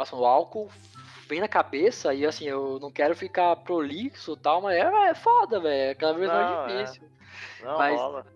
[0.00, 0.70] Nossa, o álcool
[1.28, 5.14] vem na cabeça e assim, eu não quero ficar prolixo e tal, mas é, é
[5.14, 5.90] foda, velho.
[5.90, 6.76] É cada vez mais é.
[6.78, 7.02] difícil.
[7.62, 8.26] Não Mas- rola.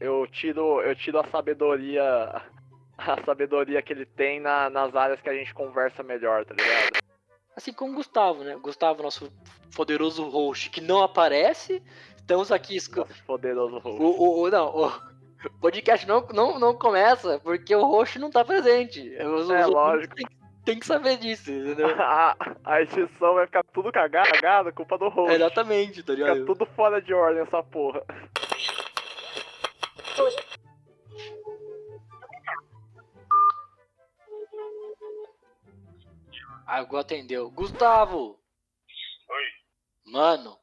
[0.00, 2.42] Eu tiro, eu tiro a sabedoria.
[2.98, 6.98] A sabedoria que ele tem na- nas áreas que a gente conversa melhor, tá ligado?
[7.54, 8.56] Assim como o Gustavo, né?
[8.60, 9.32] Gustavo, nosso
[9.76, 11.80] poderoso host, que não aparece.
[12.16, 12.74] Estamos aqui.
[12.96, 14.02] Nosso poderoso host.
[14.02, 15.07] O, o, o- não, o
[15.60, 19.00] podcast não, não, não começa porque o host não tá presente.
[19.00, 20.14] Os, É, os lógico.
[20.14, 20.26] Tem,
[20.64, 21.88] tem que saber disso, entendeu?
[22.00, 25.34] A, a edição vai ficar tudo cagado, cagado, culpa do host.
[25.34, 26.46] Exatamente, tá Fica ligado?
[26.46, 28.02] tudo fora de ordem essa porra.
[36.66, 37.50] Ah, Gu atendeu.
[37.50, 38.38] Gustavo!
[39.30, 39.44] Oi.
[40.12, 40.58] Mano,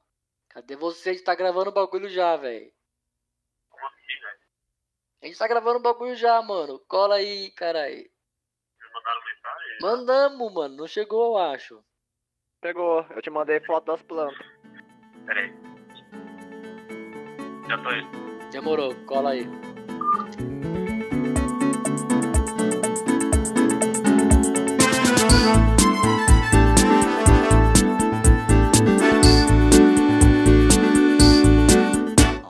[0.49, 1.09] cadê você?
[1.09, 2.71] A gente tá gravando o bagulho já, velho.
[5.25, 6.79] A gente tá gravando o bagulho já, mano.
[6.87, 7.95] Cola aí, carai.
[7.95, 9.77] Vocês mandaram mensagem?
[9.81, 10.75] Mandamos, mano.
[10.75, 11.83] Não chegou, eu acho.
[12.61, 14.45] Pegou, eu te mandei foto das plantas.
[15.25, 15.51] Pera aí.
[17.67, 18.49] Já tô indo.
[18.51, 19.45] Demorou, cola aí.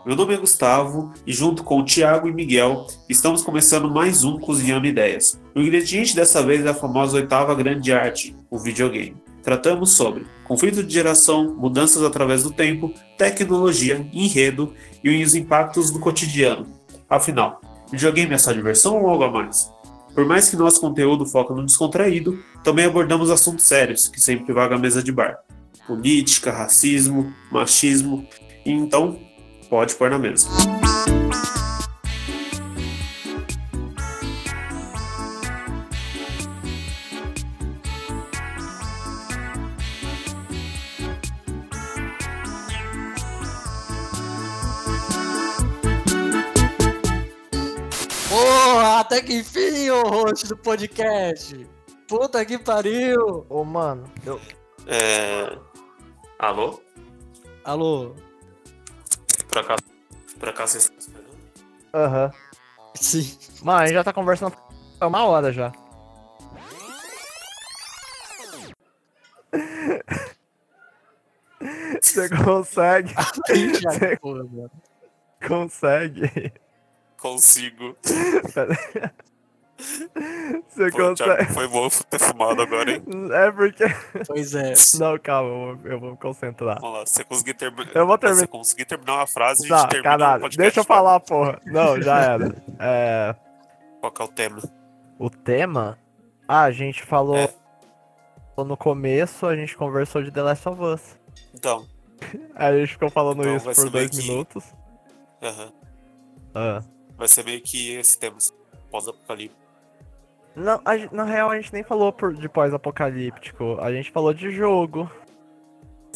[0.05, 4.37] Meu nome é Gustavo e junto com o Thiago e Miguel estamos começando mais um
[4.37, 5.41] Cozinhando Ideias.
[5.55, 9.17] O ingrediente dessa vez é a famosa oitava grande arte, o videogame.
[9.41, 15.99] Tratamos sobre conflito de geração, mudanças através do tempo, tecnologia, enredo e os impactos no
[15.99, 16.67] cotidiano.
[17.09, 17.59] Afinal,
[17.91, 19.71] videogame é só diversão ou algo a mais?
[20.13, 24.75] Por mais que nosso conteúdo foca no descontraído, também abordamos assuntos sérios que sempre vaga
[24.75, 25.39] a mesa de bar.
[25.87, 28.27] Política, racismo, machismo,
[28.63, 29.19] e então
[29.75, 30.47] pode pôr na mesa.
[48.29, 51.67] Porra, até que enfim, o host do podcast.
[52.07, 53.45] Puta que pariu.
[53.49, 54.39] Ô, mano, eu.
[54.87, 55.57] É...
[56.39, 56.79] Alô?
[57.65, 58.15] Alô?
[59.55, 59.83] Por acaso,
[60.37, 61.29] por acaso vocês estão esperando?
[61.93, 62.29] Aham.
[62.95, 63.37] Sim.
[63.63, 64.53] Mano, a gente já tá conversando
[64.99, 65.71] há uma hora já.
[72.01, 73.13] Você consegue.
[73.47, 74.19] Você
[75.47, 76.51] consegue.
[77.17, 77.95] Consigo.
[80.67, 81.15] Você Pô, consegue.
[81.35, 83.03] Thiago, foi bom ter fumado agora, hein?
[83.33, 83.83] É porque.
[84.27, 84.73] Pois é.
[84.99, 86.79] Não, calma, eu vou, eu vou me concentrar.
[86.81, 87.91] Vamos lá, se você conseguir terminar.
[87.95, 88.35] Eu vou terminar.
[88.39, 90.41] Se você conseguir terminar uma frase, a Tá, gente termina o caralho.
[90.41, 90.61] podcast.
[90.63, 90.93] Deixa eu tá?
[90.95, 91.59] falar, porra.
[91.65, 92.55] Não, já era.
[92.79, 93.35] É.
[93.99, 94.61] Qual que é o tema?
[95.17, 95.97] O tema?
[96.47, 97.37] Ah, a gente falou.
[97.37, 97.49] É.
[98.57, 101.17] No começo, a gente conversou de The Last of Us.
[101.53, 101.85] Então,
[102.55, 104.63] Aí a gente ficou falando Então isso por dois que- minutos.
[105.43, 105.71] aham.
[106.53, 106.81] Ah.
[107.17, 108.37] vai ser meio que esse tema.
[108.89, 109.57] Pós-apocalipse.
[110.55, 113.77] Não, a na real a gente nem falou por, de pós-apocalíptico.
[113.81, 115.09] A gente falou de jogo.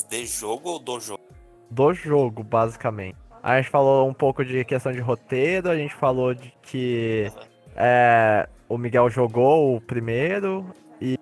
[0.09, 1.22] De jogo ou do jogo?
[1.69, 3.17] Do jogo, basicamente.
[3.44, 7.31] A gente falou um pouco de questão de roteiro, a gente falou de que
[7.75, 10.66] é, o Miguel jogou o primeiro
[11.01, 11.17] e,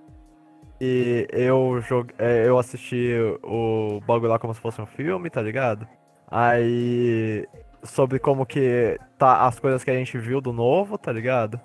[0.82, 3.14] e eu, jog, é, eu assisti
[3.44, 5.88] o bagulho lá como se fosse um filme, tá ligado?
[6.30, 7.48] Aí
[7.84, 11.60] sobre como que tá as coisas que a gente viu do novo, tá ligado?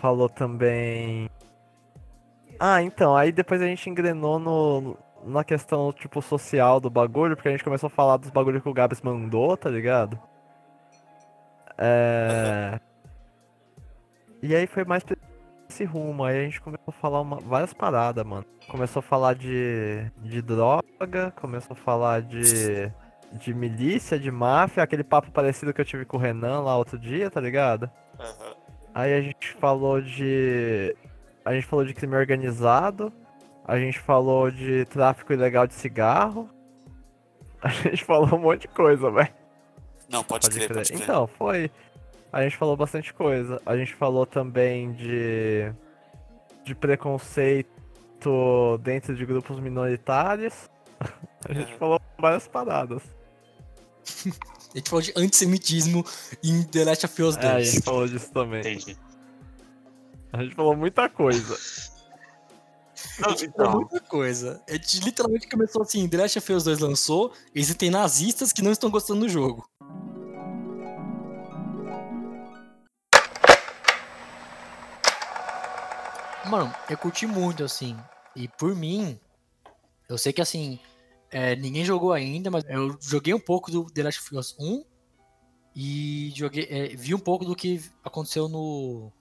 [0.00, 1.28] Falou também.
[2.58, 7.48] Ah, então, aí depois a gente engrenou no, na questão, tipo, social do bagulho, porque
[7.48, 10.18] a gente começou a falar dos bagulhos que o Gabs mandou, tá ligado?
[11.78, 12.78] É.
[14.42, 15.16] E aí foi mais pra
[15.68, 18.44] esse rumo, aí a gente começou a falar uma- várias paradas, mano.
[18.68, 22.90] Começou a falar de, de droga, começou a falar de,
[23.32, 26.98] de milícia, de máfia, aquele papo parecido que eu tive com o Renan lá outro
[26.98, 27.90] dia, tá ligado?
[28.18, 28.59] Aham.
[28.94, 30.94] Aí a gente falou de.
[31.44, 33.12] A gente falou de crime organizado.
[33.64, 36.48] A gente falou de tráfico ilegal de cigarro.
[37.62, 39.28] A gente falou um monte de coisa, velho.
[40.08, 40.76] Não, pode, Pode crer, crer.
[40.78, 41.02] pode crer.
[41.02, 41.70] Então, foi.
[42.32, 43.60] A gente falou bastante coisa.
[43.66, 45.70] A gente falou também de.
[46.64, 47.68] de preconceito
[48.82, 50.68] dentro de grupos minoritários.
[51.48, 51.78] A gente Uhum.
[51.78, 53.02] falou várias paradas.
[54.72, 56.04] A gente falou de antissemitismo
[56.42, 57.70] em The Last of Us É, a 2.
[57.72, 58.60] gente falou disso também.
[58.60, 58.96] Entendi.
[60.32, 61.58] A gente falou muita coisa.
[63.24, 64.62] A gente falou muita coisa.
[64.68, 68.70] A gente literalmente começou assim, The Last of Us 2 lançou, existem nazistas que não
[68.70, 69.68] estão gostando do jogo.
[76.46, 77.96] Mano, eu curti muito, assim.
[78.34, 79.18] E por mim,
[80.08, 80.78] eu sei que assim,
[81.30, 84.84] é, ninguém jogou ainda, mas eu joguei um pouco do The Last of Us 1
[85.74, 89.12] e joguei, é, vi um pouco do que aconteceu no,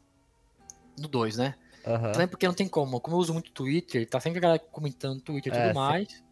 [0.97, 1.55] no 2, né?
[1.85, 2.11] Aham.
[2.11, 2.99] Também porque não tem como.
[2.99, 5.69] Como eu uso muito Twitter, tá sempre a galera comentando no Twitter e É, tudo
[5.69, 5.73] sim.
[5.75, 6.23] mais.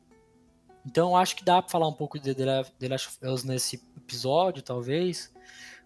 [0.86, 3.18] Então eu acho que dá pra falar um pouco de The La- The Last of
[3.28, 5.32] Us nesse episódio, talvez.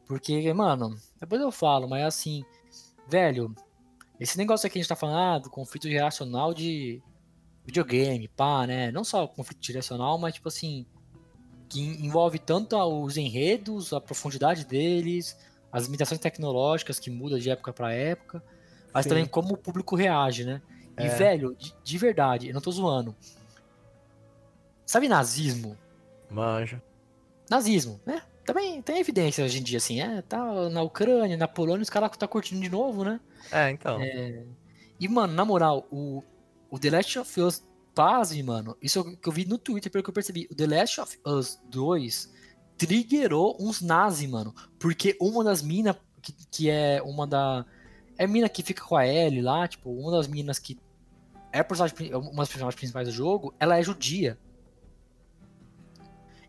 [0.06, 2.44] Porque, mano, depois eu falo, mas assim,
[3.08, 3.54] velho,
[4.20, 7.02] esse negócio aqui a gente tá falando ah, do conflito geracional de
[7.66, 8.92] videogame, pá, né?
[8.92, 10.86] Não só o conflito geracional, mas tipo assim,
[11.70, 15.38] que envolve tanto os enredos, a profundidade deles,
[15.72, 18.44] as limitações tecnológicas que mudam de época pra época,
[18.94, 19.10] mas Sim.
[19.10, 20.62] também como o público reage, né?
[21.00, 21.08] E, É.
[21.08, 23.16] velho, de, de verdade, eu não tô zoando.
[24.86, 25.78] Sabe nazismo?
[26.30, 26.82] Manjo.
[27.50, 28.22] Nazismo, né?
[28.46, 32.10] Também tem evidência hoje em dia, assim, é, tá na Ucrânia, na Polônia, os caras
[32.18, 33.20] tá curtindo de novo, né?
[33.52, 34.00] É, então.
[35.00, 36.24] E, mano, na moral, o,
[36.72, 37.64] o The Last of Us,
[37.94, 40.66] pasme, mano, isso é que eu vi no Twitter, pelo que eu percebi, o The
[40.66, 42.32] Last of Us 2
[42.78, 47.66] triggerou uns nazi, mano, porque uma das minas, que, que é uma da...
[48.18, 50.80] É mina que fica com a Ellie lá, tipo, uma das minas que
[51.52, 54.38] é personagem, uma das personagens principais do jogo, ela é judia.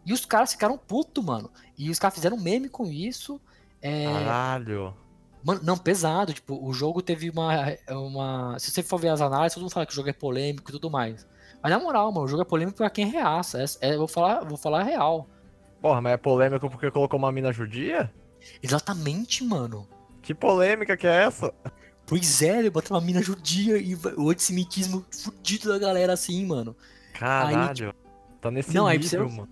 [0.04, 1.50] E os caras ficaram putos, mano.
[1.76, 3.40] E os caras fizeram meme com isso.
[3.80, 4.94] É, Caralho.
[5.44, 6.32] Mano, não, pesado.
[6.32, 7.52] Tipo, o jogo teve uma,
[7.90, 8.58] uma.
[8.58, 10.72] Se você for ver as análises, todo mundo fala que o jogo é polêmico e
[10.72, 11.26] tudo mais.
[11.62, 13.62] Mas na moral, mano, o jogo é polêmico pra quem reaça.
[13.80, 15.28] É, é- vou falar, vou falar a real.
[15.80, 18.12] Porra, mas é polêmico porque colocou uma mina judia?
[18.62, 19.88] Exatamente, mano.
[20.22, 21.52] Que polêmica que é essa?
[22.06, 26.76] Pois é, ele botou uma mina judia e o antissemitismo fudido da galera assim, mano.
[27.14, 27.94] Caralho.
[28.40, 29.48] Tá nesse Não, aí nível, você- mano.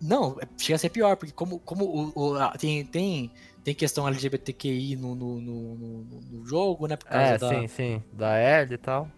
[0.00, 3.30] Não, é- chega a ser pior, porque como, como o, o- a- tem, tem,
[3.64, 6.96] tem questão LGBTQI no, no, no, no- no jogo, né?
[6.96, 8.02] Por causa É, da, sim, sim.
[8.12, 9.08] Da L e tal.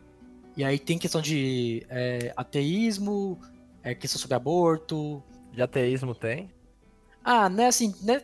[0.57, 3.39] E aí tem questão de é, ateísmo,
[3.83, 5.23] é, questão sobre aborto.
[5.53, 6.51] De ateísmo tem?
[7.23, 8.23] Ah, né, assim, né,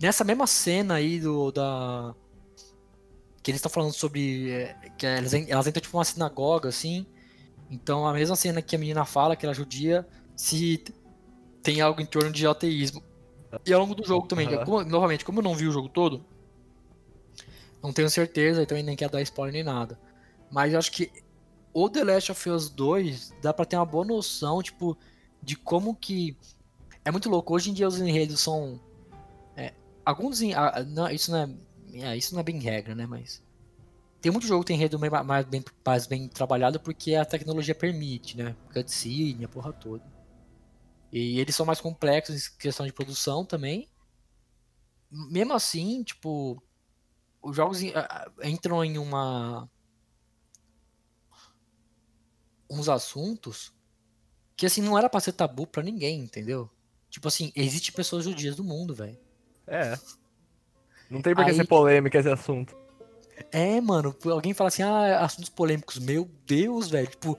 [0.00, 2.14] nessa mesma cena aí do da
[3.42, 7.06] que eles estão falando sobre é, que elas, elas entram tipo uma sinagoga assim.
[7.70, 10.84] Então a mesma cena que a menina fala que ela é judia, se
[11.62, 13.02] tem algo em torno de ateísmo.
[13.66, 14.64] E ao longo do jogo também, Aham.
[14.64, 16.24] como- novamente, como eu não vi o jogo todo,
[17.82, 19.98] não tenho certeza e também nem quero dar spoiler nem nada.
[20.50, 21.10] Mas eu acho que
[21.72, 24.96] o The Last of Us 2 dá pra ter uma boa noção, tipo,
[25.42, 26.36] de como que.
[27.04, 27.54] É muito louco.
[27.54, 28.80] Hoje em dia os enredos são.
[29.56, 29.72] é,
[30.04, 30.40] alguns.
[30.54, 33.06] ah, não, isso, não é, é, isso não é bem regra, né?
[33.06, 33.42] Mas.
[34.20, 38.36] Tem muito jogo que tem enredo mais bem, mais bem trabalhado porque a tecnologia permite,
[38.36, 38.56] né?
[38.72, 40.02] Cutscene, a porra toda.
[41.12, 43.88] E eles são mais complexos em questão de produção também.
[45.10, 46.62] Mesmo assim, tipo.
[47.40, 47.80] Os jogos
[48.42, 49.68] entram em uma.
[52.70, 53.72] uns assuntos
[54.56, 56.68] que assim não era pra ser tabu pra ninguém, entendeu?
[57.08, 59.16] Tipo assim, existe pessoas judias do mundo, velho.
[59.66, 59.96] É.
[61.08, 62.76] Não tem por que Aí- ser polêmica esse assunto.
[63.52, 65.98] É, mano, alguém fala assim, ah, assuntos polêmicos.
[65.98, 67.38] Meu Deus, velho, tipo,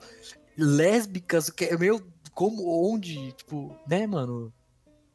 [0.56, 2.00] lésbicas, que- meu,
[2.40, 4.50] como, onde, tipo, né, mano?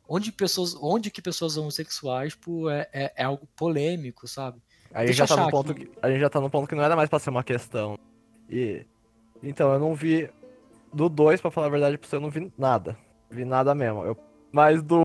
[0.08, 4.62] Onde pessoas, onde que pessoas homossexuais, tipo, é, é, é algo polêmico, sabe?
[4.94, 6.84] Aí Deixa já tá no ponto que, a gente já tá no ponto que não
[6.84, 7.98] era mais pra ser uma questão.
[8.48, 8.86] E
[9.42, 10.30] então eu não vi
[10.94, 12.96] do 2, pra falar a verdade pra você, eu não vi nada.
[13.32, 14.06] Vi nada mesmo.
[14.06, 14.16] Eu,
[14.52, 15.02] mas do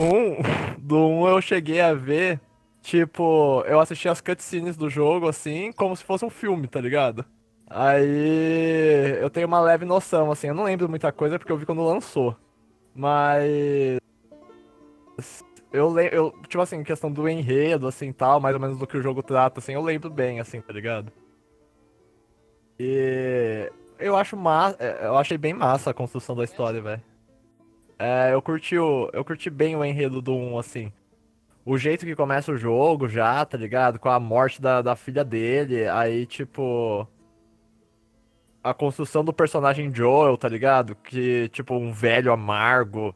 [0.00, 0.38] 1, um,
[0.76, 2.40] do 1 um eu cheguei a ver,
[2.82, 7.24] tipo, eu assisti as cutscenes do jogo assim, como se fosse um filme, tá ligado?
[7.70, 11.64] Aí eu tenho uma leve noção, assim, eu não lembro muita coisa porque eu vi
[11.64, 12.36] quando lançou.
[12.92, 14.00] Mas
[15.72, 18.96] eu lembro, eu, tipo assim, questão do enredo, assim, tal, mais ou menos do que
[18.96, 21.12] o jogo trata, assim, eu lembro bem, assim, tá ligado?
[22.78, 27.02] E eu acho massa, eu achei bem massa a construção da história, velho.
[27.98, 30.92] É, eu curti o, eu curti bem o enredo do 1, assim.
[31.64, 33.98] O jeito que começa o jogo já, tá ligado?
[33.98, 37.06] Com a morte da, da filha dele, aí, tipo...
[38.62, 40.94] A construção do personagem Joel, tá ligado?
[40.94, 43.14] Que, tipo, um velho amargo,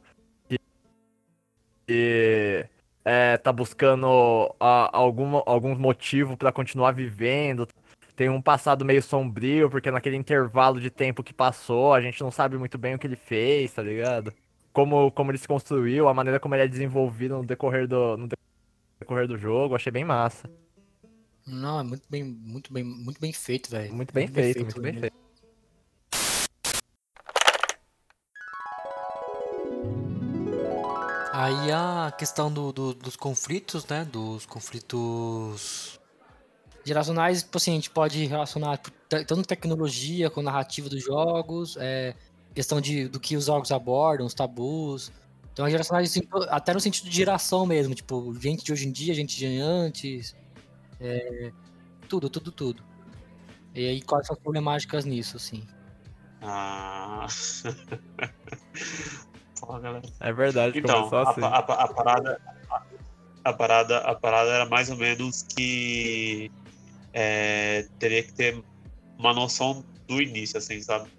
[1.87, 2.65] e
[3.03, 7.67] é, tá buscando a, algum, algum motivo pra continuar vivendo.
[8.15, 12.31] Tem um passado meio sombrio, porque naquele intervalo de tempo que passou, a gente não
[12.31, 14.33] sabe muito bem o que ele fez, tá ligado?
[14.71, 18.27] Como, como ele se construiu, a maneira como ele é desenvolvido no decorrer do, no
[18.99, 20.49] decorrer do jogo, achei bem massa.
[21.45, 23.93] Não, é muito bem, muito bem, muito bem feito, velho.
[23.93, 25.24] Muito bem feito, muito bem feito.
[31.45, 34.03] Aí a questão do, do- dos conflitos, né?
[34.03, 35.99] Dos conflitos
[36.83, 38.77] Geracionais, tipo assim, a gente pode relacionar
[39.09, 42.15] tanto tecnologia com narrativa dos jogos, é,
[42.53, 45.11] questão de, do que os jogos abordam, os tabus.
[45.53, 49.13] Então, geracionais, assim, até no sentido de geração mesmo, tipo, gente de hoje em dia,
[49.13, 50.35] gente de antes,
[50.99, 51.51] é,
[52.09, 52.83] tudo, tudo, tudo.
[53.75, 55.63] E aí, quais são as problemáticas nisso, assim?
[56.41, 57.27] Ah.
[59.59, 60.05] Porra, galera.
[60.19, 61.41] É verdade, Então, a, assim.
[61.41, 62.83] a a parada, a,
[63.49, 66.51] a parada, a parada era mais ou menos que
[67.13, 68.61] é, teria que ter
[69.17, 71.09] uma noção do início, assim, sabe?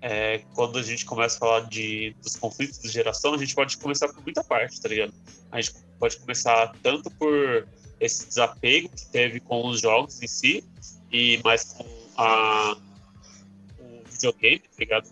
[0.00, 3.76] É, quando a gente começa a falar de, dos conflitos de geração, a gente pode
[3.76, 5.12] começar por muita parte, tá ligado?
[5.52, 7.68] A gente pode começar tanto por
[8.00, 10.64] esse desapego que teve com os jogos em si,
[11.12, 12.76] e mais com a,
[13.78, 15.08] o videogame, tá ligado?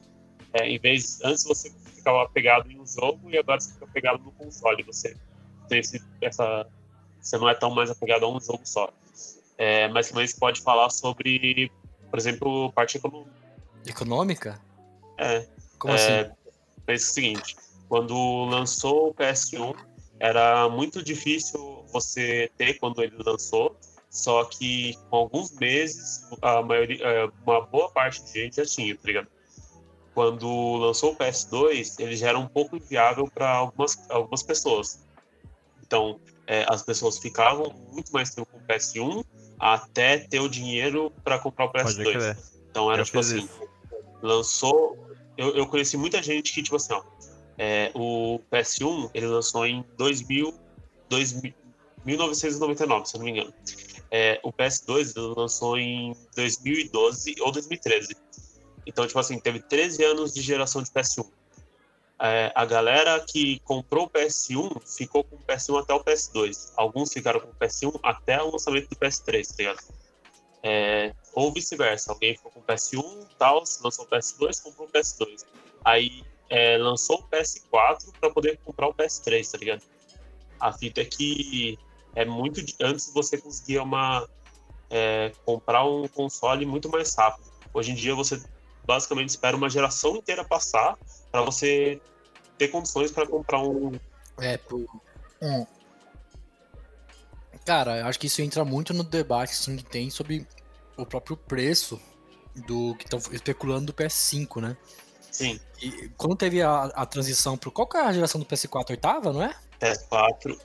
[0.55, 1.71] É, em vez, antes você
[2.11, 4.83] ficava apegado em um jogo e agora você fica apegado no console.
[4.83, 5.17] Você
[5.69, 6.67] tem esse, essa,
[7.21, 8.93] você não é tão mais apegado a um jogo só.
[9.57, 11.71] É, mas também você pode falar sobre,
[12.11, 13.31] por exemplo, parte econômica.
[13.87, 14.61] Econômica?
[15.19, 15.47] É,
[15.79, 16.31] Como é, assim?
[16.87, 17.57] Pensa o seguinte,
[17.89, 19.77] quando lançou o PS1,
[20.19, 23.77] era muito difícil você ter quando ele lançou,
[24.09, 28.95] só que com alguns meses, a maioria, é, uma boa parte de gente já tinha,
[28.97, 29.29] tá ligado?
[30.21, 35.01] Quando lançou o PS2, ele já era um pouco inviável para algumas, algumas pessoas.
[35.83, 39.25] Então, é, as pessoas ficavam muito mais tempo com o PS1
[39.59, 42.13] até ter o dinheiro para comprar o Pode PS2.
[42.13, 42.39] crer.
[42.71, 43.69] Então era Eu tipo assim, isso.
[44.21, 44.99] lançou.
[45.39, 47.03] Eu, eu conheci muita gente que, tipo assim, ó,
[47.57, 50.53] é, o PS1 ele lançou em 2000,
[51.09, 51.55] 2000,
[52.05, 53.55] 1999, se eu não me engano.
[54.11, 58.15] É, o PS2 ele lançou em 2012 ou 2013.
[58.91, 61.25] Então, tipo assim, teve 13 anos de geração de PS1.
[62.21, 66.73] É, a galera que comprou o PS1 ficou com o PS1 até o PS2.
[66.77, 69.79] Alguns ficaram com o PS1 até o lançamento do PS3, tá ligado?
[70.65, 72.11] É, ou vice-versa.
[72.11, 75.47] Alguém ficou com o PS1, tal, lançou o PS2, comprou o PS2.
[75.85, 79.83] Aí é, lançou o PS4 para poder comprar o PS3, tá ligado?
[80.59, 81.79] A fita é que
[82.17, 84.29] é muito antes você conseguia uma
[84.91, 87.49] é, comprar um console muito mais rápido.
[87.73, 88.43] Hoje em dia você
[88.91, 90.99] basicamente espera uma geração inteira passar
[91.31, 92.01] para você
[92.59, 93.93] ter condições para comprar um.
[94.41, 94.81] É, por...
[95.41, 95.65] Hum.
[97.65, 100.45] Cara, eu acho que isso entra muito no debate assim, que tem sobre
[100.97, 102.01] o próprio preço
[102.67, 104.77] do que estão especulando do PS5, né?
[105.31, 107.71] Sim, E quando teve a, a transição pro.
[107.71, 108.91] Qual que é a geração do PS4?
[108.91, 109.55] Oitava, não é?
[109.81, 110.59] PS4,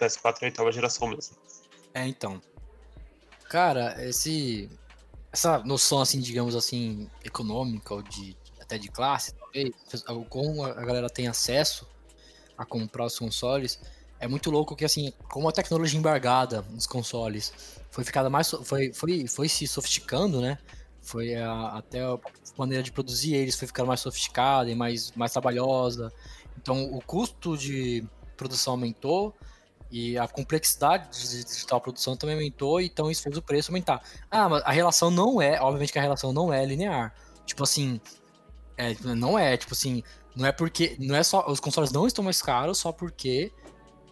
[0.00, 1.36] PS4 é oitava geração mesmo.
[1.92, 2.40] É, então.
[3.50, 4.70] Cara, esse.
[5.36, 9.34] Essa noção, assim, digamos assim, econômica ou de até de classe,
[10.30, 11.86] como a galera tem acesso
[12.56, 13.78] a comprar os consoles,
[14.18, 17.52] é muito louco que, assim, como a tecnologia embargada nos consoles
[17.90, 18.48] foi ficada mais.
[18.48, 20.56] foi, foi, foi se sofisticando, né?
[21.02, 22.18] Foi a- até a
[22.56, 26.10] maneira de produzir eles foi ficando mais sofisticada e mais, mais trabalhosa.
[26.56, 28.02] Então, o custo de
[28.38, 29.34] produção aumentou
[29.90, 34.02] e a complexidade de digital produção também aumentou, então isso fez o preço aumentar.
[34.30, 37.14] Ah, mas a relação não é, obviamente que a relação não é linear.
[37.44, 38.00] Tipo assim,
[38.76, 40.02] é, não é, tipo assim,
[40.34, 43.52] não é porque, não é só, os consoles não estão mais caros só porque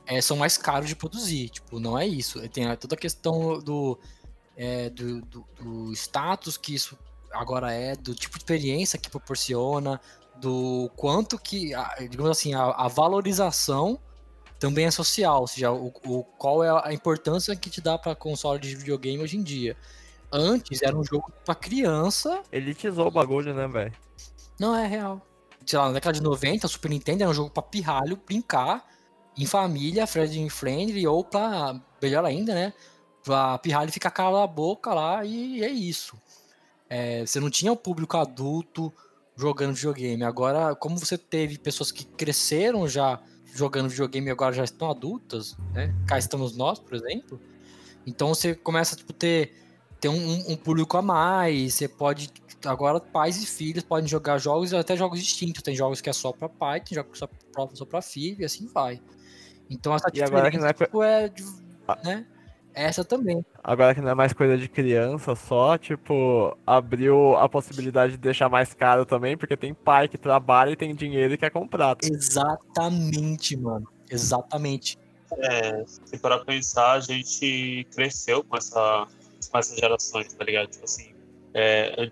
[0.06, 2.46] é, são mais caros de produzir, tipo, não é isso.
[2.48, 3.98] Tem toda a questão do,
[4.56, 6.96] é, do, do, do status que isso
[7.32, 10.00] agora é, do tipo de experiência que proporciona,
[10.36, 11.72] do quanto que,
[12.08, 13.98] digamos assim, a, a valorização
[14.64, 18.14] também é social, ou seja, o, o- qual é a importância que te dá para
[18.14, 19.76] console de videogame hoje em dia.
[20.33, 23.92] Antes era um jogo para criança, Elitizou o bagulho, né, velho?
[24.59, 25.21] não é real.
[25.66, 28.85] Sei lá, na década de 90, o Super Nintendo era um jogo pra pirralho brincar
[29.37, 32.73] em família, friendly friendly, ou pra, melhor ainda, né?
[33.23, 36.16] Pra pirralho ficar cala a boca lá e é isso.
[36.88, 38.92] É, você não tinha o público adulto
[39.37, 40.25] jogando videogame.
[40.25, 43.21] Agora, como você teve pessoas que cresceram já
[43.54, 45.94] jogando videogame agora já estão adultas, né?
[46.06, 47.40] Cá estamos nós, por exemplo.
[48.06, 49.54] Então você começa tipo, ter,
[50.00, 51.75] ter um, um- público a mais.
[51.75, 52.30] Você pode.
[52.66, 55.62] Agora, pais e filhos podem jogar jogos, até jogos distintos.
[55.62, 58.40] Tem jogos que é só pra pai, tem jogos que só pra, só pra filho,
[58.42, 59.00] e assim vai.
[59.70, 61.28] Então essa E agora é diferença tipo, é.
[61.28, 61.44] de-
[62.04, 62.26] né?
[62.74, 63.44] Essa também.
[63.62, 68.48] Agora que não é mais coisa de criança só, tipo, abriu a possibilidade de deixar
[68.48, 71.96] mais caro também, porque tem pai que trabalha e tem dinheiro e quer comprar.
[72.02, 73.88] Exatamente, mano.
[74.10, 74.98] Exatamente.
[75.38, 79.06] É, se parar pra pensar, a gente cresceu com, essa,
[79.50, 80.68] com essas gerações, tá ligado?
[80.68, 81.14] Tipo assim,
[81.54, 82.10] é,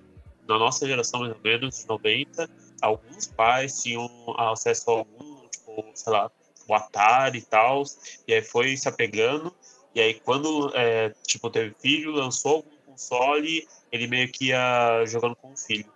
[0.49, 2.49] na nossa geração, mais ou menos, de 90,
[2.81, 6.31] alguns pais tinham acesso a algum, tipo, sei lá,
[6.69, 7.83] o Atari e tal,
[8.26, 9.54] e aí foi se apegando,
[9.95, 15.37] E aí, quando, é, tipo, teve filho, lançou algum console, ele meio que ia jogando
[15.37, 15.91] com o filho.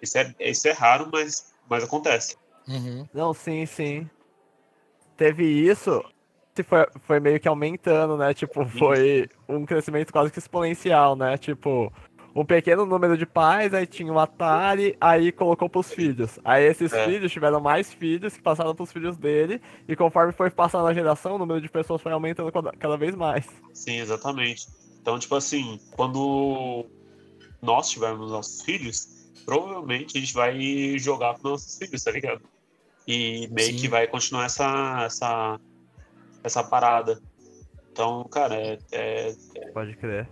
[0.00, 2.36] Isso é, isso é raro, mas, mas acontece.
[2.68, 3.06] Uhum.
[3.12, 4.08] Não, sim, sim.
[5.16, 6.02] Teve isso,
[6.62, 8.34] foi, foi meio que aumentando, né?
[8.34, 11.36] Tipo, foi um crescimento quase que exponencial, né?
[11.38, 11.92] Tipo,
[12.34, 16.38] um pequeno número de pais, aí tinha o Atari, aí colocou pros filhos.
[16.44, 17.04] Aí esses É.
[17.04, 21.34] filhos tiveram mais filhos que passaram pros filhos dele, e conforme foi passando a geração,
[21.34, 23.46] o número de pessoas foi aumentando cada- vez mais.
[23.72, 24.66] Sim, exatamente.
[25.00, 26.86] Então, tipo assim, quando
[27.62, 32.42] nós tivermos nossos filhos, provavelmente a gente vai jogar com nossos filhos, tá ligado?
[33.08, 33.76] E meio Sim.
[33.76, 35.58] que vai continuar essa, essa,
[36.44, 37.18] essa parada.
[37.90, 39.34] Então, cara, é, é-
[39.72, 40.28] Pode crer.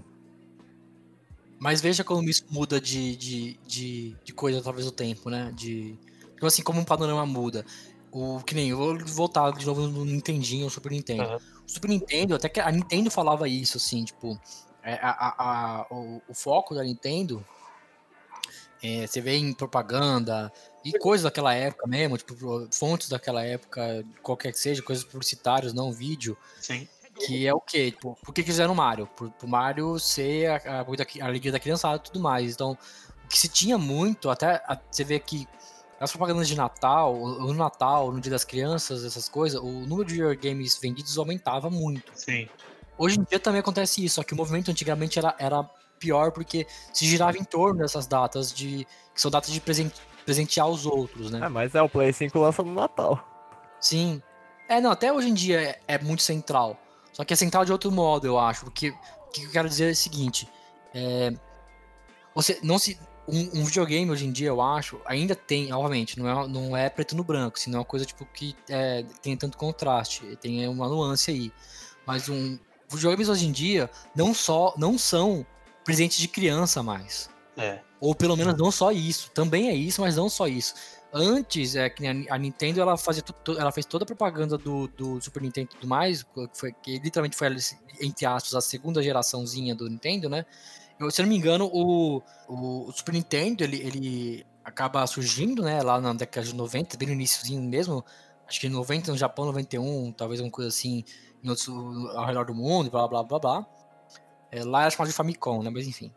[1.58, 5.52] Mas veja como isso muda de, de, de, de coisa através do tempo, né?
[5.54, 5.98] De,
[6.34, 7.64] tipo assim, como um panorama muda.
[8.10, 11.22] O que nem, eu vou voltar de novo no Nintendinho, no Super Nintendo.
[11.24, 11.36] Aham.
[11.36, 14.40] O Super Nintendo, até que a Nintendo falava isso, assim, tipo,
[14.82, 15.34] é, a, a-
[15.82, 17.44] a- o, o foco da Nintendo,
[18.82, 20.52] é, você vê em propaganda
[20.84, 22.36] e coisas daquela época mesmo, tipo,
[22.72, 26.88] fontes daquela época, qualquer que seja, coisas publicitárias, não vídeo, sim,
[27.18, 27.90] que é o quê?
[27.90, 29.06] Tipo, por que fizeram o Mario?
[29.08, 32.52] Por, pro Mario ser a, a, a alegria da criançada e tudo mais.
[32.54, 32.72] Então,
[33.24, 35.46] o que se tinha muito, até a- você vê que
[36.00, 40.04] as propagandas de Natal, o- no Natal, no Dia das Crianças, essas coisas, o número
[40.06, 42.10] de videogames vendidos aumentava muito.
[42.14, 42.48] sim.
[43.00, 45.62] Hoje em dia também acontece isso, só que o movimento antigamente era, era
[46.00, 48.84] pior porque se girava em torno dessas datas de.
[49.14, 49.92] que são datas de presen-
[50.24, 51.38] presentear os outros, né?
[51.46, 53.24] É, mas é, o Play 5 lança no Natal.
[53.80, 54.20] Sim.
[54.68, 56.76] É, não, até hoje em dia é, é muito central.
[57.18, 58.64] Só que é central de outro modo, eu acho.
[58.64, 60.48] Porque o que eu quero dizer é o seguinte.
[60.94, 61.32] É,
[62.32, 62.96] você não se.
[63.26, 66.88] Um, um videogame hoje em dia, eu acho, ainda tem, obviamente, não é, não é
[66.88, 70.88] preto no branco, senão é uma coisa tipo que é, tem tanto contraste, tem uma
[70.88, 71.52] nuance aí.
[72.06, 72.58] Mas um,
[72.90, 75.44] videogames hoje em dia não só não são
[75.84, 77.28] presentes de criança mais.
[77.54, 79.30] É, Ou pelo menos não só isso.
[79.32, 80.74] Também é isso, mas não só isso.
[81.12, 83.22] Antes, é que a Nintendo ela fazia
[83.58, 86.98] ela fez toda a propaganda do, do Super Nintendo e tudo mais, que foi que
[86.98, 87.48] literalmente foi
[88.02, 90.44] entre aspas a segunda geraçãozinha do Nintendo, né?
[91.00, 96.00] Eu, se não me engano, o, o, Super Nintendo ele, ele acaba surgindo, né, lá
[96.00, 98.04] na década de 90, bem no iníciozinho mesmo,
[98.46, 101.04] acho que em 90 no Japão, 91, talvez alguma coisa assim,
[101.42, 103.66] em outros ao redor do mundo, blá blá blá blá.
[104.50, 106.12] É, lá era chamado de Famicom, né, mas enfim.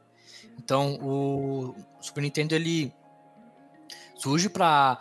[0.58, 2.94] Então, o Super Nintendo ele
[4.22, 5.00] surge para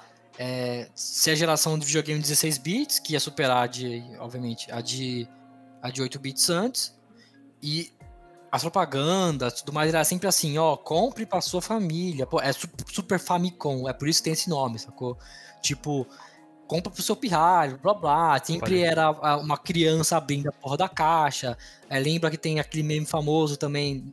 [0.95, 5.29] ser a geração de videogame 16 bits, que ia superar a de, obviamente, a de
[5.83, 6.95] a de 8 bits antes.
[7.63, 7.91] E
[8.53, 12.27] as propagandas, tudo mais era sempre assim, ó, compre para sua família.
[12.27, 15.17] Pô, é su- Super Famicom, é por isso que tem esse nome, sacou?
[15.63, 16.07] Tipo,
[16.67, 18.41] compra pro seu pirralho, blá blá.
[18.45, 21.57] Sempre era uma criança abrindo a porra da caixa.
[21.89, 24.13] É, lembra que tem aquele meme famoso também.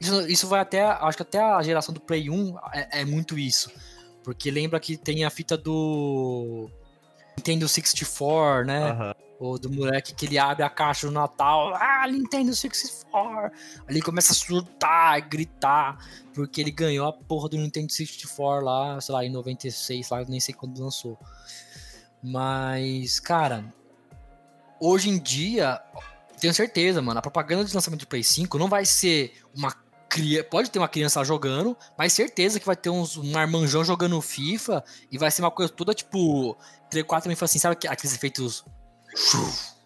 [0.00, 3.36] Isso, isso vai até, acho que até a geração do Play 1 é, é muito
[3.38, 3.70] isso.
[4.22, 6.70] Porque lembra que tem a fita do
[7.36, 8.90] Nintendo 64, né?
[8.90, 9.14] Aham.
[9.40, 13.56] Ou do moleque que ele abre a caixa no Natal, ah, Nintendo 64.
[13.86, 15.96] Ali começa a surtar, gritar,
[16.34, 20.40] porque ele ganhou a porra do Nintendo 64 lá, sei lá, em 96, lá, nem
[20.40, 21.16] sei quando lançou.
[22.20, 23.72] Mas, cara,
[24.80, 25.80] hoje em dia,
[26.40, 29.72] tenho certeza, mano, a propaganda de lançamento do Play 5 não vai ser uma
[30.50, 34.20] Pode ter uma criança lá jogando, mas certeza que vai ter uns, um marmanjão jogando
[34.20, 36.56] FIFA e vai ser uma coisa toda tipo.
[36.90, 38.64] 3-4 também foi assim, sabe que- aqueles efeitos.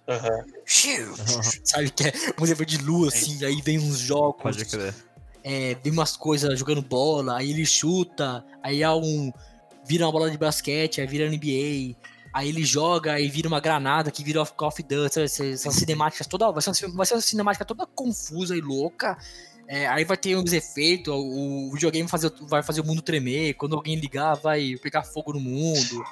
[0.09, 0.45] aham,
[1.65, 4.95] Sabe que é um efeito de lua, assim, aí vem uns jogos Pode crer.
[5.43, 9.33] é, vê umas coisas jogando bola, aí ele chuta, aí há um.
[9.85, 11.97] vira uma bola de basquete, aí vira NBA,
[12.33, 16.51] aí ele joga e vira uma granada que vira Call of Duty, essas cinemáticas toda.
[16.53, 19.17] Vai ser, uma- vai ser uma cinemática toda confusa e louca.
[19.66, 23.55] É, aí vai ter uns efeitos, o, o videogame fazer, vai fazer o mundo tremer,
[23.55, 26.05] quando alguém ligar, vai pegar fogo no mundo.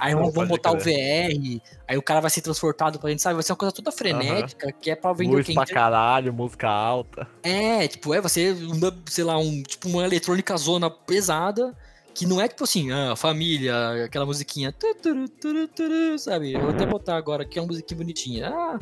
[0.00, 1.30] Aí vão, vão botar o crer.
[1.36, 3.34] VR, aí o cara vai ser transportado pra gente, sabe?
[3.34, 5.52] Vai ser uma coisa toda frenética, que é pra vender o Luz quê?
[5.52, 7.28] pra caralho, música alta.
[7.42, 11.76] É, tipo, é, você, uma, sei lá, um, tipo, uma eletrônica zona pesada,
[12.14, 14.74] que não é tipo assim, ah, família, aquela musiquinha,
[16.18, 16.54] sabe?
[16.54, 18.48] Eu vou até botar agora aqui uma musiquinha bonitinha.
[18.48, 18.78] Ah,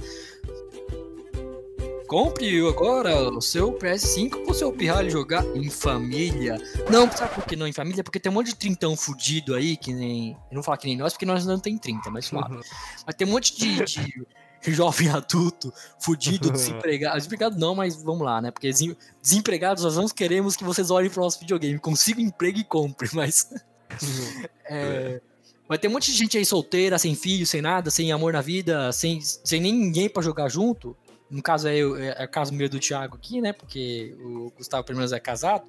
[2.08, 6.56] compre agora o seu PS5 pro seu pirralho jogar em família.
[6.90, 8.02] Não, sabe por que não em família?
[8.02, 10.30] Porque tem um monte de trintão fudido aí, que nem.
[10.50, 12.58] Eu não falar que nem nós, porque nós não tem 30, mas suave.
[13.06, 14.24] Mas tem um monte de, de
[14.72, 17.16] jovem adulto, fudido, desempregado.
[17.18, 18.50] Desempregado não, mas vamos lá, né?
[18.50, 21.78] Porque desem- desempregados nós não queremos que vocês olhem pro nosso videogame.
[21.78, 23.50] Consiga emprego e compre, mas.
[24.64, 25.20] é,
[25.68, 28.40] vai ter um monte de gente aí solteira, sem filho, sem nada, sem amor na
[28.40, 30.96] vida, sem, sem nem ninguém pra jogar junto.
[31.30, 33.52] No caso é, o- é, é o caso meu do Thiago aqui, né?
[33.52, 35.68] Porque o Gustavo pelo menos é casado,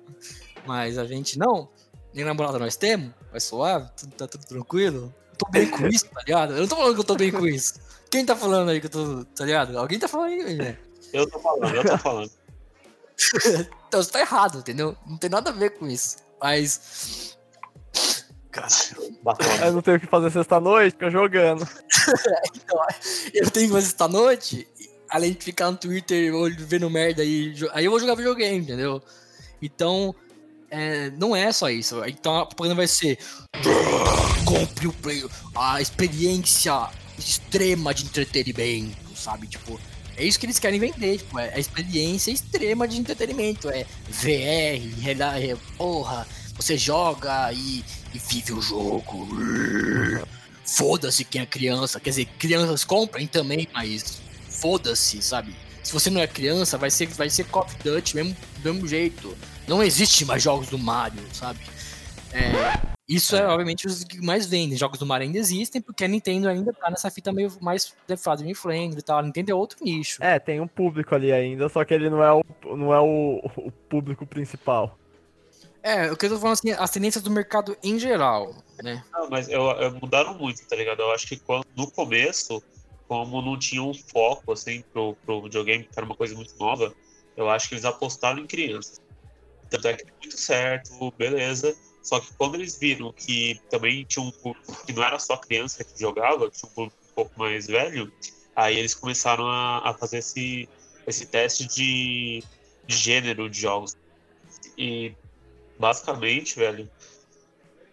[0.66, 1.70] mas a gente não.
[2.14, 5.14] Nem namorada nós temos, vai suave, tudo, tá tudo tranquilo.
[5.32, 6.54] Eu tô bem com isso, tá ligado?
[6.54, 7.80] Eu não tô falando que eu tô bem com isso.
[8.10, 9.78] Quem tá falando aí que eu tô, tá ligado?
[9.78, 10.78] Alguém tá falando aí, né?
[11.14, 12.32] Eu tô falando, eu tô falando.
[13.90, 14.96] Então você tá errado, entendeu?
[15.06, 16.18] Não tem nada a ver com isso.
[16.40, 17.36] Mas.
[18.52, 18.68] Cara,
[19.24, 19.66] Bacana.
[19.66, 21.68] Eu não tenho o que fazer sexta-noite, fica jogando.
[23.34, 24.68] eu tenho que fazer esta noite,
[25.10, 29.02] além de ficar no Twitter vendo merda aí, aí eu vou jogar videogame, entendeu?
[29.62, 30.16] Então,
[30.70, 32.04] é, não é só isso.
[32.06, 33.18] Então a propaganda vai ser
[34.46, 39.48] compre o play, a experiência extrema de entretenimento, sabe?
[39.48, 39.80] Tipo,
[40.16, 45.14] é isso que eles querem vender, tipo, é a experiência extrema de entretenimento, é VR,
[45.16, 49.28] é, porra, você joga e, e vive o jogo.
[50.66, 54.22] Foda-se quem é criança, quer dizer, crianças comprem também, mas
[54.60, 55.56] foda-se, sabe?
[55.84, 58.88] Se você não é criança, vai ser, vai ser Call of Duty mesmo, do mesmo
[58.88, 59.36] jeito.
[59.68, 61.60] Não existe mais jogos do Mario, sabe?
[62.32, 64.78] É, isso é, obviamente, os que mais vendem.
[64.78, 68.54] Jogos do Mario ainda existem, porque a Nintendo ainda tá nessa fita meio mais family
[68.54, 69.20] friendly e tal.
[69.20, 70.24] A Nintendo é outro nicho.
[70.24, 72.44] É, tem um público ali ainda, só que ele não é o,
[72.76, 74.96] não é o, o público principal.
[75.82, 79.02] É, o que eu tô falando assim, as tendências do mercado em geral, né?
[79.14, 81.02] Não, mas eu, eu- mudaram muito, tá ligado?
[81.02, 82.62] Eu acho que quando, no começo,
[83.10, 86.94] como não tinha um foco, assim, pro, pro videogame, que era uma coisa muito nova,
[87.36, 89.02] eu acho que eles apostaram em crianças.
[89.68, 91.76] Tanto é que deu muito certo, beleza.
[92.04, 95.84] Só que quando eles viram que também tinha um público que não era só criança
[95.84, 98.14] que jogava, tinha um público um pouco mais velho,
[98.56, 100.70] aí eles começaram a, a fazer esse,
[101.08, 102.44] esse teste de,
[102.86, 103.98] de gênero de jogos.
[104.78, 105.16] E
[105.80, 106.88] basicamente, velho,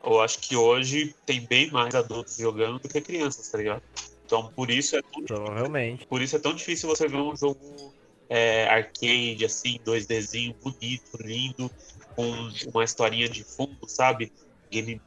[0.05, 3.83] eu acho que hoje tem bem mais adultos jogando do que crianças, tá ligado?
[4.27, 6.05] Então por isso é tão, Provavelmente.
[6.07, 7.95] por isso é tão difícil você ver um jogo
[8.29, 11.71] é, arcade, assim, 2Dzinho, bonito, lindo,
[12.17, 14.33] com uma historinha de fundo, sabe?
[14.71, 15.01] Game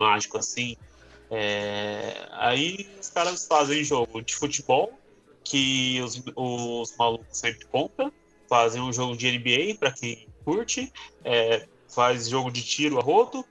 [0.00, 0.74] mágico, assim.
[1.30, 4.98] É, Aí os caras fazem jogo de futebol,
[5.44, 8.10] que os, os malucos sempre compram,
[8.48, 10.90] fazem um jogo de NBA para quem curte,
[11.24, 13.44] é, faz jogo de tiro a rodo,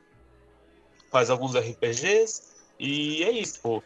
[1.11, 3.83] faz alguns RPGs, e é isso, pô.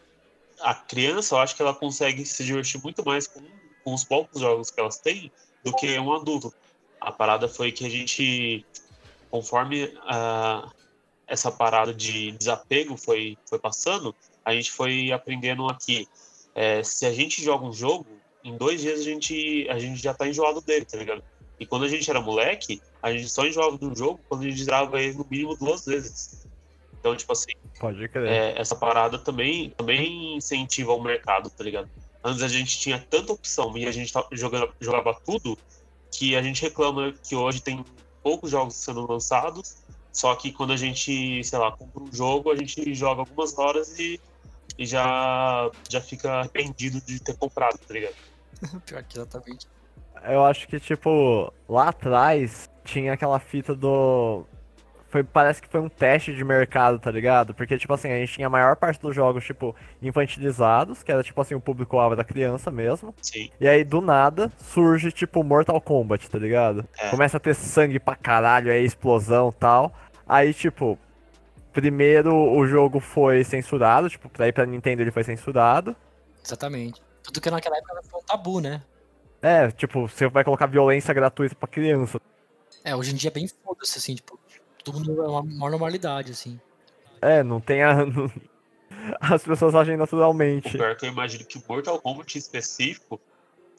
[0.61, 3.41] A criança, eu acho que ela consegue se divertir muito mais com,
[3.83, 5.31] com os poucos jogos que elas têm
[5.63, 6.53] do que um adulto.
[6.99, 8.65] A parada foi que a gente,
[9.29, 10.69] conforme ah,
[11.27, 16.07] essa parada de desapego foi, foi passando, a gente foi aprendendo aqui.
[16.55, 18.05] é, se a gente joga um jogo,
[18.43, 21.23] em dois dias a gente, a gente já tá enjoado dele, tá ligado?
[21.59, 24.63] E quando a gente era moleque, a gente só enjoava do jogo quando a gente
[24.63, 26.47] zerava ele no mínimo duas vezes.
[26.99, 28.27] Então, tipo assim, Pode crer.
[28.27, 31.89] é, essa parada também, também incentiva o mercado, tá ligado?
[32.23, 35.57] Antes a gente tinha tanta opção e a gente jogando, jogava tudo
[36.11, 37.83] que a gente reclama que hoje tem
[38.21, 39.77] poucos jogos sendo lançados,
[40.11, 43.97] só que quando a gente, sei lá, compra um jogo, a gente joga algumas horas
[43.97, 44.19] e,
[44.77, 48.15] e já, já fica arrependido de ter comprado, tá ligado?
[48.85, 49.67] Pior que exatamente.
[50.27, 54.45] Eu acho que, tipo, lá atrás tinha aquela fita do.
[55.09, 57.53] Foi, parece que foi um teste de mercado, tá ligado?
[57.55, 61.23] Porque, tipo assim, a gente tinha a maior parte dos jogos, tipo, infantilizados, que era,
[61.23, 63.13] tipo assim, o público-alvo da criança mesmo.
[63.19, 63.49] Sim.
[63.59, 66.87] E aí, do nada, surge, tipo, Mortal Kombat, tá ligado?
[66.97, 67.09] É.
[67.09, 69.91] Começa a ter sangue pra caralho, aí explosão e tal.
[70.27, 70.97] Aí, tipo,
[71.73, 75.95] primeiro o jogo foi censurado, tipo, pra ir pra Nintendo ele foi censurado.
[76.45, 77.01] Exatamente.
[77.23, 78.81] Tudo que naquela época foi um tabu, né?
[79.41, 82.21] É, tipo, você vai colocar violência gratuita pra criança.
[82.83, 84.39] É, hoje em dia é bem foda-se, assim, tipo,
[84.87, 86.59] mundo é uma maior normalidade, assim.
[87.21, 88.05] É, não tem a.
[88.05, 88.31] não-
[89.19, 90.71] As pessoas agem O naturalmente.
[90.71, 93.19] pior é que eu imagino que o Mortal Kombat em específico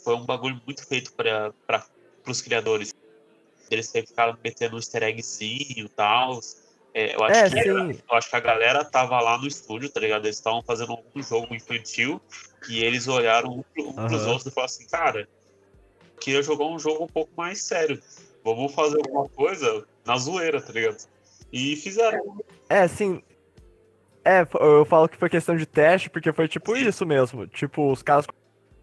[0.03, 1.53] foi um bagulho muito feito para
[2.27, 2.95] os criadores.
[3.71, 6.41] Eles sempre ficaram metendo um easter eggzinho e tal.
[6.95, 7.69] É, eu, acho É, que, sim.
[7.69, 10.25] eu acho que a galera tava lá no estúdio, tá ligado?
[10.25, 12.21] Eles estavam fazendo algum jogo infantil
[12.69, 14.31] e eles olharam um, pro- um pros Aham.
[14.33, 15.29] outros e falaram assim, cara,
[16.21, 18.01] queria jogar um jogo um pouco mais sério.
[18.45, 20.97] Vamos fazer alguma coisa na zoeira, tá ligado?
[21.53, 22.37] E fizeram.
[22.69, 23.23] É, sim.
[24.25, 27.47] É, eu falo que foi questão de teste, porque foi tipo isso mesmo.
[27.47, 28.27] Tipo, os caras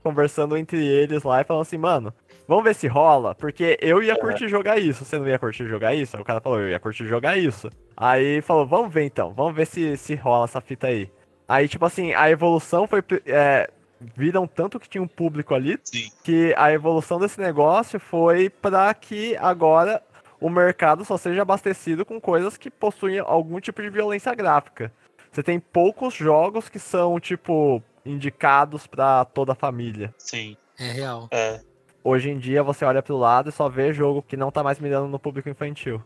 [0.01, 2.13] conversando entre eles lá e falando assim, mano,
[2.47, 5.03] vamos ver se rola, porque eu ia curtir jogar isso.
[5.03, 6.15] Você não ia curtir jogar isso?
[6.15, 7.69] Aí o cara falou, eu ia curtir jogar isso.
[7.95, 11.11] Aí falou, vamos ver então, vamos ver se, se rola essa fita aí.
[11.45, 13.03] Aí, tipo assim, a evolução foi.
[13.25, 13.69] É,
[14.15, 16.09] viram tanto que tinha um público ali, Sim.
[16.23, 20.01] que a evolução desse negócio foi para que agora
[20.39, 24.91] o mercado só seja abastecido com coisas que possuem algum tipo de violência gráfica.
[25.32, 30.13] Você tem poucos jogos que são, tipo, indicados pra toda a família.
[30.17, 30.56] Sim.
[30.80, 31.28] É real.
[31.32, 31.60] É.
[32.04, 34.80] hoje em dia você olha pro lado e só vê jogo que não tá mais
[34.80, 36.02] mirando no público infantil.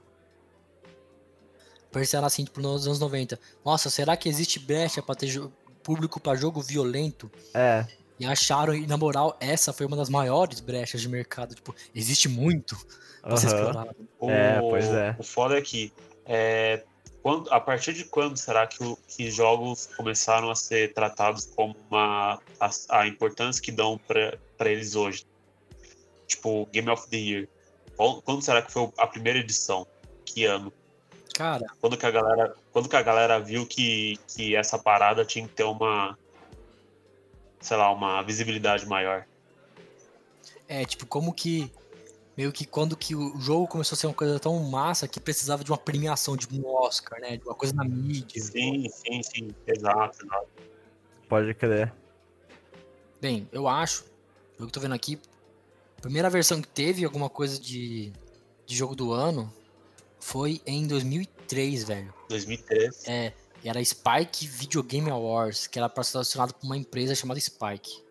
[1.92, 3.38] Pensaram assim, tipo, nos anos 90.
[3.66, 5.30] Nossa, será que existe brecha pra ter
[5.84, 7.30] público pra jogo violento?
[7.54, 7.86] É,
[8.22, 11.56] E acharam, e na moral, essa foi uma das maiores brechas de mercado.
[11.56, 12.78] Tipo, existe muito
[13.22, 13.56] pra ser aham.
[13.58, 13.96] explorado.
[14.20, 15.16] O, É, pois é.
[15.18, 15.92] O foda é que,
[16.26, 16.84] é,
[17.24, 21.76] quando, a partir de quando será que, o- que jogos começaram a ser tratados como
[21.90, 25.26] uma, a, a importância que dão pra pra eles hoje?
[26.28, 27.48] Tipo, Game of the Year.
[27.98, 29.88] Qual- Quando será que foi a primeira edição?
[30.26, 30.72] Que ano?
[31.34, 35.48] Cara, Quando que a galera, quando que a galera viu que, que essa parada tinha
[35.48, 36.16] que ter uma,
[37.62, 39.26] sei lá, uma visibilidade maior?
[40.72, 41.70] é tipo, como que.
[42.38, 45.66] Meio que quando que o jogo começou a ser uma coisa tão massa que precisava
[45.66, 47.36] de uma premiação, de um Oscar, né?
[47.36, 48.42] De uma coisa na mídia.
[48.42, 49.56] Sim, sim, sim.
[49.68, 50.48] Exato, exato.
[51.28, 51.94] Pode crer.
[53.20, 54.06] Bem, eu acho,
[54.56, 55.20] pelo que eu tô vendo aqui,
[55.98, 58.14] a primeira versão que teve alguma coisa de,
[58.66, 59.54] de jogo do ano
[60.18, 62.14] foi em 2003, velho.
[62.30, 63.10] 2013.
[63.12, 68.04] É, e era Spike Video Game Awards, que era patrocinado por uma empresa chamada Spike,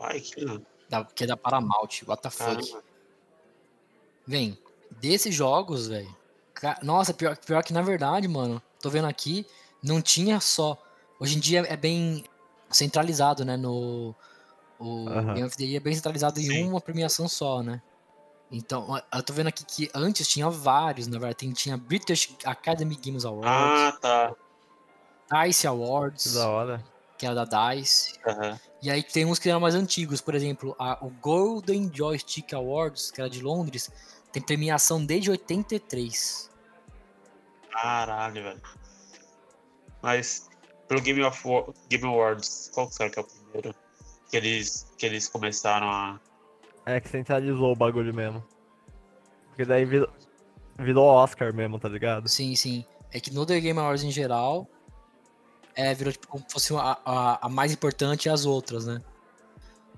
[0.00, 0.44] Ai, que
[0.88, 2.44] da- que é da Paramount, what the fuck.
[2.68, 2.84] caramba.
[4.26, 4.58] Vem,
[4.90, 6.14] desses jogos, velho.
[6.82, 9.46] Nossa, pior, pior que na verdade, mano, tô vendo aqui,
[9.82, 10.80] não tinha só.
[11.20, 12.24] Hoje em dia é bem
[12.70, 13.56] centralizado, né?
[13.56, 14.14] No.
[14.78, 15.34] O Aham.
[15.34, 16.68] Game of the Year é bem centralizado em Sim.
[16.68, 17.80] uma premiação só, né?
[18.50, 21.36] Então, eu tô vendo aqui que antes tinha vários, na verdade.
[21.36, 24.34] Tem- Tinha British Academy Games Awards, Ah, tá.
[25.30, 26.84] DICE Que Awards, da hora.
[27.18, 28.18] que era da DICE.
[28.26, 28.58] Aham.
[28.82, 33.10] E aí tem uns que eram mais antigos, por exemplo, a- o Golden Joystick Awards,
[33.10, 33.90] que era de Londres,
[34.32, 36.50] tem premiação desde 83.
[37.70, 38.62] Caralho, velho.
[40.02, 40.48] Mas,
[40.88, 43.74] pelo Game, of Wa- Game Awards, qual que será que é o primeiro?
[44.30, 46.20] Que eles, que eles começaram a.
[46.86, 48.44] É que centralizou o bagulho mesmo.
[49.48, 50.08] Porque daí virou,
[50.78, 52.28] virou Oscar mesmo, tá ligado?
[52.28, 52.84] Sim, sim.
[53.12, 54.68] É que no The Game Awards em geral,
[55.74, 59.00] é, virou tipo como se fosse a, a, a mais importante e as outras, né?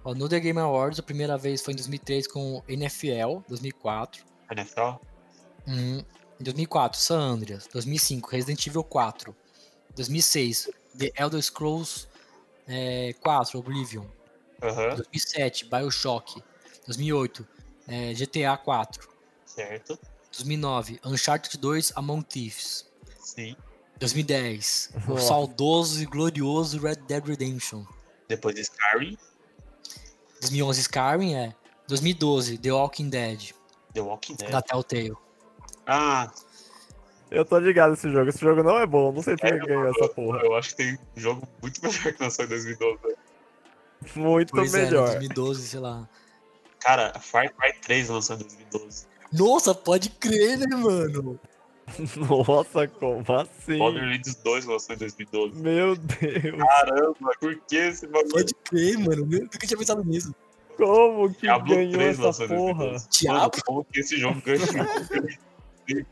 [0.04, 4.24] Ó, no The Game Awards, a primeira vez foi em 2003 com o NFL, 2004.
[4.50, 4.80] NFL?
[5.66, 6.04] Uhum.
[6.38, 7.66] Em 2004, San Andreas.
[7.72, 9.34] 2005, Resident Evil 4.
[9.94, 12.06] 2006, The Elder Scrolls
[12.68, 14.04] é, 4, Oblivion.
[14.62, 16.42] Aham, 2007, Bioshock.
[16.86, 17.46] 2008,
[17.88, 19.08] é, GTA 4.
[19.44, 19.98] certo.
[20.30, 22.86] 2009, Uncharted 2, Among Thieves.
[23.18, 23.56] Sim.
[23.98, 27.84] 2010, o saudoso e glorioso Red Dead Redemption.
[28.28, 29.16] Depois de Skyrim,
[30.40, 31.54] 2011, Skyrim, é.
[31.88, 33.52] 2012, The Walking Dead,
[33.94, 34.50] The Walking Dead.
[34.50, 35.14] da Telltale.
[35.86, 36.30] Ah,
[37.30, 38.28] Eu tô ligado nesse jogo.
[38.28, 39.10] Esse jogo não é bom.
[39.12, 40.40] Não sei por É, que ganhou essa porra.
[40.44, 42.98] eu acho que tem jogo muito melhor que lançou em 2012.
[43.02, 43.16] velho.
[44.14, 45.06] Muito Pois é, melhor.
[45.08, 46.08] 2012, sei lá.
[46.80, 49.06] Cara, Far Cry 3 lançou em 2012.
[49.32, 51.38] Nossa, pode crer, né, mano?
[52.28, 53.78] Nossa, como assim?
[53.78, 55.62] Borderlands 2 lançou em 2012.
[55.62, 56.58] Meu Deus.
[56.58, 58.32] Caramba, por que esse bagulho?
[58.32, 59.28] Pode crer, mano.
[59.32, 60.34] Eu nunca tinha pensado nisso.
[60.76, 62.74] Como que Diablo ganhou 3 essa lançou em porra?
[62.74, 62.92] 2012.
[62.92, 63.62] Mano, Diabo.
[63.64, 64.66] como que esse jogo ganhou?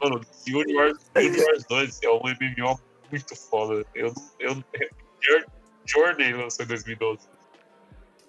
[0.00, 3.84] Mano, Guild Wars, Guild Wars 2 é um MMO muito foda.
[3.92, 4.64] Eu, eu,
[5.22, 5.44] eu,
[5.84, 7.28] Journey lançou em 2012.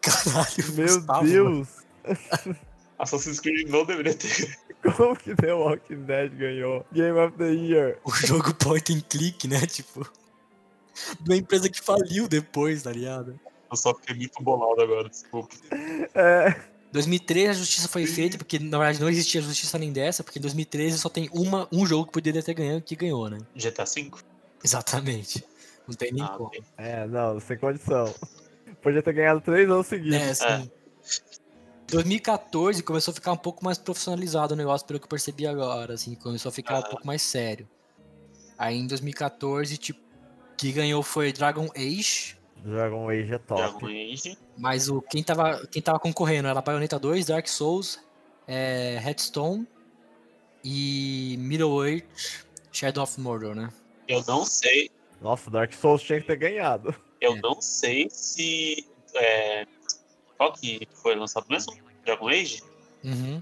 [0.01, 1.67] Caralho, Meu Gustavo, Deus.
[2.99, 4.58] Assassin's Creed não deveria ter.
[4.95, 7.97] Como que The Walking Dead ganhou Game of the Year?
[8.03, 9.65] O jogo point and click, né?
[9.65, 10.08] Tipo.
[11.19, 13.38] De uma empresa que faliu depois, tá ligado?
[13.69, 15.53] Eu só fiquei muito bolado agora, desculpa.
[16.13, 16.55] É,
[16.93, 20.41] 2013 a justiça foi feita, porque na verdade não existia justiça nem dessa, porque em
[20.41, 23.39] 2013 só tem uma, um jogo que poderia ter ganhado que ganhou, né?
[23.55, 24.12] GTA V?
[24.63, 25.43] Exatamente.
[25.88, 26.51] Não tem nem Ah, como.
[26.77, 28.13] é, não, sem condição.
[28.81, 30.15] Podia ter ganhado três anos seguidos.
[30.17, 30.71] É, assim.
[31.87, 35.93] 2014 começou a ficar um pouco mais profissionalizado o negócio, pelo que eu percebi agora,
[35.93, 36.89] assim, começou a ficar um Aham.
[36.89, 37.67] pouco mais sério.
[38.57, 39.99] Aí em 2014, tipo,
[40.57, 43.61] que ganhou foi Dragon Age, Dragon Age é top.
[43.61, 44.37] Dragon Age.
[44.57, 47.99] mas o quem tava, quem tava concorrendo era Bayonetta 2, Dark Souls,
[48.47, 49.67] é, Headstone
[50.63, 52.05] e Middle-earth
[52.71, 53.69] Shadow of Mordor, né?
[54.07, 54.89] Eu não sei.
[55.21, 56.95] Nossa, Dark Souls tinha que ter ganhado.
[57.21, 57.41] Eu É.
[57.41, 58.85] não sei se.
[59.15, 59.65] é,
[60.37, 61.73] qual que foi lançado mesmo?
[62.05, 62.63] Dragon Age?
[63.03, 63.41] Uhum.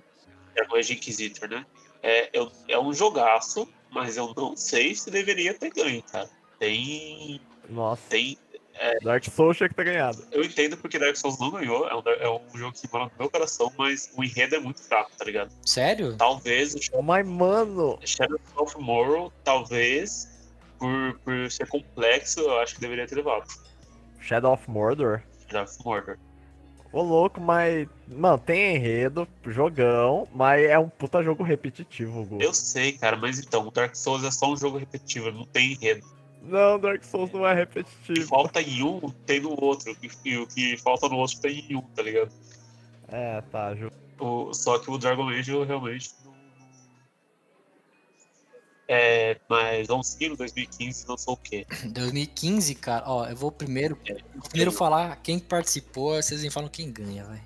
[0.56, 1.66] Dragon Age Inquisitor, né?
[2.02, 6.30] É, eu- é um jogaço, mas eu não sei se deveria ter ganho, cara.
[6.60, 7.40] Tem.
[7.70, 8.38] Nossa, Tem.
[9.04, 10.26] Dark Souls tinha que ter ganhado.
[10.32, 13.12] Eu entendo porque Dark Souls não ganhou, é um, é um jogo que mora no
[13.20, 15.52] meu coração, mas o enredo é muito fraco, tá ligado?
[15.66, 16.18] Sério?
[16.18, 20.28] Talvez o Mas, mano, Shadow of Morrow, talvez,
[20.80, 23.48] por, por ser complexo, eu acho que deveria ter levado.
[24.20, 25.22] Shadow of Mordor?
[25.48, 26.18] Shadow of Mordor.
[26.94, 27.88] Ô louco, mas.
[28.08, 32.38] Mano, tem enredo, jogão, mas é um puta jogo repetitivo, Gu.
[32.40, 35.72] Eu sei, cara, mas então, o Dark Souls é só um jogo repetitivo, não tem
[35.74, 36.06] enredo.
[36.42, 38.28] Não, Dark Souls não é repetitivo.
[38.28, 39.96] falta em um, tem no outro.
[40.24, 42.32] E o que falta no outro tem em um, tá ligado?
[43.08, 46.12] É, tá, ju- O- só que o Dragon Age eu realmente.
[48.88, 51.66] É, mas vamos seguir no 2015 lançou o quê?
[51.88, 56.70] 2015, cara, ó, eu vou primeiro, É, vou primeiro falar quem participou, vocês me falam
[56.70, 57.42] quem ganha, vai.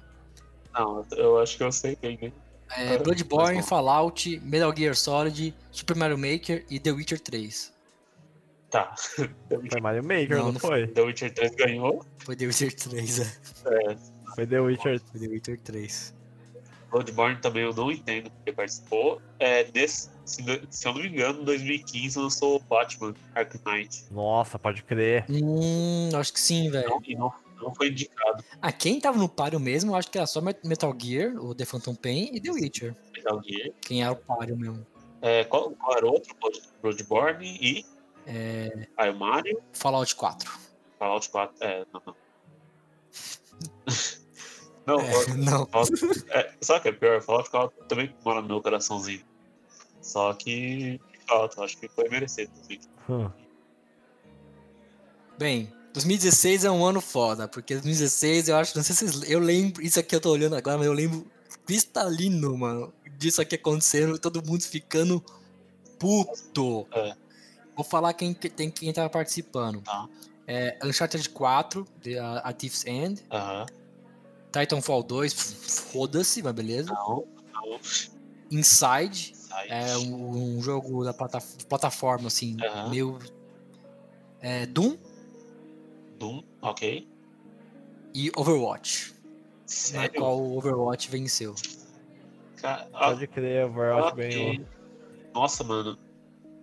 [0.73, 2.31] Não, eu acho que eu sei quem, né?
[2.75, 3.63] É, Bloodborne.
[3.63, 7.73] Fallout, Metal Gear Solid, Super Mario Maker e The Witcher 3.
[8.69, 8.93] Tá.
[9.15, 10.87] The Foi Witcher, Mario Maker, Não, não, não foi?
[10.87, 12.05] The Witcher 3 ganhou.
[12.19, 13.23] Foi The Witcher 3, é.
[13.23, 13.97] É,
[14.35, 14.99] Foi The Witcher.
[14.99, 16.13] Foi The Witcher 3.
[16.89, 19.21] Bloodborne também eu não entendo porque participou.
[19.39, 24.05] É, desse, se, se eu não me engano, em 2015 lançou Batman Arkham Knight.
[24.11, 25.25] Nossa, pode crer.
[25.29, 26.89] Hum, acho que sim, velho.
[26.89, 30.27] Não, e não, não foi indicado Ah, quem tava no páreo mesmo, acho que era
[30.27, 32.95] só Met- Metal Gear, o The Phantom Pain e The Witcher.
[33.13, 33.69] Metal Gear.
[33.81, 34.85] Quem era o páreo mesmo.
[35.21, 36.35] É, qual, qual era o outro?
[36.39, 37.85] Blood- Bloodborne e.
[38.25, 39.61] É, Aí o Mario.
[39.73, 40.51] Fallout 4.
[40.99, 41.55] Fallout 4.
[41.61, 42.15] É, não, não.
[44.87, 45.65] Não, É, não.
[45.67, 47.21] Fallout- é, sabe o que é pior?
[47.21, 49.21] Fallout 4 também mora no meu coraçãozinho.
[50.01, 50.99] Só que.
[51.27, 52.51] Falta, acho que foi merecido.
[52.61, 52.79] assim.
[53.09, 53.29] Hum.
[55.37, 59.39] Bem, 2016 é um ano foda, porque 2016 eu acho, não sei se vocês, eu
[59.39, 61.27] lembro, isso aqui eu tô olhando agora, mas eu lembro
[61.65, 65.23] cristalino, mano, disso aqui acontecendo, todo mundo ficando
[65.99, 66.87] puto.
[66.93, 67.13] É.
[67.75, 69.81] Vou falar quem, que- tem, quem tava participando.
[69.81, 70.07] Tá.
[70.47, 73.65] É, Uncharted 4, The, a, a Thief's End, Aham.
[74.59, 76.93] Titanfall 2, pff, foda-se, mas beleza.
[76.93, 77.79] Não, não.
[78.49, 79.67] Inside, Sai.
[79.69, 82.89] é um, um jogo da plata, plataforma, assim, Aham.
[82.89, 83.19] meio...
[84.39, 84.95] É, Doom
[86.19, 87.07] Doom, ok.
[88.13, 90.19] e Overwatch, na Sério?
[90.21, 91.53] qual o Overwatch venceu.
[92.57, 94.29] Ca- ah, Pode crer, Overwatch ok.
[94.29, 94.67] ganhou.
[95.33, 95.97] Nossa, mano.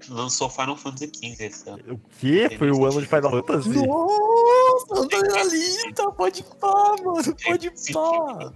[0.08, 1.82] Lançou Final Fantasy XV esse ano.
[1.94, 2.48] O quê?
[2.58, 3.86] Foi o ano de Final Fantasy?
[3.86, 8.52] Nossa, não na lista, pode pá, mano, pode pá.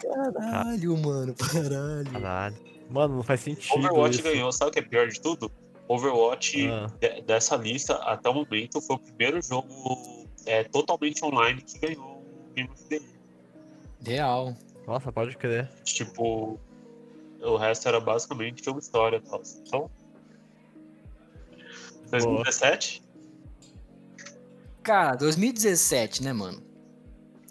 [0.00, 2.10] Caralho, mano, caralho.
[2.12, 2.56] Caralho.
[2.90, 4.22] Mano, não faz sentido Overwatch isso.
[4.22, 5.50] ganhou, sabe o que é pior de tudo?
[5.88, 11.60] Overwatch, Ah, de- dessa lista, até o momento, foi o primeiro jogo é, totalmente online
[11.62, 13.04] que ganhou o Game of the Year.
[14.04, 14.56] Real.
[14.86, 15.68] nossa, pode crer.
[15.84, 16.58] Tipo,
[17.40, 19.42] o resto era basicamente jogo história e tal.
[19.66, 19.90] Então.
[22.10, 23.02] 2017?
[24.82, 26.62] Cara, 2017, né, mano?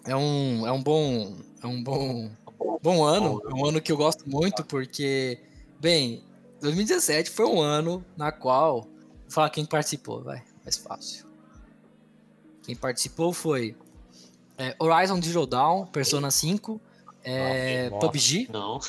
[0.06, 2.32] É um, é um bom, é um bom,
[2.82, 3.42] bom ano.
[3.50, 5.40] É um ano que eu gosto muito porque,
[5.80, 6.24] bem,
[6.62, 8.92] 2017 foi um ano na qual, vou
[9.30, 11.28] falar quem participou, vai, mais fácil.
[12.64, 13.76] Quem participou foi
[14.58, 16.82] é, Horizon Zero Dawn, Persona 5,
[17.24, 18.08] é, Nossa.
[18.08, 18.80] PUBG, Não.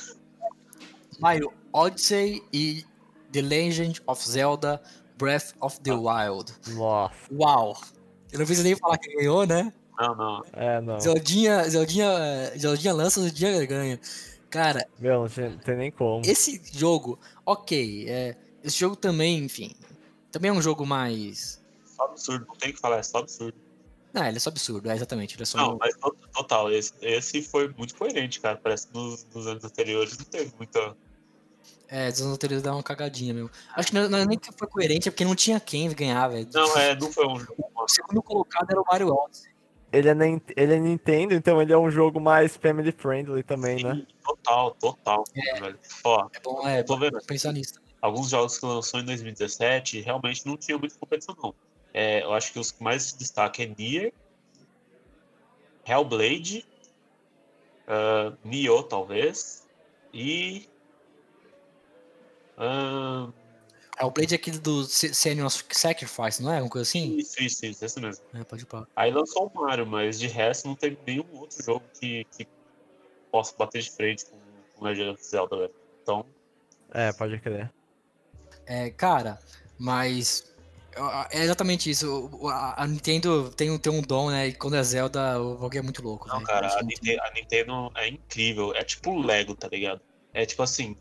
[1.19, 2.85] Mario Odyssey e
[3.33, 4.81] The Legend of Zelda
[5.19, 6.55] Breath of the Wild.
[6.69, 7.15] Nossa.
[7.33, 7.77] Uau!
[8.33, 9.73] Eu não preciso nem falar quem ganhou, né?
[9.99, 10.45] Não, não.
[10.53, 11.01] É, não.
[11.01, 12.09] Zeldinha, Zeldinha,
[12.57, 14.01] Zeldinha lança, Zeldinha ganha.
[14.49, 16.23] Cara, Meu, não tem, tem nem como.
[16.25, 19.75] esse jogo, ok, é, esse jogo também, enfim,
[20.33, 21.61] também é um jogo mais...
[21.85, 22.47] Só absurdo.
[22.49, 23.59] Não tem o que falar, é só absurdo.
[24.15, 25.59] Não, ele é só absurdo, é exatamente, ele é só...
[25.59, 28.57] Não, um- mas to- total, esse, esse foi muito coerente, cara.
[28.57, 30.97] Parece que nos, nos anos anteriores não teve muita.
[31.91, 33.51] É, dos anos anteriores dá uma cagadinha mesmo.
[33.75, 36.29] Acho que não, não é nem que foi coerente, é porque não tinha quem ganhar,
[36.29, 36.47] velho.
[36.53, 37.71] Não, é, não foi um jogo.
[37.75, 39.51] O segundo colocado era o Mario Odyssey.
[39.91, 40.13] Ele é,
[40.55, 43.95] ele é Nintendo, então ele é um jogo mais family friendly também, né?
[43.95, 45.79] Sim, Total, total, velho.
[46.05, 47.19] Ó, É bom, é, tô vendo.
[47.27, 47.81] pensar nisso.
[48.03, 51.55] alguns jogos que lançou em 2017 realmente não tinha muita competição, não.
[51.95, 54.13] É, eu acho que os que mais se destacam é Nier,
[55.87, 56.67] Hellblade,
[57.89, 59.67] uh, Nioh, talvez,
[60.13, 60.69] e.
[62.59, 63.33] ahn,
[64.01, 66.57] É o Blade é aquele do Se- Senua's Sacrifice, não é?
[66.57, 67.17] Alguma coisa assim?
[67.17, 68.25] isso, isso, isso, esse mesmo.
[68.35, 68.87] É, pode ir pra...
[68.95, 72.47] Aí lançou o Mario, mas de resto não teve nenhum outro jogo que, que
[73.33, 74.39] possa bater de frente com,
[74.77, 75.75] com Legend of Zelda, velho.
[76.03, 76.25] Então,
[76.95, 77.73] É, pode crer.
[78.67, 79.39] É, cara,
[79.79, 80.55] mas
[81.31, 82.31] é exatamente isso.
[82.41, 84.47] o- A, Nintendo tem, um- tem um dom, né?
[84.49, 86.29] E quando é Zelda, o bagulho é muito louco.
[86.29, 86.47] não, velho.
[86.47, 88.73] cara, a muito- Nintendo, a Nintendo é incrível.
[88.77, 90.01] É tipo o Lego, tá ligado?
[90.33, 90.97] É tipo assim,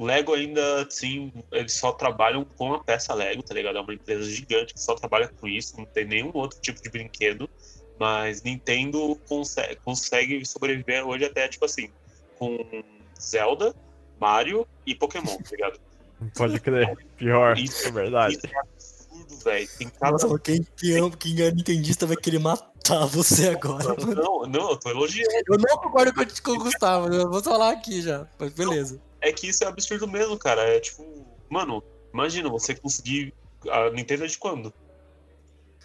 [0.00, 3.76] o Lego ainda, assim, eles só trabalham com a peça Lego, tá ligado?
[3.76, 6.88] É uma empresa gigante que só trabalha com isso, não tem nenhum outro tipo de
[6.88, 7.50] brinquedo.
[7.98, 11.90] Mas Nintendo consegue, consegue sobreviver hoje até, tipo assim,
[12.38, 12.82] com
[13.20, 13.74] Zelda,
[14.18, 15.78] Mario e Pokémon, tá ligado?
[16.34, 16.96] Pode crer.
[17.18, 18.38] Pior, Isso- é verdade.
[18.38, 19.68] Isso é absurdo, velho.
[19.76, 23.94] Tem cada Nossa, quem, quem, quem é nintendista vai querer matar você agora.
[24.16, 25.30] Não, não, eu tô elogiando.
[25.46, 28.26] Eu não concordo com, com o Gustavo, eu vou falar aqui já.
[28.38, 29.09] Mas beleza.
[29.20, 30.62] É que isso é absurdo mesmo, cara.
[30.62, 33.34] É tipo, mano, imagina você conseguir.
[33.68, 34.72] A Nintendo é de quando?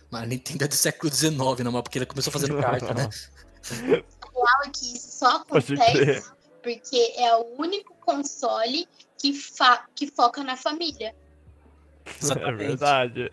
[0.10, 3.10] Mas a Nintendo é do século XIX, não, mas porque ele começou fazendo carta, né?
[4.20, 8.88] Claro que isso só acontece porque é o único console
[9.20, 11.16] que, fa que foca na família.
[12.04, 12.58] É Exatamente.
[12.58, 13.32] verdade.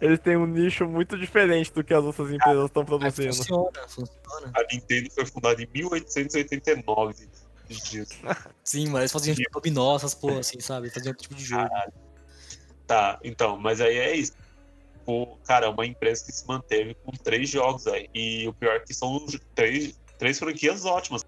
[0.00, 3.34] Eles têm um nicho muito diferente do que as outras empresas estão produzindo.
[3.34, 4.52] funciona, funciona.
[4.54, 7.28] A Nintendo foi fundada em 1889.
[8.64, 10.90] Sim, mas eles faziam tipo dominó, essas porra assim, sabe?
[10.90, 11.68] Faziam outro tipo de jogo.
[12.86, 14.32] Tá, então, mas aí é isso.
[15.06, 18.08] O, cara, é uma empresa que se manteve com três jogos aí.
[18.14, 21.24] E o pior é que são três, três franquias ótimas.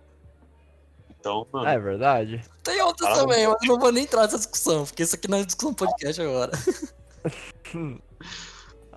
[1.18, 2.44] Então, mano, É verdade.
[2.64, 5.28] Tem outras Ah, também, mas eu não vou nem entrar nessa discussão, porque isso aqui
[5.28, 6.52] não é discussão podcast agora.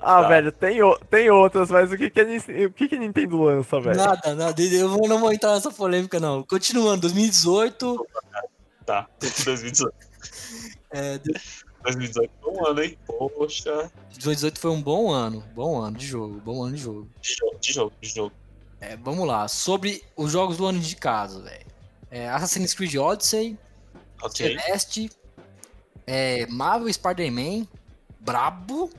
[0.08, 0.28] Ah, Tá.
[0.28, 2.26] velho, tem, o- tem outras, mas o que que, a,
[2.68, 3.98] o que que a Nintendo lança, velho?
[3.98, 4.62] Nada, nada.
[4.62, 6.44] Eu não vou entrar nessa polêmica, não.
[6.44, 8.06] Continuando, 2018.
[8.86, 9.08] tá.
[9.20, 9.94] 2018.
[10.92, 11.18] É,
[11.84, 12.98] 2018 foi um ano, hein?
[13.08, 13.92] Poxa.
[14.14, 15.44] 2018 foi um bom ano.
[15.56, 16.40] Bom ano de jogo.
[16.46, 17.10] Bom ano de jogo.
[17.22, 18.32] De jogo, de jogo, de jogo.
[18.80, 19.48] É, vamos lá.
[19.48, 21.66] Sobre os jogos do ano de casa, velho.
[22.12, 23.58] É, Assassin's Creed Odyssey,
[24.22, 24.48] Ok.
[24.58, 25.10] Celeste,
[26.08, 27.68] é, Marvel Spider-Man,
[28.20, 28.90] brabo,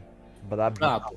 [0.46, 0.78] Brabo.
[0.78, 1.16] brabo.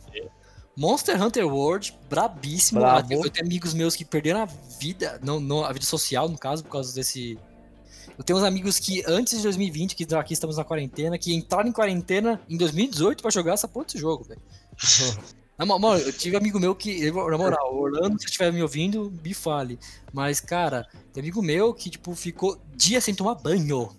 [0.76, 2.80] Monster Hunter World, brabíssimo.
[2.80, 3.14] Brabo.
[3.14, 6.64] Eu tenho amigos meus que perderam a vida, não, não, a vida social, no caso,
[6.64, 7.38] por causa desse.
[8.18, 11.70] Eu tenho uns amigos que antes de 2020, que aqui estamos na quarentena, que entraram
[11.70, 14.42] em quarentena em 2018 pra jogar essa porra desse jogo, velho.
[15.58, 19.12] Na mo- Mano, eu tive amigo meu que, na moral, Orlando, se estiver me ouvindo,
[19.22, 19.78] me fale.
[20.14, 23.90] Mas, cara, tem amigo meu que, tipo, ficou dias sem tomar banho.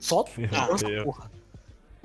[0.00, 0.24] Só
[1.04, 1.30] porra.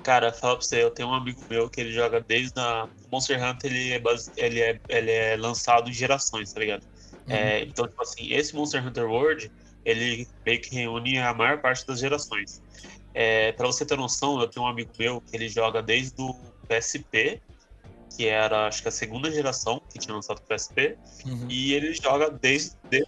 [0.03, 2.85] Cara, fala pra você, eu tenho um amigo meu que ele joga desde a.
[2.85, 6.85] O Monster Hunter ele é, base- ele é, ele é lançado em gerações, tá ligado?
[7.29, 9.49] É, então, tipo assim, esse Monster Hunter World,
[9.85, 12.61] ele meio que reúne a maior parte das gerações.
[13.13, 16.33] É, pra você ter noção, eu tenho um amigo meu que ele joga desde o
[16.67, 17.39] PSP,
[18.15, 21.47] que era acho que a segunda geração que tinha lançado o PSP, Uhum.
[21.49, 22.71] e ele joga desde.
[22.91, 23.05] de-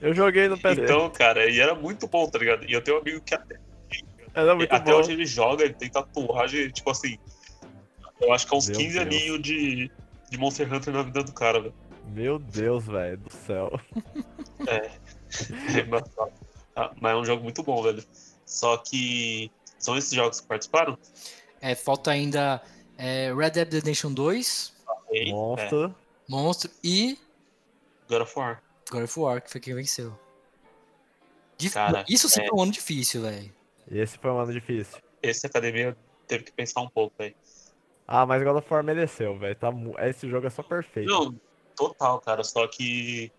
[0.00, 0.82] Eu joguei no PC.
[0.84, 2.64] Então, cara, e era muito bom, tá ligado?
[2.64, 3.56] E eu tenho um amigo que até
[4.34, 4.98] Era muito até bom.
[4.98, 7.18] hoje ele joga, ele tem tatuagem, tipo assim.
[8.20, 9.06] Eu acho que é uns Meu 15 Deus.
[9.06, 9.90] aninhos de,
[10.30, 11.74] de Monster Hunter na vida do cara, velho.
[12.06, 13.80] Meu Deus, velho do céu.
[14.66, 16.32] É embaçado.
[16.76, 18.04] Ah, mas é um jogo muito bom, velho.
[18.46, 20.96] Só que são esses jogos que participaram?
[21.60, 22.62] É, falta ainda
[22.96, 25.94] é, Red Dead Redemption 2, Ok, É, Monstro.
[26.28, 27.18] Monstro e
[28.08, 28.62] God of War.
[28.90, 30.16] God of War, que foi quem venceu.
[31.58, 32.48] Dif- Cara, Isso sim é.
[32.48, 33.52] foi um ano difícil, velho.
[33.90, 34.98] Esse foi um ano difícil.
[35.22, 37.34] Esse academia teve que pensar um pouco, velho.
[38.06, 39.56] Ah, mas God of War mereceu, velho.
[39.56, 39.70] Tá,
[40.06, 41.08] esse jogo é só perfeito.
[41.10, 41.34] Não,
[41.74, 42.44] total, cara.
[42.44, 43.32] Só que,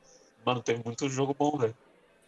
[0.45, 1.75] mano, teve muito jogo bom, velho.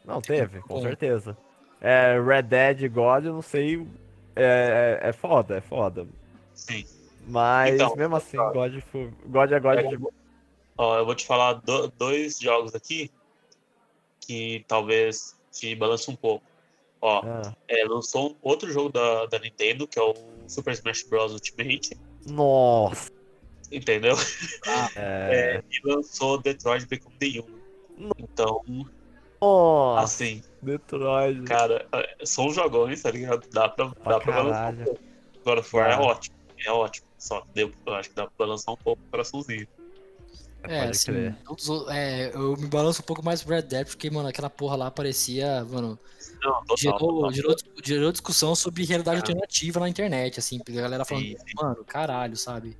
[0.05, 0.81] Não, teve, com Bom.
[0.81, 1.35] certeza.
[1.81, 3.87] É, Red Dead God, eu não sei.
[4.35, 6.07] É, é, é foda, é foda.
[6.53, 6.85] Sim.
[7.27, 8.73] Mas Então, mesmo assim, God,
[9.25, 9.97] God é God É, de.
[10.77, 13.11] Ó, eu vou te falar do- dois jogos aqui
[14.21, 16.45] que talvez te balance um pouco.
[17.01, 20.13] Ó, Ah, é, lançou um outro jogo da, da Nintendo, que é o
[20.47, 21.31] Super Smash Bros.
[21.33, 23.09] Ultimate, Nossa!
[23.71, 24.15] entendeu?
[24.95, 27.61] É, É, e lançou Detroit Become the Human.
[28.17, 28.63] Então,
[29.41, 30.03] Nossa!
[30.05, 31.43] assim, Detroit.
[31.43, 33.47] cara, é, são jogões, tá ligado?
[33.51, 34.99] Dá pra, Pra dá pra balançar um pouco.
[35.45, 36.01] God of War é Dá.
[36.01, 36.35] ótimo,
[36.65, 37.07] é ótimo.
[37.17, 39.67] Só que deu, eu acho que dá pra balançar um pouco o coraçãozinho.
[40.69, 41.35] É, Pode assim, crer.
[41.45, 44.49] todos os- é, eu me balanço um pouco mais pro Red Dead, porque, mano, aquela
[44.49, 45.97] porra lá parecia, mano,
[46.43, 47.31] Não, total, gerou, total.
[47.31, 51.53] gerou, gerou discussão sobre realidade alternativa na internet, assim, a galera falando, Sim, sim.
[51.55, 52.77] mano, caralho, sabe?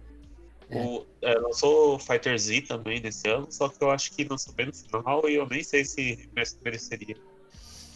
[0.70, 4.66] O, é, lançou Fighter Z também nesse ano, só que eu acho que lançou bem
[4.66, 7.16] no final e eu nem sei se mere- mereceria.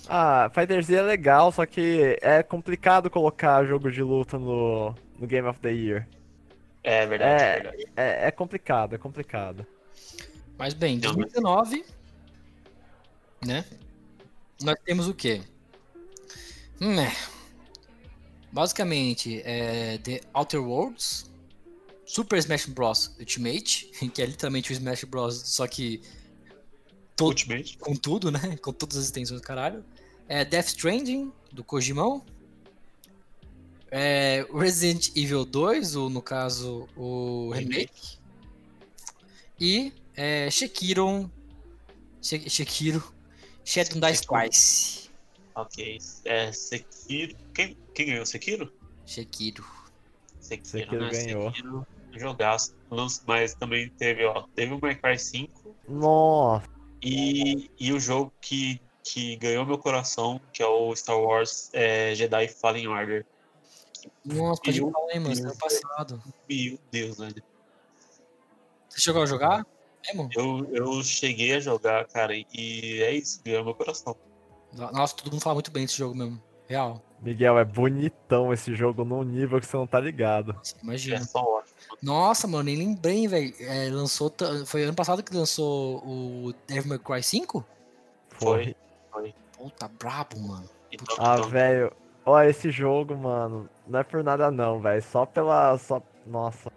[0.08, 5.28] Ah, Fighter Z é legal, só que é complicado colocar jogo de luta no, no
[5.28, 6.08] Game of the Year.
[6.84, 7.48] É verdade, É.
[7.48, 7.86] é verdade.
[7.96, 9.68] É, é complicado, é complicado.
[10.62, 11.84] Mas bem, Não, 2019,
[13.44, 13.66] né?
[14.62, 15.42] Nós temos o quê?
[16.80, 17.12] Hum, é.
[18.52, 21.32] Basicamente, é The Outer Worlds,
[22.06, 23.16] Super Smash Bros.
[23.20, 25.42] Ultimate, que é literalmente o Smash Bros.
[25.46, 26.00] Só que
[27.16, 27.80] todo, Ultimate.
[27.80, 28.56] com tudo, né?
[28.62, 29.84] Com todas as extensões do caralho.
[30.28, 32.24] É Death Stranding, do Kojimão.
[33.90, 38.20] É Resident Evil 2, ou no caso, o remake.
[39.60, 41.32] E é, Sekiro.
[42.22, 43.04] She- Sekiro.
[43.64, 45.10] Shadow Die Twice.
[45.56, 45.98] Ok.
[46.26, 47.36] É Sekiro.
[47.54, 48.26] Quem, quem ganhou?
[48.26, 48.72] Sekiro?
[49.06, 49.66] Sekiro.
[50.40, 51.10] Sekiro, Sekiro né?
[51.12, 51.50] ganhou.
[51.54, 51.88] Sekiro.
[52.14, 52.74] jogaço.
[53.26, 56.68] Mas também teve, ó, teve o My Cry 5 Nossa,
[57.02, 62.14] e, e o jogo que, que ganhou meu coração, que é o Star Wars é,
[62.14, 63.26] Jedi Fallen Order.
[64.26, 65.40] Nossa, pode falar, hein, mano.
[65.40, 66.24] Ano passado.
[66.50, 67.44] Meu Deus, velho.
[68.90, 69.66] Você chegou a jogar?
[70.08, 70.30] Mesmo?
[70.36, 72.46] Eu, eu cheguei a jogar, cara, e
[73.02, 74.16] é isso, ganhou meu coração.
[74.74, 76.42] Nossa, todo mundo fala muito bem desse jogo mesmo.
[76.68, 77.02] Real.
[77.22, 80.54] Miguel, é bonitão esse jogo num nível que você não tá ligado.
[80.54, 81.24] Nossa, É Imagina.
[81.24, 81.76] só ótimo.
[82.02, 83.54] Nossa, mano, nem lembrei, velho.
[83.60, 84.34] É, lançou.
[84.66, 87.64] Foi ano passado que lançou o Devil May Cry 5?
[88.30, 88.76] Foi.
[89.56, 90.68] Puta, brabo, mano.
[90.92, 91.94] Então, Ah, então, velho.
[92.26, 95.02] Olha, esse jogo, mano, não é por nada não, velho.
[95.04, 95.78] Só pela.
[95.78, 96.02] Só...
[96.26, 96.72] Nossa.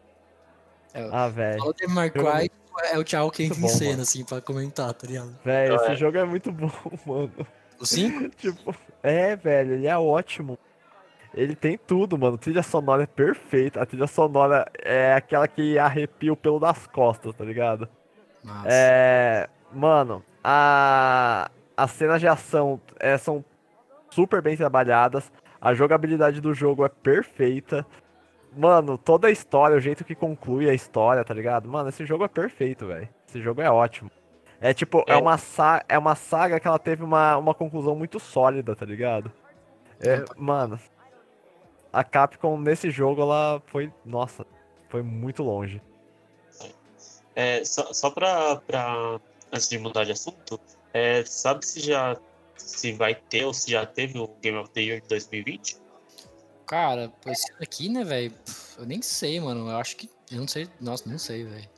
[0.92, 1.58] É, Ah, velho.
[1.58, 2.50] Falou Devil May Cry,
[2.82, 4.02] é o Thiago que entra em bom, cena, mano.
[4.02, 5.36] assim, pra comentar, tá ligado?
[5.44, 5.76] Velho, É.
[5.76, 6.70] esse jogo é muito bom,
[7.06, 7.32] mano.
[7.80, 8.30] O 5?
[8.36, 10.58] Tipo, é, velho, ele é ótimo.
[11.32, 12.36] Ele tem tudo, mano.
[12.36, 13.82] A trilha sonora é perfeita.
[13.82, 17.88] A trilha sonora é aquela que arrepia o pelo das costas, tá ligado?
[18.44, 18.68] Massa.
[18.70, 19.48] É.
[19.72, 21.50] Mano, a.
[21.76, 23.44] As cenas de ação é, são
[24.10, 25.32] super bem trabalhadas.
[25.60, 27.84] A jogabilidade do jogo é perfeita.
[28.56, 31.68] Mano, toda a história, o jeito que conclui a história, tá ligado?
[31.68, 33.08] Mano, esse jogo é perfeito, velho.
[33.28, 34.10] Esse jogo é ótimo.
[34.60, 35.16] É tipo, é, É.
[35.16, 39.30] uma, sa é uma saga que ela teve uma, uma conclusão muito sólida, tá ligado?
[40.00, 40.78] É, mano,
[41.92, 43.92] a Capcom nesse jogo, ela foi.
[44.04, 44.46] Nossa,
[44.88, 45.82] foi muito longe.
[47.34, 49.20] É, só, só pra, pra.
[49.52, 50.60] Antes de mudar de assunto,
[50.92, 52.16] é, sabe se já.
[52.56, 55.76] Se vai ter ou se já teve o Game of the Year de 2020?
[56.66, 58.34] Cara, esse aqui, né, velho?
[58.78, 59.68] Eu nem sei, mano.
[59.68, 60.08] Eu acho que.
[60.30, 60.68] Eu não sei.
[60.80, 61.68] Nossa, não sei, velho.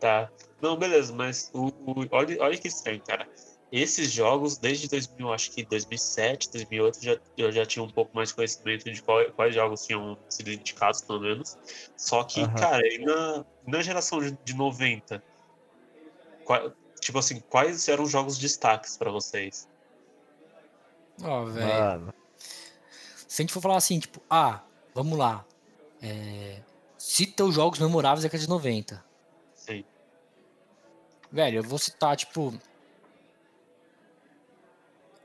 [0.00, 0.30] Tá.
[0.60, 3.28] Não, beleza, mas o, o- olha, olha que estranho, cara.
[3.70, 8.30] Esses jogos, desde 2000, acho que 2007, 2008, já, eu já tinha um pouco mais
[8.30, 11.54] de conhecimento de qual- quais jogos tinham sido indicados, pelo menos.
[11.96, 12.54] Só que, Aham.
[12.54, 15.22] cara, e na, na geração de, de 90,
[16.44, 19.68] qua- tipo assim, quais eram os jogos destaques pra vocês?
[21.22, 22.08] Ó, velho.
[23.28, 24.62] Se a gente for falar assim, tipo, ah,
[24.94, 25.44] vamos lá.
[26.02, 26.60] É...
[26.96, 29.04] Cita os jogos memoráveis da década de 90.
[29.54, 29.84] Sim.
[31.30, 32.52] Velho, eu vou citar, tipo.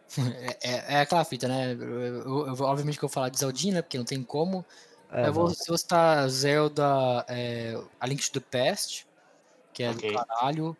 [0.17, 1.73] é, é- é aquela fita, né?
[1.73, 3.81] Eu, eu- eu- obviamente que eu vou falar de Zeldinha, né?
[3.81, 4.63] Porque não tem como.
[5.11, 9.07] é, eu vou, vou citar Zelda é, A Link to the Past,
[9.73, 10.11] que é Ok.
[10.11, 10.77] do caralho.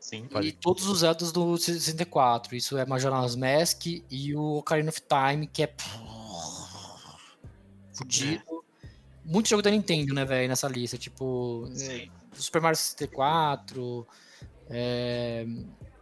[0.00, 0.28] Sim.
[0.42, 2.54] E todos os Zeldas do 64.
[2.56, 5.74] Isso é Majora's Mask e o Ocarina of Time, que é.
[8.02, 8.64] Fudido.
[9.24, 10.98] Muito jogo da Nintendo, né, velho, nessa lista.
[10.98, 12.10] Tipo, é, Sim.
[12.34, 14.06] Super Mario 64,
[14.68, 15.44] é,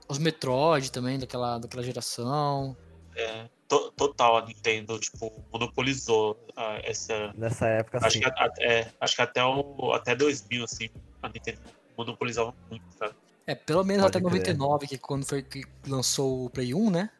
[0.08, 2.76] os Metroid também, daquela, daquela geração.
[3.14, 7.32] É, to- total, a Nintendo, tipo, monopolizou ah, essa.
[7.36, 8.20] Nessa época, Acho sim.
[8.20, 10.88] que, a- é, acho que até, o, até 2000, assim,
[11.22, 11.60] a Nintendo
[11.98, 13.14] monopolizava muito, cara.
[13.46, 14.38] É, pelo menos Pode até crer.
[14.40, 17.10] 99, que é quando foi que lançou o Play 1, né?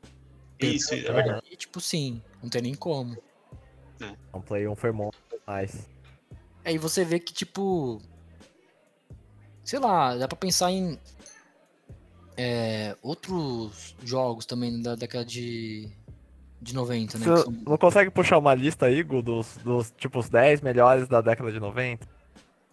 [0.61, 1.43] Isso, é verdade.
[1.51, 3.17] E, tipo, sim, não tem nem como.
[4.33, 5.89] O Play 1 foi monstro demais.
[6.65, 8.01] Aí você vê que, tipo.
[9.65, 10.99] Sei lá, dá pra pensar em.
[12.37, 15.89] é, outros jogos também da década de.
[16.61, 17.25] de 90, né?
[17.25, 21.21] são- não consegue puxar uma lista aí, Gu, dos, dos tipo, os 10 melhores da
[21.21, 22.07] década de 90?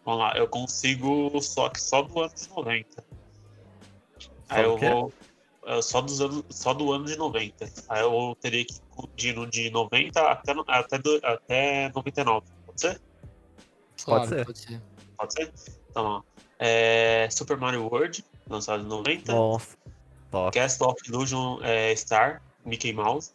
[0.05, 3.03] Vamos lá, eu consigo só que só do ano de 90.
[4.49, 4.89] Aí Só eu o quê?
[4.89, 5.13] vou.
[5.67, 7.69] É, Só, dos anos, só do ano de 90.
[7.89, 12.45] Aí eu teria que ir de, no- de 90 até, até, do- até 99.
[12.65, 13.01] Pode ser?
[14.03, 14.45] Claro, ser.
[14.45, 14.81] pode ser.
[15.17, 15.53] Pode ser?
[15.89, 16.21] Então, ó.
[16.59, 19.31] É, Super Mario World, lançado em 90.
[19.33, 19.77] Nossa.
[20.31, 20.57] Top.
[20.57, 23.31] Castle of Illusion é, Star, Mickey Mouse.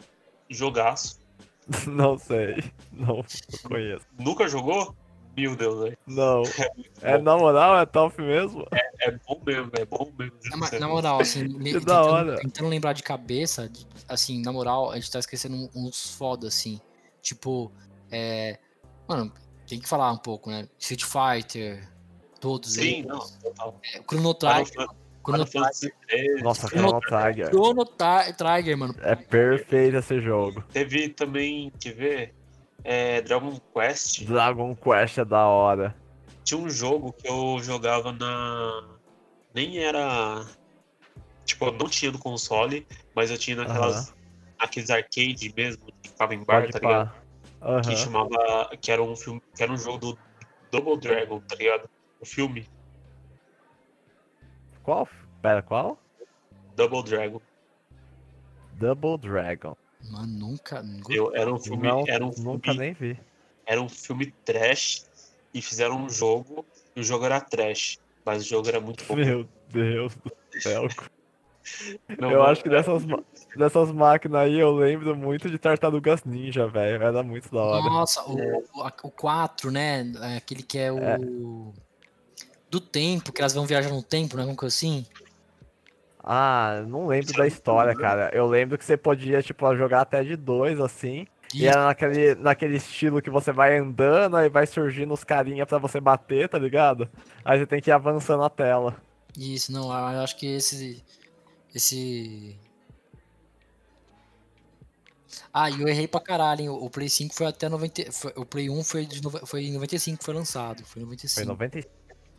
[0.51, 1.21] Jogaço.
[1.87, 2.65] Não sei.
[2.93, 3.25] Não
[3.69, 4.05] conheço.
[4.19, 4.95] Nunca jogou?
[5.37, 5.99] Meu Deus, velho.
[6.07, 6.43] Não.
[7.03, 7.25] É bom.
[7.25, 8.65] na moral, é top mesmo?
[9.01, 10.37] É bom mesmo, é bom mesmo.
[10.57, 12.37] Na, na moral, assim, da tentando, hora.
[12.37, 13.69] tentando lembrar de cabeça,
[14.09, 16.81] assim, na moral, a gente tá esquecendo uns foda, assim.
[17.21, 17.73] Tipo,
[18.11, 18.59] é.
[19.09, 19.33] Mano,
[19.67, 20.69] tem que falar um pouco, né?
[20.79, 21.89] Street Fighter,
[22.41, 23.07] todos Sim, eles.
[23.07, 23.81] não, total.
[23.95, 24.87] É, Chrono Trigger.
[25.25, 26.43] Chrono Trigger.
[26.45, 27.49] Nossa, Chrono- Trigger.
[27.49, 28.95] Chrono Tri- Trigger, mano.
[29.01, 30.63] É perfeito esse jogo.
[30.73, 32.35] Teve também, quer ver?
[32.85, 34.25] É, Dragon Quest.
[34.25, 35.95] Dragon Quest é da hora.
[36.45, 38.97] Tinha um jogo que eu jogava na.
[39.55, 40.45] Nem era.
[41.45, 44.15] Tipo, eu não tinha no console, mas eu tinha naquelas.
[44.59, 47.13] Aqueles arcade mesmo, que ficava em bar, Pode tá ligado?
[47.63, 47.81] Aham.
[47.83, 48.77] Que chamava.
[48.81, 49.43] Que era um filme.
[49.55, 50.19] Que era um jogo do
[50.71, 51.89] Double Dragon, tá ligado?
[52.21, 52.69] O filme.
[54.83, 55.09] Qual?
[55.41, 55.99] Pera, qual?
[56.75, 57.41] Double Dragon.
[58.75, 59.77] Double Dragon.
[60.11, 60.83] Mano, nunca.
[60.83, 61.89] nunca- Eu, era um filme.
[61.89, 63.21] Não, era um nunca filme, nem vi.
[63.67, 65.07] Era um filme trash.
[65.55, 66.65] e fizeram um jogo,
[66.97, 69.15] e o jogo era trash, mas o jogo era muito bom.
[69.17, 70.85] Meu Deus do céu.
[72.19, 73.23] Não, eu não, acho que dessas, ma-
[73.57, 77.01] dessas máquinas aí eu lembro muito de Tartarugas Ninja, velho.
[77.03, 77.89] Era muito da hora.
[77.89, 78.37] Nossa, o,
[78.75, 80.11] o, a- o 4, né?
[80.23, 81.73] é Aquele que é o.
[82.69, 84.43] Do tempo, que elas vão viajar no tempo, né?
[84.43, 85.07] Alguma coisa assim.
[86.23, 88.31] Ah, não lembro da história, cara.
[88.33, 91.27] Eu lembro que você podia, tipo, jogar até de dois, assim.
[91.55, 95.79] E era naquele, naquele estilo que você vai andando, aí vai surgindo os carinha pra
[95.79, 97.11] você bater, tá ligado?
[97.45, 98.97] Aí você tem que ir avançando a tela.
[99.37, 101.03] isso, não, eu acho que esse.
[101.75, 102.57] Esse.
[105.53, 106.69] Ah, e eu errei pra caralho, hein?
[106.69, 108.11] O Play 5 foi até 90.
[108.13, 110.85] foi- o Play 1 foi, de, foi em 95 que foi lançado.
[110.85, 111.35] Foi em 95.
[111.35, 111.91] Foi 95.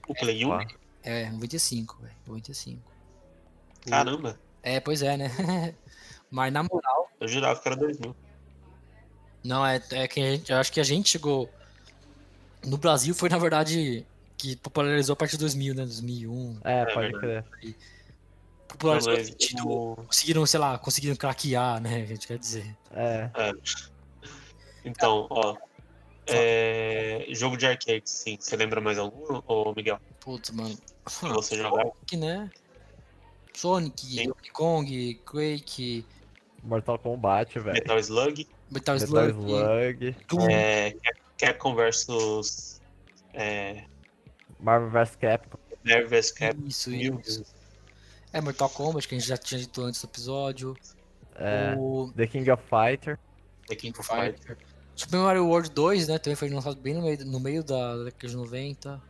[0.07, 0.49] O Play 1?
[0.49, 0.65] Pá.
[1.03, 2.13] É, 95, velho.
[2.25, 2.81] 95.
[3.89, 5.27] Caramba, É, pois é, né?
[6.31, 7.09] Mas na moral.
[7.19, 8.15] eu jurava que era 2000.
[9.43, 11.49] Não, é, é que a gente, eu acho que a gente chegou.
[12.65, 14.05] No Brasil foi, na verdade,
[14.38, 15.84] que popularizou a partir de 2000, né?
[15.84, 16.59] 2001.
[16.63, 17.45] É, É pode crer.
[18.69, 19.69] Popularizou no sentido.
[19.69, 22.03] o- Conseguiram, sei lá, conseguiram craquear, né?
[22.03, 22.75] A gente quer dizer.
[22.91, 23.29] É.
[24.86, 25.55] Então, ó.
[26.27, 28.38] é, Jogo de arcade, sim.
[28.39, 29.99] Você lembra mais algum, ô Miguel?
[30.19, 30.77] Putz, mano.
[31.05, 31.91] Você jogava?
[32.07, 32.49] Que, né?
[33.53, 34.25] Sonic.
[34.25, 36.05] Donkey Kong, Quake,
[36.63, 37.73] Mortal Kombat, velho.
[37.73, 40.49] Metal Slug, Metal Metal Slug, Slug, Doom.
[40.49, 40.95] é,
[41.37, 42.81] Capcom vs.
[43.33, 43.83] É,
[44.59, 45.57] Marvel vs Capcom.
[45.83, 46.67] Marvel vs Capcom.
[46.67, 47.43] Isso, isso.
[48.31, 50.75] É Mortal Kombat, que a gente já tinha dito antes do episódio.
[51.35, 53.19] É, O The King of Fighter.
[53.67, 54.39] The King of Fighters.
[54.39, 54.57] Fighter.
[54.95, 56.17] Super Mario World 2, né?
[56.19, 59.01] Também foi lançado bem no meio, no meio da década de 90.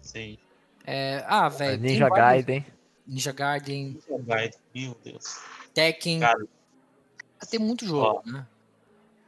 [0.00, 0.38] Sim.
[0.86, 1.80] É, ah, velho.
[1.80, 2.66] Ninja vários- Gaiden.
[3.06, 3.98] Ninja Garden,
[4.74, 5.40] Meu Deus.
[5.72, 6.20] Tekken.
[6.20, 6.46] Cara.
[7.50, 8.46] Tem muito jogo, né?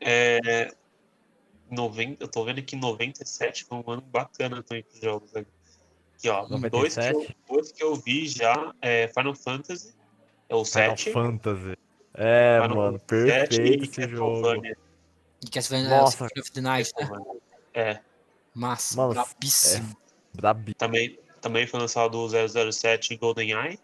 [0.00, 0.72] É,
[1.70, 5.32] 90, eu tô vendo que 97 foi um ano bacana também pros jogos.
[5.32, 5.44] Né?
[6.14, 7.36] Aqui, ó, dois que, eu, 97?
[7.48, 9.94] dois que eu vi já é Final Fantasy,
[10.48, 11.12] é o Final 7.
[11.12, 11.78] Fantasy.
[12.14, 14.66] É, Final mano, Fantasy 7 perfeito e esse jogo.
[15.44, 16.12] E Castlevania Nossa.
[16.12, 17.08] Symphony of the Night, né?
[17.74, 18.00] É,
[18.54, 19.96] Massa, Mano, brabíssimo.
[20.34, 20.74] Brabi.
[20.74, 22.28] também, também foi lançado o
[22.72, 23.78] 007 e GoldenEye.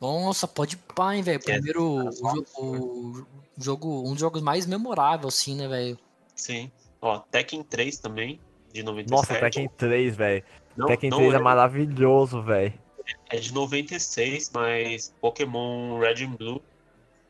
[0.00, 1.36] Nossa, pode pá, hein, velho.
[1.36, 3.26] É, Primeiro, o, jo- o
[3.56, 5.98] jogo, um dos jogos mais memoráveis, assim, né, velho?
[6.34, 6.70] Sim.
[7.00, 8.40] Ó, Tekken 3 também,
[8.72, 9.10] de 97.
[9.10, 10.44] Nossa, Tekken 3, velho.
[10.86, 12.72] Tekken não 3 é é, maravilhoso, velho.
[13.30, 16.62] é de 96, mas Pokémon Red and Blue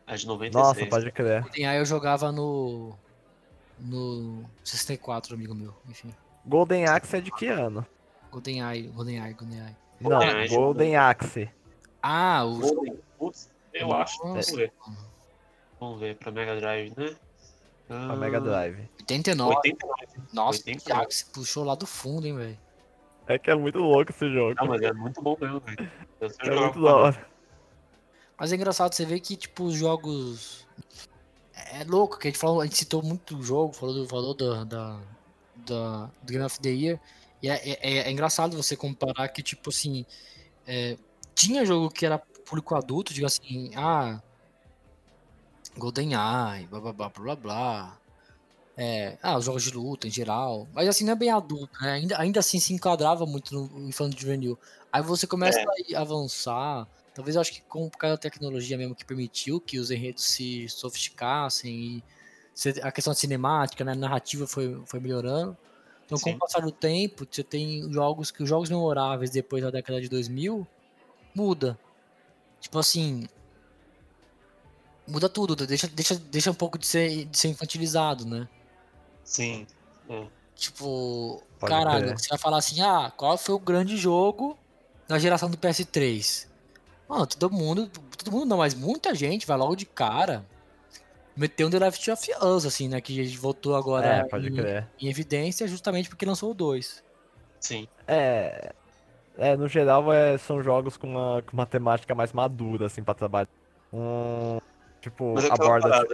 [0.07, 0.55] é de 96.
[0.55, 1.45] Nossa, pode crer.
[1.57, 2.95] E aí eu jogava no.
[3.79, 5.75] No 64, amigo meu.
[5.89, 6.11] Enfim.
[6.47, 7.85] Golden Axe é de que ano?
[8.33, 9.77] GoldenEye, GoldenEye, GoldenEye.
[10.01, 11.51] Não, GoldenEye é de Golden Axe.
[12.03, 12.59] Ah, o.
[12.59, 14.19] Golden, putz, eu acho.
[14.19, 14.57] Vamos Nossa.
[14.57, 14.73] ver.
[15.79, 17.17] Vamos ver, pra Mega Drive, né?
[17.87, 18.89] Pra Mega Drive.
[19.01, 19.55] 89.
[19.57, 20.07] 89.
[20.33, 20.81] Nossa, 89.
[20.85, 22.59] Thiago, você puxou lá do fundo, hein, velho.
[23.27, 24.55] É que é muito louco esse jogo.
[24.59, 25.91] Ah, mas é muito bom mesmo, velho.
[26.21, 27.27] É muito da hora.
[28.39, 30.67] Mas é engraçado você ver que, tipo, os jogos.
[31.73, 34.35] É louco, que a gente falou, a gente citou muito o jogo, falou, do, falou
[34.35, 35.01] da, da,
[35.57, 37.01] da- do Game of the Year.
[37.43, 40.07] E é, é- é engraçado você comparar que, tipo assim.
[40.67, 40.97] é,
[41.35, 44.21] tinha jogo que era público adulto, diga assim, ah.
[45.77, 47.99] GoldenEye, blá blá blá blá blá.
[48.77, 50.67] É, ah, os jogos de luta em geral.
[50.73, 51.93] Mas assim, não é bem adulto, né?
[51.93, 54.59] Ainda, ainda assim se enquadrava muito no infanto juvenil.
[54.93, 55.95] Aí você começa É.
[55.97, 56.87] a avançar.
[57.15, 60.25] Talvez eu acho que com por causa da tecnologia mesmo que permitiu que os enredos
[60.25, 62.05] se sofisticassem e
[62.83, 65.57] a questão cinemática, né, a narrativa foi, foi melhorando.
[66.05, 66.37] Então, com Sim.
[66.37, 70.09] o passar do tempo, você tem jogos que os jogos memoráveis depois da década de
[70.09, 70.67] 2000
[71.35, 71.79] muda.
[72.61, 73.27] Tipo assim,
[75.07, 78.49] muda tudo, deixa, deixa, deixa um pouco de ser, de ser infantilizado, né?
[79.25, 79.67] Sim.
[80.55, 82.19] Tipo, Pode caralho, crer.
[82.19, 84.57] você vai falar assim, ah, qual foi o grande jogo
[85.09, 86.47] da geração do PS3?
[87.09, 90.47] Mano, todo mundo, todo mundo não, mas muita gente vai logo de cara
[91.37, 94.49] meter um The Last of Us, assim, né, que a gente voltou agora É, pode
[94.49, 94.87] em, crer.
[95.01, 97.03] em evidência justamente porque lançou o 2.
[97.61, 97.87] Sim.
[98.07, 98.73] É.
[99.39, 103.15] É, no geral é, são jogos com uma, com uma temática mais madura, assim, pra
[103.15, 103.49] trabalhar.
[103.93, 104.59] Um,
[105.01, 106.07] tipo, é aborda,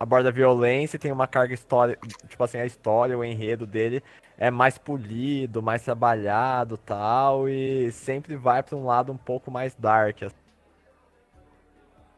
[0.00, 1.98] aborda violência e tem uma carga história.
[2.28, 4.02] Tipo assim, a história, o enredo dele
[4.38, 7.46] é mais polido, mais trabalhado tal.
[7.48, 10.22] E sempre vai pra um lado um pouco mais dark.
[10.22, 10.34] assim.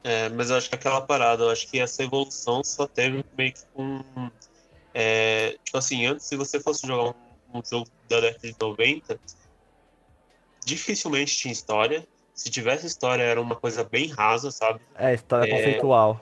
[0.05, 3.53] É, mas eu acho que aquela parada, eu acho que essa evolução só teve meio
[3.53, 4.03] que com.
[4.93, 7.17] é, tipo assim, antes, se você fosse jogar
[7.53, 9.19] um, um jogo da década de 90,
[10.65, 12.07] dificilmente tinha história.
[12.35, 14.81] Se tivesse história, era uma coisa bem rasa, sabe?
[14.95, 15.51] É, história É.
[15.51, 16.21] conceitual.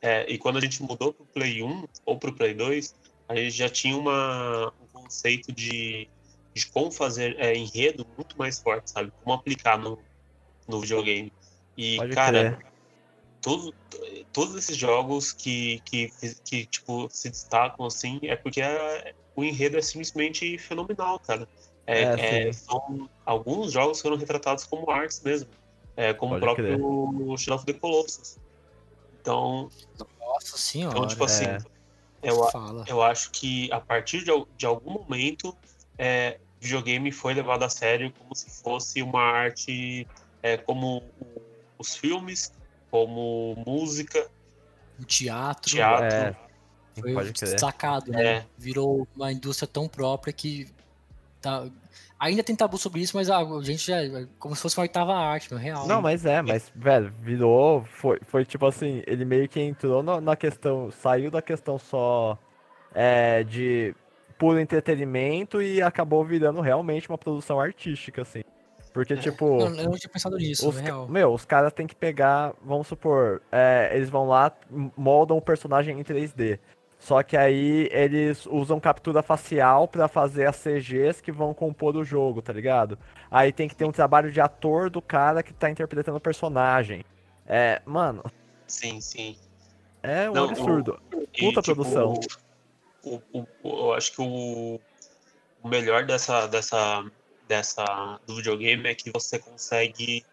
[0.00, 2.94] É, e quando a gente mudou pro Play 1 ou pro Play 2,
[3.28, 6.08] a gente já tinha uma, um conceito de
[6.58, 9.12] de como fazer é, enredo muito mais forte, sabe?
[9.22, 9.98] Como aplicar no,
[10.66, 11.32] no videogame.
[11.76, 12.72] E, Pode cara, crer.
[13.40, 13.74] Todo,
[14.32, 16.10] todos esses jogos que, que,
[16.44, 21.48] que, tipo, se destacam, assim, é porque é- o enredo é simplesmente fenomenal, cara.
[21.86, 25.48] É, É, é, são, alguns jogos foram retratados como artes mesmo,
[25.96, 28.36] é, como o próprio Shadow of the Colossus.
[29.20, 29.70] Então,
[30.20, 30.96] Nossa senhora.
[30.96, 31.58] então tipo assim, é.
[32.22, 32.84] eu, a- Fala.
[32.86, 35.56] eu acho que a partir de, de algum momento,
[35.96, 40.06] é, videogame foi levado a sério como se fosse uma arte,
[40.42, 41.02] é, como
[41.78, 42.52] os filmes,
[42.90, 44.28] como música,
[45.00, 45.70] O teatro.
[45.70, 46.06] teatro.
[46.06, 46.36] É,
[47.00, 48.24] Foi destacado, né?
[48.24, 48.46] É.
[48.56, 50.68] Virou uma indústria tão própria que
[51.40, 51.66] tá...
[52.18, 55.14] ainda tem tabu sobre isso, mas a gente já é como se fosse uma oitava
[55.14, 55.86] arte, meu real.
[55.86, 57.84] Não, mas é, mas, velho, virou.
[57.84, 60.90] Foi, foi tipo assim, ele meio que entrou na, na questão.
[60.90, 62.36] Saiu da questão só
[62.94, 63.94] é, de
[64.38, 68.42] puro entretenimento e acabou virando realmente uma produção artística, assim.
[68.92, 69.60] Porque, tipo.
[69.60, 71.08] Eu, eu não tinha pensado nisso, Os, real.
[71.08, 74.52] meu, os caras têm que pegar, vamos supor, é, eles vão lá,
[74.96, 76.58] moldam o personagem em 3D.
[76.98, 82.02] Só que aí eles usam captura facial pra fazer as CGs que vão compor o
[82.02, 82.98] jogo, tá ligado?
[83.30, 87.04] Aí tem que ter um trabalho de ator do cara que tá interpretando o personagem.
[87.46, 88.24] É, mano,
[88.66, 89.36] Sim, sim.
[90.02, 90.98] é um Não, o- absurdo.
[91.36, 92.14] E, Puta tipo, produção.
[93.04, 94.80] O, o- o- eu acho que o,
[95.62, 97.04] o melhor dessa, dessa,
[97.48, 100.24] dessa do videogame é que você consegue,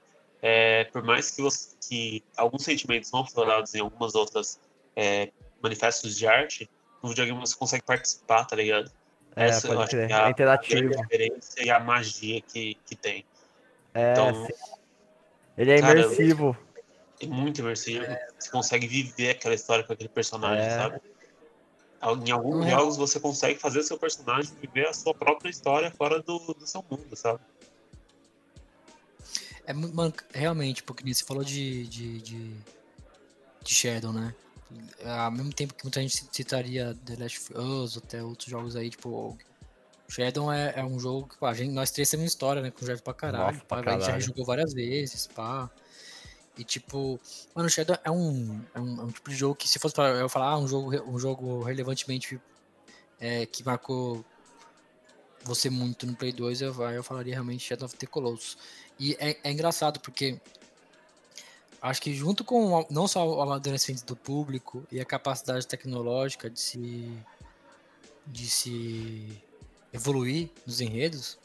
[0.41, 4.59] é, por mais que, você, que alguns sentimentos não aflorados em algumas outras
[4.95, 5.31] é,
[5.63, 6.69] manifestos de arte,
[7.01, 8.91] no videogame você consegue participar, tá ligado?
[9.35, 10.89] É, Essa eu acho É a, a interativo.
[10.89, 13.25] grande diferença e a magia que, que tem.
[13.93, 14.53] É, Então, sim.
[15.57, 16.57] Ele é cara, imersivo.
[17.21, 18.05] é muito imersivo.
[18.37, 20.69] Você consegue viver aquela história com aquele personagem, É.
[20.69, 21.01] sabe?
[22.05, 26.21] Em alguns Não, jogos você consegue fazer seu personagem viver a sua própria história fora
[26.21, 27.39] do, do seu mundo, sabe?
[29.65, 32.55] É, mu- mano, realmente, porque você falou de, de, de,
[33.63, 34.33] de Shadow, né?
[35.03, 38.89] Ao mesmo tempo que muita gente citaria The Last of Us, até outros jogos aí,
[38.89, 39.37] tipo.
[40.07, 42.69] Shadow é, é um jogo que pô, a gente, nós três temos história, né?
[42.69, 43.55] Com o Jeff pra caralho.
[43.55, 44.21] Nossa, pra pá, A gente já caralho.
[44.23, 45.67] jogou várias vezes, pá.
[46.57, 47.19] E tipo,
[47.53, 50.09] mano, Shadow é um, é um, é um tipo de jogo que se fosse pra
[50.09, 52.39] eu falar, ah, um jogo, um jogo relevantemente
[53.19, 54.23] é, que marcou
[55.43, 58.57] você muito no Play 2, eu, eu falaria realmente Shadow of the Colossus.
[58.99, 60.39] E é, é engraçado porque
[61.81, 66.59] acho que junto com não só o amadurecimento do público e a capacidade tecnológica de
[66.59, 67.17] se
[68.25, 69.39] de se
[69.93, 71.37] evoluir nos enredos,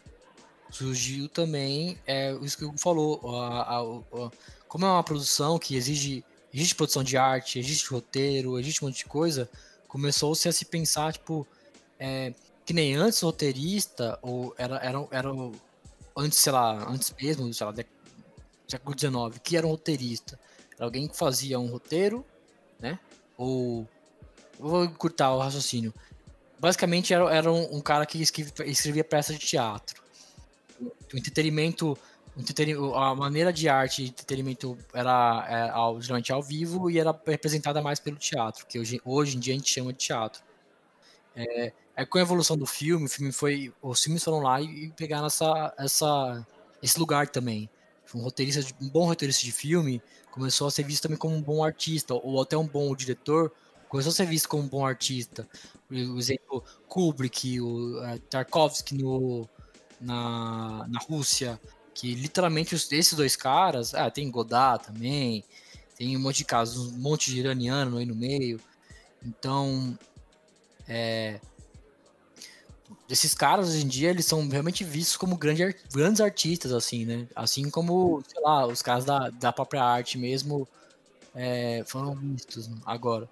[0.71, 4.31] surgiu também é, isso que o Hugo falou, a- a- a-
[4.71, 8.99] como é uma produção que exige existe produção de arte, existe roteiro, existe um monte
[8.99, 9.51] de coisa,
[9.89, 11.45] começou-se a se pensar tipo
[11.99, 12.33] é,
[12.65, 15.29] que nem antes roteirista ou era era, era
[16.17, 17.75] antes sei lá antes mesmo sei lá
[18.69, 20.39] século XIX que era um roteirista.
[20.77, 22.25] Era alguém que fazia um roteiro
[22.79, 22.97] né?
[23.37, 23.89] Ou
[24.57, 25.93] vou encurtar o raciocínio.
[26.61, 30.01] Basicamente era, era um, um cara que escrevia, escrevia peças de teatro.
[30.81, 31.99] O entretenimento
[32.97, 37.83] a maneira de arte e entretenimento era é, ao- geralmente ao vivo e era representada
[37.83, 40.43] mais pelo teatro que hoje, hoje em dia a gente chama de teatro
[41.35, 43.73] é, é com a evolução do filme, o filme foi.
[43.83, 46.47] Os filmes foram lá e, e pegaram essa, essa,
[46.83, 47.69] esse lugar também.
[48.15, 51.43] Um roteirista, de- um bom roteirista de filme começou a ser visto também como um
[51.43, 53.53] bom artista, ou até um bom diretor
[53.89, 55.49] começou a ser visto como um bom artista.
[55.91, 59.49] O exemplo Kubrick, o eh, Tarkovsky no,
[60.01, 61.61] na, na Rússia,
[62.01, 65.45] que literalmente esses dois caras, ah, tem Godard também,
[65.99, 68.59] tem um monte de casos, um monte de iraniano aí no meio.
[69.23, 69.99] Então,
[73.07, 77.29] esses caras hoje em dia eles são realmente vistos como grande grandes artistas assim né
[77.37, 80.67] assim como sei lá os caras da, da própria arte mesmo
[81.35, 83.29] é, foram vistos agora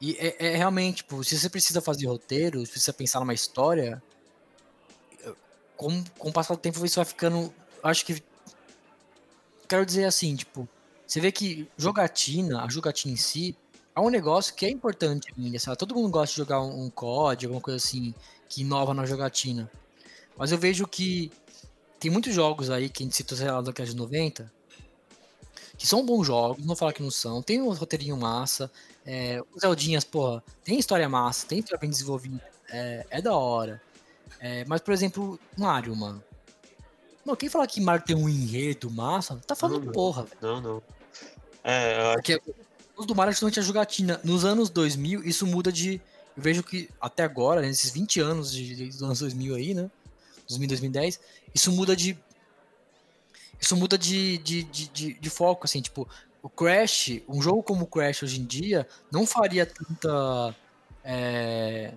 [0.00, 4.02] e é, é realmente tipo, se você precisa fazer roteiro se você pensar numa história
[5.76, 7.52] com, com o passar do tempo isso vai ficando
[7.82, 8.22] acho que
[9.68, 10.68] quero dizer assim tipo
[11.06, 13.56] você vê que jogatina a jogatina em si
[13.94, 15.76] é um negócio que é importante ainda, sabe?
[15.76, 18.14] Todo mundo gosta de jogar um, um COD, alguma coisa assim,
[18.48, 19.70] que inova na jogatina.
[20.36, 21.30] Mas eu vejo que
[21.98, 24.50] tem muitos jogos aí que a gente citou, sei lá, da década de 90,
[25.76, 27.42] que são bons jogos, não falar que não são.
[27.42, 28.70] Tem um roteirinho massa,
[29.04, 33.82] é, os Zeldinhas, porra, tem história massa, tem história bem desenvolvida, é, é da hora.
[34.38, 36.22] É, mas, por exemplo, Mario, mano.
[37.24, 40.36] Não, quem falar que Mario tem um enredo massa, tá falando Não, porra, velho.
[40.40, 40.82] Não, não.
[41.62, 42.40] É, eu Porque
[42.96, 44.20] os do Mario justamente a jogatina.
[44.24, 46.00] Nos anos 2000, isso muda de.
[46.36, 49.90] Eu vejo que até agora, nesses 20 anos de, de- dos anos 2000 aí, né?
[50.48, 51.20] 2000, 2010,
[51.54, 52.16] isso muda de.
[53.60, 56.08] Isso muda de, de, de, de, de foco, assim, tipo,
[56.42, 60.56] o Crash, um jogo como o Crash hoje em dia, não faria tanta.
[61.04, 61.92] é,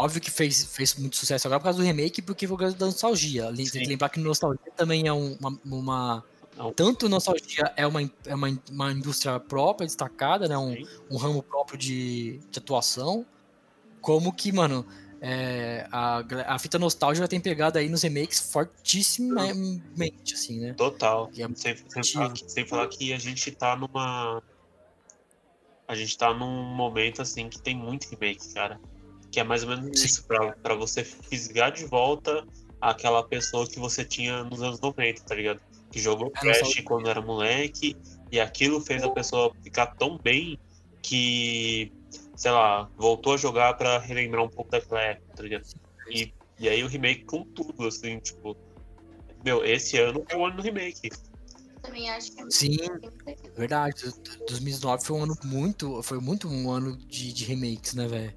[0.00, 2.76] Óbvio que fez, fez muito sucesso agora por causa do remake, porque foi por causa
[2.76, 3.52] da nostalgia.
[3.54, 6.24] Tem que lembrar que nostalgia também é um- uma, uma-
[6.56, 6.72] Não.
[6.72, 10.56] Tanto nostalgia é uma, é uma, uma indústria própria, destacada, né?
[10.56, 10.74] Um,
[11.10, 13.26] um ramo próprio de, de atuação.
[14.00, 14.86] Como que, mano,
[15.20, 16.24] é, a,
[16.54, 20.72] a fita nostálgica tem pegado aí nos remakes fortissimamente, assim, né?
[20.74, 21.30] Total.
[21.36, 24.42] É sem, sem, falar que, sem falar que a gente tá numa.
[25.86, 28.80] A gente tá num momento assim que tem muito remake, cara.
[29.30, 30.06] Que é mais ou menos Sim.
[30.06, 32.44] isso, pra, pra você fisgar de volta
[32.80, 35.60] aquela pessoa que você tinha nos anos 90, tá ligado?
[35.90, 36.82] Que jogou É, Crash nostalgia.
[36.84, 37.96] quando era moleque,
[38.32, 40.58] e aquilo fez a pessoa ficar tão bem
[41.02, 41.92] que,
[42.36, 45.64] sei lá, voltou a jogar pra relembrar um pouco daquela época, tá ligado?
[46.08, 48.56] E, e aí o remake com tudo, assim, tipo.
[49.44, 51.08] Meu, esse ano foi o ano do remake.
[51.82, 54.02] Também acho que é Sim, muito verdade.
[54.04, 56.02] do- do- 2009 foi um ano muito.
[56.02, 58.34] Foi muito um ano de, de remakes, né, velho?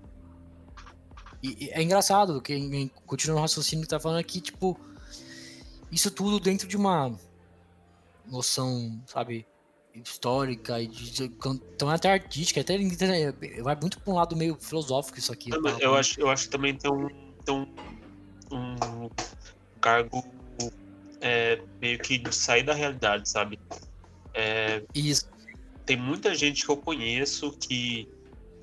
[1.44, 4.80] E, e é engraçado, que em- em- continua o raciocínio que tá falando aqui, tipo.
[5.92, 7.14] Isso tudo dentro de uma
[8.26, 9.46] noção, sabe,
[9.94, 12.76] histórica e de, então até artística, até
[13.62, 15.52] vai muito pra um lado meio filosófico isso aqui.
[15.52, 15.58] Tá?
[15.80, 17.08] Eu acho, eu acho que também tem um,
[17.46, 17.68] tem um,
[18.52, 19.10] um
[19.80, 20.24] cargo
[21.22, 23.60] é, meio que de sair da realidade, sabe?
[24.34, 25.30] É, Isso,
[25.86, 28.10] tem muita gente que eu conheço que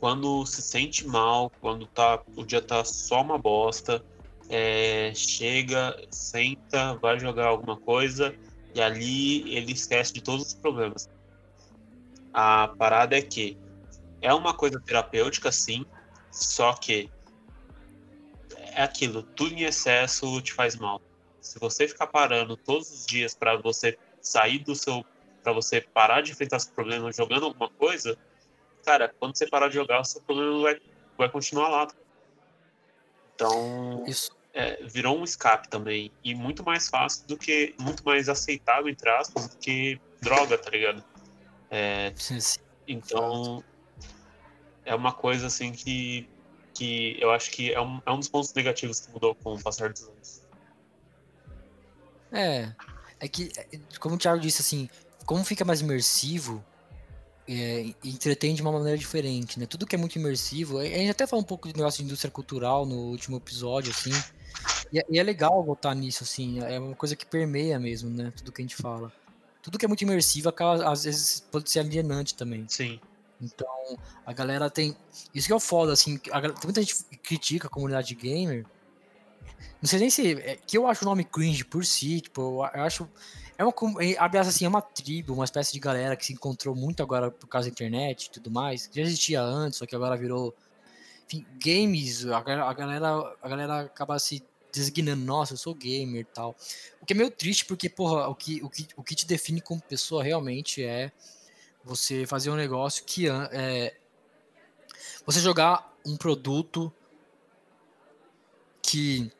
[0.01, 4.03] quando se sente mal, quando tá, o dia tá só uma bosta,
[4.49, 8.35] é, chega, senta, vai jogar alguma coisa
[8.75, 11.09] e ali ele esquece de todos os problemas.
[12.33, 13.59] A parada é que
[14.23, 15.85] é uma coisa terapêutica, sim,
[16.33, 17.11] só que
[18.57, 21.01] é aquilo, tudo em excesso te faz mal.
[21.43, 25.05] Se você ficar parando todos os dias para você sair do seu
[25.43, 28.19] para você parar de enfrentar esse problema jogando alguma coisa,
[28.85, 30.81] cara, quando você parar de jogar, o seu problema vai,
[31.17, 31.89] vai continuar lá.
[33.35, 34.31] Então, isso.
[34.53, 36.13] é, virou um escape também.
[36.23, 37.75] E muito mais fácil do que.
[37.79, 41.03] Muito mais aceitável, entre aspas, do que droga, tá ligado?
[41.71, 42.61] É, Sim, sim.
[42.87, 43.65] então.
[44.85, 46.29] É uma coisa assim que.
[46.75, 49.63] que eu acho que é um, é um dos pontos negativos que mudou com o
[49.63, 50.43] passar dos anos.
[52.33, 52.73] É,
[53.19, 53.51] é que,
[53.99, 54.89] como o Thiago disse, assim,
[55.27, 56.65] como fica mais imersivo,
[57.51, 59.67] é, entretém de uma maneira diferente, né?
[59.67, 62.31] Tudo que é muito imersivo, a gente até falou um pouco de negócio de indústria
[62.31, 64.13] cultural no último episódio, assim,
[64.93, 68.33] e, é- e é legal voltar nisso, assim, é uma coisa que permeia mesmo, né?
[68.37, 69.13] Tudo que a gente fala.
[69.63, 72.65] Tudo que é muito imersivo acaba, às vezes, pode ser alienante também.
[72.69, 73.01] Sim.
[73.43, 74.97] Então, a galera tem.
[75.35, 76.21] Isso que é o foda, assim.
[76.31, 78.65] A, tem muita gente que critica a comunidade gamer.
[79.81, 80.33] Não sei nem se.
[80.35, 83.09] É, que eu acho o nome cringe por si, tipo, eu acho.
[83.61, 83.75] É uma.
[84.03, 87.31] é, aspas, assim, é uma tribo, uma espécie de galera que se encontrou muito agora
[87.31, 88.89] por causa da internet e tudo mais.
[88.91, 90.57] Já existia antes, só que agora virou.
[91.27, 94.43] Enfim, games, a, a galera, a galera acaba se
[94.73, 96.57] designando, nossa, eu sou gamer e tal.
[97.03, 99.61] O que é meio triste, porque, porra, o que, o que, o que te define
[99.61, 101.13] como pessoa realmente é
[101.85, 103.95] você fazer um negócio que é
[105.27, 106.91] você jogar um produto
[108.81, 109.31] que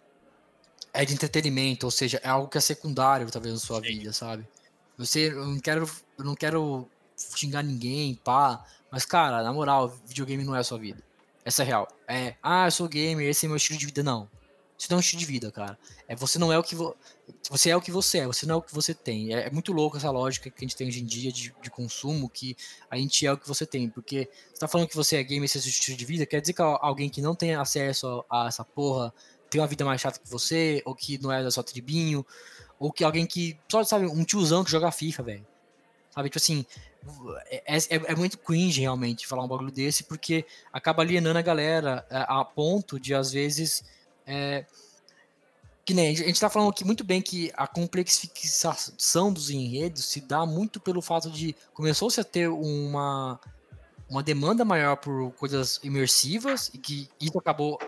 [0.93, 3.87] é de entretenimento, ou seja, é algo que é secundário talvez na sua Sim.
[3.87, 4.47] vida, sabe?
[4.99, 6.89] Você eu não quero eu não quero
[7.37, 11.03] xingar ninguém, pá, mas cara, na moral, videogame não é a sua vida.
[11.45, 11.89] Essa é real.
[12.07, 14.29] É, ah, eu sou gamer, esse é meu estilo de vida não.
[14.81, 15.79] Isso não é um estilo de vida, cara.
[16.09, 16.97] É você não é o que vo...
[17.51, 19.35] você é o que você é, você não é o que você tem.
[19.35, 21.71] É, é muito louco essa lógica que a gente tem hoje em dia de, de
[21.71, 22.57] consumo, que
[22.91, 23.91] a gente é o que você tem.
[23.91, 26.41] Porque você tá falando que você é gamer, esse é seu estilo de vida, quer
[26.41, 29.13] dizer que alguém que não tem acesso a, a essa porra
[29.51, 32.25] tem uma vida mais chata que você, ou que não é da sua tribinho,
[32.79, 33.59] ou que alguém que.
[33.69, 35.47] Só, sabe, um tiozão que joga FIFA, velho.
[36.11, 36.65] Sabe, tipo assim.
[37.49, 42.07] É, é, é muito cringe realmente falar um bagulho desse, porque acaba alienando a galera
[42.11, 43.85] é, a ponto de, às vezes.
[44.27, 44.65] É,
[45.85, 49.51] que nem a gente, a gente tá falando aqui muito bem que a complexificação dos
[49.51, 53.41] enredos se dá muito pelo fato de começou-se a ter uma,
[54.09, 57.79] uma demanda maior por coisas imersivas e que isso acabou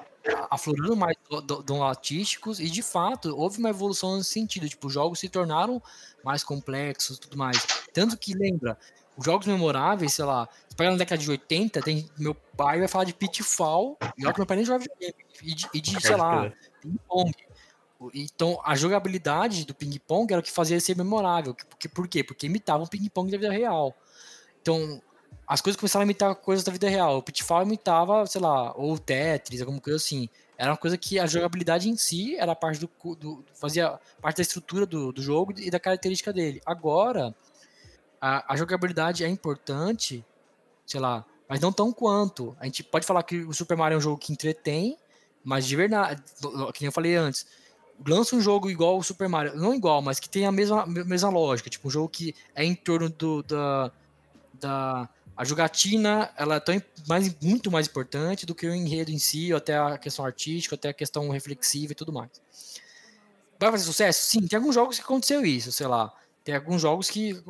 [0.51, 1.17] aflorando mais
[1.65, 5.83] dom artísticos e de fato houve uma evolução nesse sentido, tipo, os jogos se tornaram
[6.25, 7.65] mais complexos tudo mais.
[7.93, 8.79] Tanto que lembra,
[9.17, 12.89] os jogos memoráveis, sei lá, se pegar na década de 80, tem, meu pai vai
[12.89, 16.01] falar de Pitfall, e olha que meu pai nem joga videogame, e de, e de
[16.01, 16.51] sei lá,
[16.81, 17.33] ping-pong.
[18.15, 21.55] Então, a jogabilidade do ping-pong era o que fazia ele ser memorável.
[21.55, 22.25] Porque, por quê?
[22.25, 23.95] Porque imitava um ping-pong da vida real.
[24.61, 25.01] Então,
[25.53, 27.19] as coisas começaram a imitar coisas da vida real.
[27.19, 30.27] O Pitfall imitava, sei lá, ou Tetris, alguma coisa assim.
[30.57, 34.43] Era uma coisa que a jogabilidade em si era parte do, do fazia parte da
[34.43, 36.63] estrutura do, do jogo e da característica dele.
[36.65, 37.35] Agora,
[38.19, 40.25] a, a jogabilidade é importante,
[40.87, 42.57] sei lá, mas não tão quanto.
[42.59, 44.97] A gente pode falar que o Super Mario é um jogo que entretém,
[45.45, 46.23] mas de verdade,
[46.73, 47.47] que eu falei antes,
[48.07, 51.29] lança um jogo igual o Super Mario, não igual, mas que tem a mesma, mesma
[51.29, 53.93] lógica, tipo um jogo que é em torno do, da,
[54.55, 55.09] da
[55.43, 59.53] a jogatina, ela é tão, mais, muito mais importante do que o enredo em si,
[59.53, 62.31] ou até a questão artística, até a questão reflexiva e tudo mais.
[63.59, 64.29] Vai fazer sucesso?
[64.29, 66.15] Sim, tem alguns jogos que aconteceu isso, sei lá.
[66.45, 67.43] Tem alguns jogos que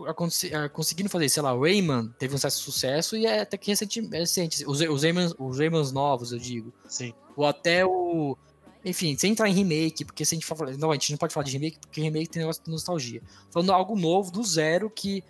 [0.50, 4.08] eh, conseguiram fazer, sei lá, Rayman teve um certo sucesso e é até que recente,
[4.10, 6.72] é recente os, os, Raymans, os Raymans novos, eu digo.
[6.88, 7.12] Sim.
[7.36, 8.38] Ou até o.
[8.82, 10.78] Enfim, sem entrar em remake, porque se a gente for falar.
[10.78, 13.22] Não, a gente não pode falar de remake, porque remake tem negócio de nostalgia.
[13.50, 15.22] Falando algo novo, do zero, que.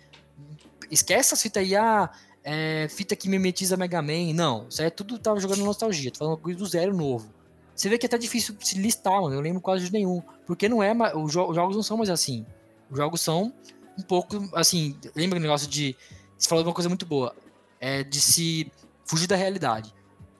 [0.89, 2.09] Esquece essa fita aí, ah,
[2.43, 4.33] é, fita que mimetiza Mega Man.
[4.33, 6.11] Não, isso aí é tudo tava jogando nostalgia.
[6.11, 7.31] Tô falando coisa do zero novo.
[7.75, 9.33] Você vê que é até difícil se listar, mano.
[9.35, 10.21] Eu lembro quase de nenhum.
[10.45, 10.93] Porque não é.
[11.15, 12.45] Os, jo- os jogos não são mais assim.
[12.89, 13.51] Os jogos são
[13.97, 14.95] um pouco assim.
[15.15, 15.95] Lembra o negócio de.
[16.37, 17.35] Você falou de uma coisa muito boa.
[17.79, 18.71] É de se
[19.05, 19.93] fugir da realidade.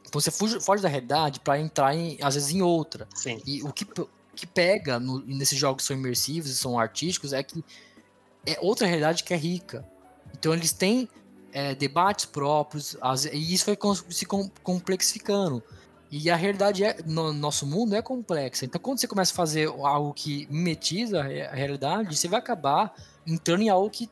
[0.08, 3.08] Então você fuge, foge da realidade pra entrar, em, às vezes, em outra.
[3.16, 3.42] Sim.
[3.48, 3.86] E o que,
[4.36, 7.64] que pega no- nesses jogos que são imersivos e são artísticos é que
[8.46, 9.84] é outra realidade que é rica.
[10.38, 11.10] Então eles têm
[11.54, 13.78] é, debates próprios, as- e isso foi
[14.10, 15.64] se com- complexificando.
[16.12, 18.66] E a realidade é, no nosso mundo é complexa.
[18.66, 22.40] Então quando você começa a fazer algo que mimetiza a re- a realidade, você vai
[22.40, 22.94] acabar
[23.26, 24.10] entrando em algo que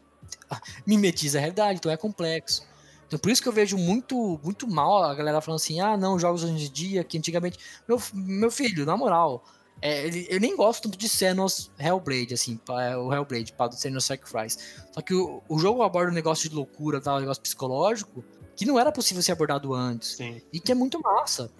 [0.85, 2.63] mimetiza a realidade, então é complexo.
[3.07, 6.17] Então por isso que eu vejo muito muito mal a galera falando assim, ah não,
[6.17, 7.59] jogos hoje em dia, que antigamente...
[7.87, 9.43] Meu, meu filho, na moral,
[9.81, 14.05] é, eu nem gosto tanto de Senos Hellblade, assim, é, o Hellblade, para do Senos
[14.05, 14.57] Sacrifice.
[14.91, 18.23] Só que o, o jogo aborda um negócio de loucura, tal, um negócio psicológico,
[18.55, 20.17] que não era possível ser abordado antes.
[20.17, 20.41] Sim.
[20.53, 21.51] E que é muito massa.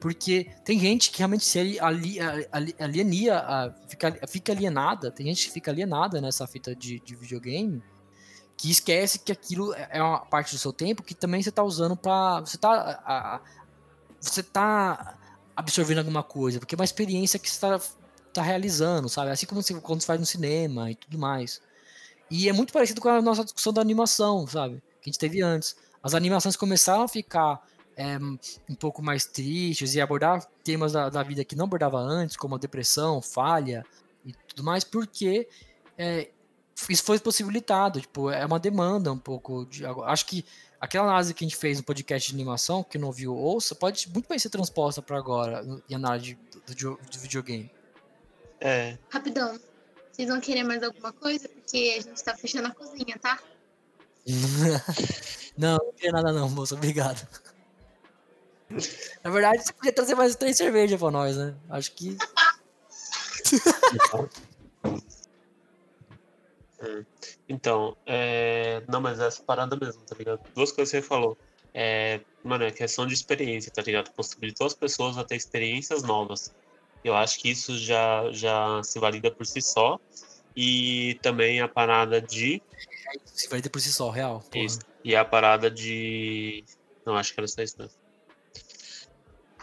[0.00, 2.18] Porque tem gente que realmente se ali, ali,
[2.52, 7.16] ali, alienia, a- fica, fica alienada, tem gente que fica alienada nessa fita de, de
[7.16, 7.82] videogame,
[8.56, 11.62] que esquece que aquilo é é uma parte do seu tempo que também você tá
[11.64, 12.40] usando pra.
[12.40, 13.00] Você tá.
[13.04, 13.40] a-
[14.20, 15.16] você tá
[15.58, 17.80] absorvendo alguma coisa, porque é uma experiência que você tá,
[18.32, 19.32] tá realizando, sabe?
[19.32, 21.60] Assim como você, quando você faz no cinema e tudo mais.
[22.30, 24.80] E é muito parecido com a nossa discussão da animação, sabe?
[25.02, 25.74] Que a gente teve antes.
[26.00, 27.60] As animações começaram a ficar
[27.96, 28.16] é,
[28.70, 32.54] um pouco mais tristes e abordar temas da, da vida que não abordava antes, como
[32.54, 33.84] a depressão, falha
[34.24, 35.48] e tudo mais, porque
[35.96, 36.28] é,
[36.88, 38.00] isso foi possibilitado.
[38.00, 39.66] Tipo, é uma demanda um pouco.
[39.66, 40.44] De, acho que
[40.80, 44.08] aquela análise que a gente fez no podcast de animação, que não viu ouça, pode
[44.10, 47.70] muito bem ser transposta para agora em análise do, do, videogame.
[48.60, 48.98] É.
[49.08, 49.58] Rapidão.
[50.12, 51.48] Vocês vão querer mais alguma coisa?
[51.48, 53.38] Porque a gente tá fechando a cozinha, tá?
[55.56, 56.74] não, não queria nada não, moço.
[56.74, 57.26] Obrigado.
[59.24, 61.54] Na verdade, você podia trazer mais três cervejas pra nós, né?
[61.70, 62.16] Acho que.
[67.48, 68.82] Então, é...
[68.88, 70.40] não, mas é essa parada mesmo, tá ligado?
[70.54, 71.36] Duas coisas que você falou.
[71.72, 74.12] É, mano, é questão de experiência, tá ligado?
[74.12, 76.52] Possibilitou as pessoas a ter experiências novas.
[77.04, 79.98] Eu acho que isso já, já se valida por si só.
[80.56, 82.60] E também a parada de.
[83.24, 84.40] Se ter por si só, real.
[84.50, 84.64] porra.
[84.64, 84.80] Isso.
[85.04, 86.64] E a parada de.
[87.06, 87.94] Não, acho que era só isso mesmo.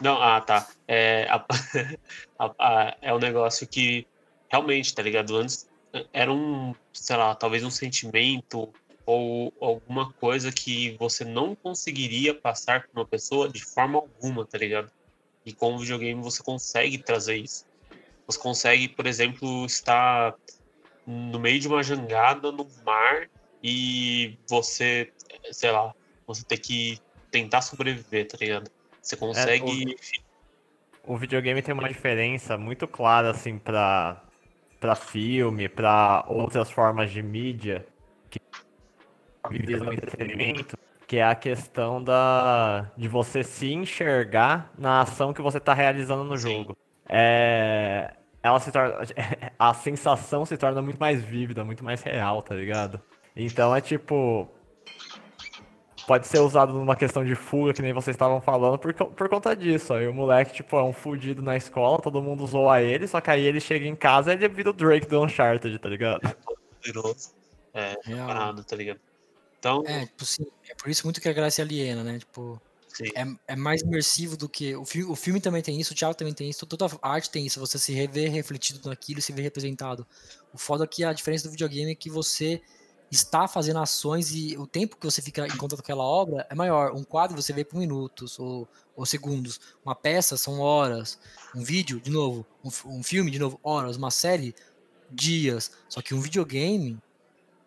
[0.01, 0.67] Não, ah, tá.
[0.87, 1.45] É, a-
[2.39, 4.07] a- a- é um negócio que
[4.49, 5.35] realmente, tá ligado?
[5.35, 5.67] Antes
[6.11, 8.73] era um, sei lá, talvez um sentimento
[9.05, 14.57] ou alguma coisa que você não conseguiria passar para uma pessoa de forma alguma, tá
[14.57, 14.91] ligado?
[15.45, 17.65] E com o videogame você consegue trazer isso.
[18.25, 20.33] Você consegue, por exemplo, estar
[21.05, 23.29] no meio de uma jangada no mar
[23.61, 25.11] e você,
[25.51, 25.93] sei lá,
[26.25, 28.71] você ter que tentar sobreviver, tá ligado?
[29.01, 29.95] Você consegue.
[31.03, 34.24] O videogame tem uma diferença muito clara, assim, pra,
[34.79, 37.85] pra filme, pra outras formas de mídia
[38.29, 38.39] que
[39.49, 45.59] visam entretenimento, que é a questão da, de você se enxergar na ação que você
[45.59, 46.59] tá realizando no Sim.
[46.59, 46.77] jogo.
[47.07, 48.99] É, ela se torna,
[49.57, 53.01] a sensação se torna muito mais vívida, muito mais real, tá ligado?
[53.35, 54.49] Então é tipo,
[56.07, 59.55] pode ser usado numa questão de fuga, que nem vocês estavam falando, por, por conta
[59.55, 59.93] disso.
[59.93, 63.29] Aí o moleque, tipo, é um fudido na escola, todo mundo zoa ele, só que
[63.29, 66.21] aí ele chega em casa e ele vira o Drake do Uncharted, tá ligado?
[66.85, 67.33] poderoso.
[67.73, 68.27] É, Real.
[68.27, 68.99] parado, tá ligado?
[69.59, 72.19] Então, É, tipo, sim, é por isso muito que a graça é aliena, né?
[72.19, 72.61] Tipo,
[73.15, 74.75] é, é mais imersivo do que.
[74.75, 77.29] O, fi o filme também tem isso, o teatro também tem isso, toda a arte
[77.29, 80.07] tem isso, você se rever refletido naquilo, se ver representado.
[80.53, 82.61] O foda é que a diferença do videogame é que você
[83.11, 86.55] está fazendo ações e o tempo que você fica em contato com aquela obra é
[86.55, 86.93] maior.
[86.93, 89.59] Um quadro você vê por minutos ou, ou segundos.
[89.85, 91.19] Uma peça são horas.
[91.55, 92.45] Um vídeo, de novo.
[92.63, 93.95] Um, um filme, de novo, horas.
[93.95, 94.55] Uma série,
[95.09, 95.71] dias.
[95.87, 96.97] Só que um videogame,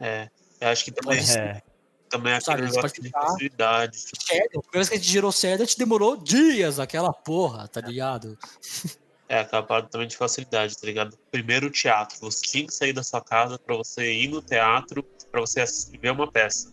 [0.00, 0.28] É,
[0.60, 1.62] eu acho que também, Pode É,
[2.08, 3.98] também é Sabe, aquele negócio de facilidade.
[3.98, 8.38] Shadow, a primeira vez que a gente gerou Shadow, demorou dias aquela porra, tá ligado?
[8.84, 8.90] É,
[9.28, 11.18] aquela parada também de facilidade, tá ligado?
[11.30, 15.02] Primeiro o teatro, você tinha que sair da sua casa pra você ir no teatro,
[15.30, 15.64] pra você
[16.00, 16.72] ver uma peça.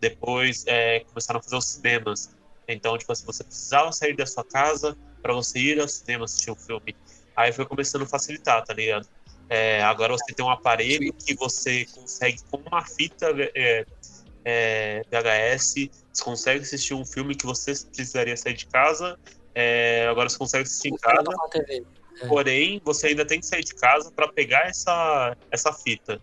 [0.00, 2.34] Depois é, começaram a fazer os cinemas.
[2.66, 6.50] Então, tipo assim, você precisava sair da sua casa pra você ir ao cinema assistir
[6.50, 6.96] um filme.
[7.36, 9.06] Aí foi começando a facilitar, tá ligado?
[9.48, 13.84] É, agora você tem um aparelho que você consegue, com uma fita é,
[14.44, 19.18] é, VHS, você consegue assistir um filme que você precisaria sair de casa.
[19.54, 21.22] É, agora você consegue assistir em casa.
[22.20, 22.26] É.
[22.28, 26.20] Porém, você ainda tem que sair de casa para pegar essa, essa fita.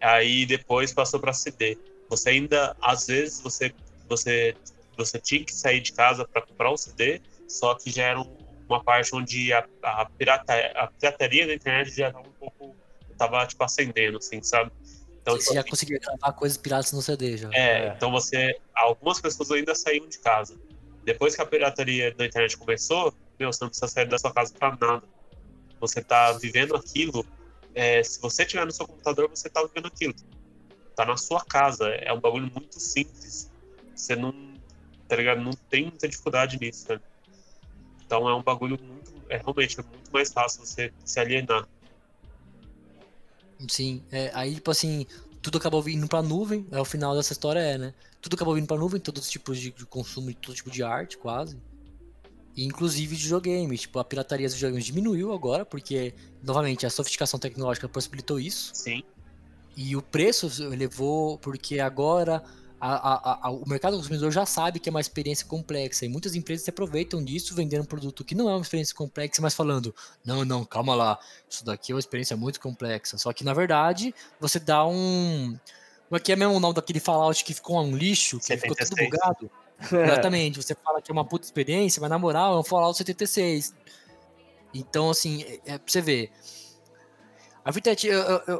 [0.00, 1.76] Aí depois passou para CD.
[2.08, 3.72] Você ainda, às vezes, você,
[4.08, 4.54] você,
[4.96, 8.36] você tinha que sair de casa para comprar o CD, só que já era um-
[8.68, 12.76] uma parte onde a, a, pirata, a pirataria da internet já estava um pouco.
[13.18, 14.70] tava tipo acendendo, assim, sabe?
[15.20, 17.50] Então, Você já conseguia gravar coisas piratas no CD já.
[17.52, 17.94] é, É.
[17.94, 18.56] então você.
[18.74, 20.56] Algumas pessoas ainda saíam de casa.
[21.04, 24.52] Depois que a pirataria da internet começou, meu, você não precisa sair da sua casa
[24.52, 25.02] pra nada.
[25.80, 27.24] Você tá vivendo aquilo.
[27.74, 30.14] é, se você tiver no seu computador, você tá vivendo aquilo.
[30.94, 31.88] Tá na sua casa.
[31.88, 33.50] É um bagulho muito simples.
[33.94, 34.34] Você não.
[35.08, 35.40] Tá ligado?
[35.40, 37.00] Não tem muita dificuldade nisso, né?
[38.04, 39.12] Então é um bagulho muito.
[39.28, 41.66] É realmente é muito mais fácil você se alienar.
[43.68, 45.06] Sim, é, aí, tipo assim,
[45.42, 47.94] tudo acabou vindo pra nuvem, é o final dessa história é, né?
[48.20, 50.82] Tudo acabou vindo pra nuvem, todos os tipos de, de consumo, de todo tipo de
[50.82, 51.56] arte, quase.
[52.56, 57.40] E, inclusive de videogames, tipo, a pirataria dos videogames diminuiu agora, porque, novamente, a sofisticação
[57.40, 58.72] tecnológica possibilitou isso.
[58.74, 59.02] Sim.
[59.76, 62.42] E o preço elevou porque agora
[62.80, 66.06] a- a- a- o mercado consumidor já sabe que é uma experiência complexa.
[66.06, 69.42] E muitas empresas se aproveitam disso, vendendo um produto que não é uma experiência complexa,
[69.42, 71.18] mas falando: não, não, calma lá,
[71.48, 73.18] isso daqui é uma experiência muito complexa.
[73.18, 75.56] Só que na verdade você dá um.
[76.08, 78.74] Como é que é mesmo o nome daquele Fallout que ficou um lixo, que ficou
[78.74, 79.10] tudo 76.
[79.10, 79.50] bugado?
[80.12, 83.74] Exatamente, você fala que é uma puta experiência, mas na moral é um Fallout 76.
[84.74, 86.30] Então, assim, é, é pra você ver.
[87.64, 87.94] A fita é,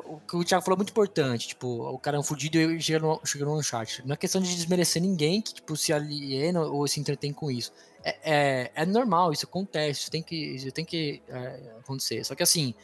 [0.04, 1.48] o que o Thiago falou é muito importante.
[1.48, 4.06] Tipo, o cara é um fudido e chega no, no chat.
[4.06, 7.72] Não é questão de desmerecer ninguém que tipo, se aliena ou se entretém com isso.
[8.04, 12.24] É, é, é normal, isso acontece, isso tem que, isso tem que é, acontecer.
[12.24, 12.74] Só que assim,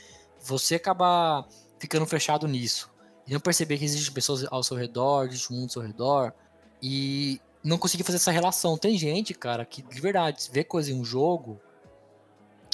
[0.40, 1.46] você acabar
[1.78, 2.90] ficando fechado nisso
[3.26, 6.32] e não perceber que existem pessoas ao seu redor, existe um mundo ao seu redor
[6.82, 8.78] e não conseguir fazer essa relação.
[8.78, 11.60] Tem gente, cara, que de verdade vê coisa em um jogo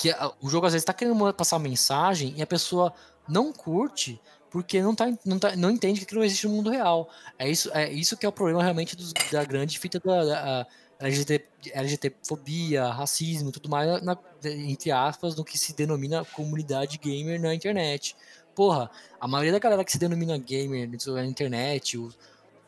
[0.02, 2.92] que o jogo às vezes tá querendo passar uma mensagem e a pessoa
[3.28, 6.70] não curte porque não, tá, não, tá, não entende que aquilo não existe no mundo
[6.70, 7.08] real.
[7.38, 10.66] É isso, é isso que é o problema realmente dos- da grande fita da, da
[11.00, 17.54] LGBT, LGBTfobia, racismo tudo mais, na- entre aspas, no que se denomina comunidade gamer na
[17.54, 18.14] internet.
[18.54, 18.90] Porra,
[19.20, 22.18] a maioria da galera que se denomina gamer na internet, os,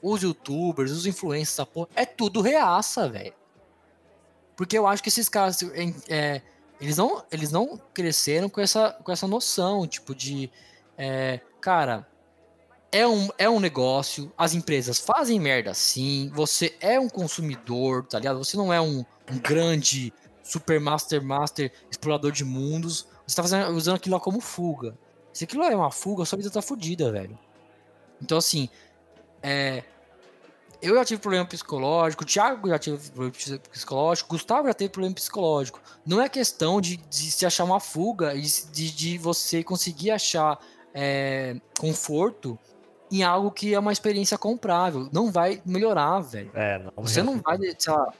[0.01, 3.35] os youtubers, os influencers, porra, é tudo reaça, velho.
[4.57, 6.43] Porque eu acho que esses caras, é, é,
[6.81, 10.51] eles não, eles não cresceram com essa, com essa noção, tipo, de.
[10.97, 12.07] é, cara,
[12.95, 18.19] é um, é um negócio, as empresas fazem merda sim, você é um consumidor, tá
[18.19, 18.39] ligado?
[18.39, 20.13] Você não é um, um grande
[20.45, 24.97] super master master explorador de mundos, você tá fazendo, usando aquilo lá como fuga.
[25.33, 27.37] Se aquilo é uma fuga, sua vida tá fodida, velho.
[28.23, 28.69] Então, assim,
[29.43, 29.83] é,
[30.85, 34.75] eu já tive problema psicológico, o Thiago já teve problema psi- psicológico, o Gustavo já
[34.75, 35.81] teve problema psicológico.
[36.07, 40.59] Não é questão de, de se achar uma fuga e de, de você conseguir achar
[40.93, 42.59] é, conforto
[43.11, 45.09] em algo que é uma experiência comprável.
[45.13, 46.51] Não vai melhorar, velho.
[46.55, 46.93] É, não.
[46.97, 47.59] Você não vai,
[47.89, 48.13] lá,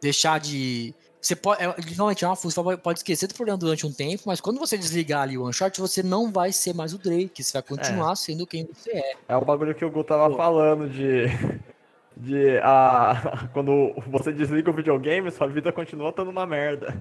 [0.00, 0.94] deixar de.
[1.28, 1.62] Você pode.
[1.62, 4.58] É, normalmente é uma você pode- pode esquecer do problema durante um tempo, mas quando
[4.58, 7.44] você desligar ali o shot, você não vai ser mais o Drake.
[7.44, 9.12] Você vai continuar sendo quem você é.
[9.28, 11.26] É o bagulho que o Gu tava falando de.
[12.16, 12.58] De.
[12.64, 17.00] A, quando você desliga o videogame, sua vida continua estando uma merda.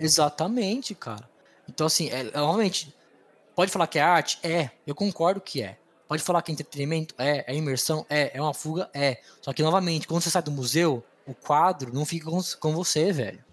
[0.00, 1.28] Exatamente, cara.
[1.68, 2.94] Então, assim, é, é, realmente,
[3.54, 4.38] pode falar que é arte?
[4.42, 5.76] É, eu concordo que é.
[6.06, 7.14] Pode falar que é entretenimento?
[7.18, 7.44] É.
[7.46, 8.06] É imersão?
[8.08, 8.38] É.
[8.38, 8.88] É uma fuga?
[8.94, 9.18] É.
[9.42, 13.12] Só que, novamente, quando você sai do museu, o quadro não fica com, com você,
[13.12, 13.47] velho.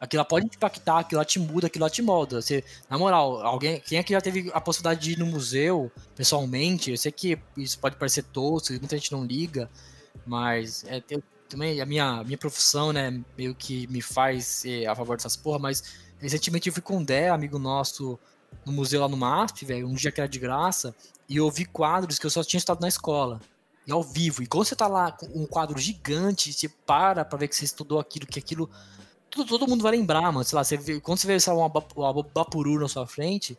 [0.00, 2.40] Aquilo pode impactar, aquilo te muda, aquilo te molda.
[2.40, 5.90] Você, na moral, alguém, quem é que já teve a possibilidade de ir no museu
[6.14, 6.90] pessoalmente?
[6.90, 9.68] Eu sei que isso pode parecer tosco, muita gente não liga,
[10.24, 14.94] mas é, eu, também a minha, minha profissão, né, meio que me faz ser a
[14.94, 15.82] favor dessas porra, mas
[16.20, 18.18] recentemente eu fui com o Dé, amigo nosso,
[18.64, 20.94] no museu lá no MASP, velho, um dia que era de graça,
[21.28, 23.40] e eu vi quadros que eu só tinha estudado na escola.
[23.86, 24.42] E ao vivo.
[24.42, 27.64] E quando você tá lá com um quadro gigante, você para pra ver que você
[27.64, 28.70] estudou aquilo, que aquilo.
[29.30, 30.44] Todo, mundo vai lembrar, mano.
[30.44, 33.58] Sei lá, você quando você vê sei uma, ba- uma Bapuru na sua frente,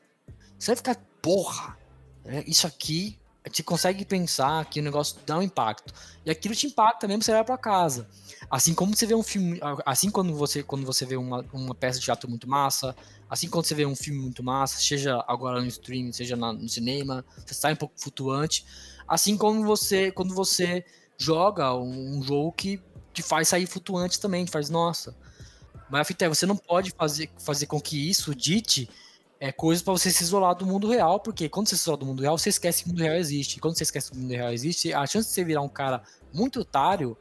[0.58, 1.78] você vai ficar, porra,
[2.26, 3.18] né, isso aqui.
[3.50, 5.94] Você consegue pensar que o negócio dá um impacto.
[6.26, 8.08] E aquilo te impacta mesmo, você vai pra casa.
[8.52, 9.60] Assim como você vê um filme.
[9.86, 12.96] Assim quando você, quando você vê uma, uma peça de teatro muito massa,
[13.30, 16.68] assim quando você vê um filme muito massa, seja agora no streaming, seja na- no
[16.68, 18.66] cinema, você sai um pouco flutuante.
[19.08, 20.86] Assim como você, quando você
[21.18, 22.80] joga um, um jogo que
[23.14, 25.16] te faz sair flutuante também, te faz, nossa.
[25.90, 28.90] Mas a fita é, você não pode fazer, fazer com que isso dite
[29.40, 32.06] é, coisas pra você se isolar do mundo real, porque quando você se isola do
[32.06, 33.58] mundo real, você esquece que o mundo real existe.
[33.58, 35.70] E quando você esquece que o mundo real existe, a chance de você virar um
[35.70, 36.04] cara
[36.34, 37.18] muito otário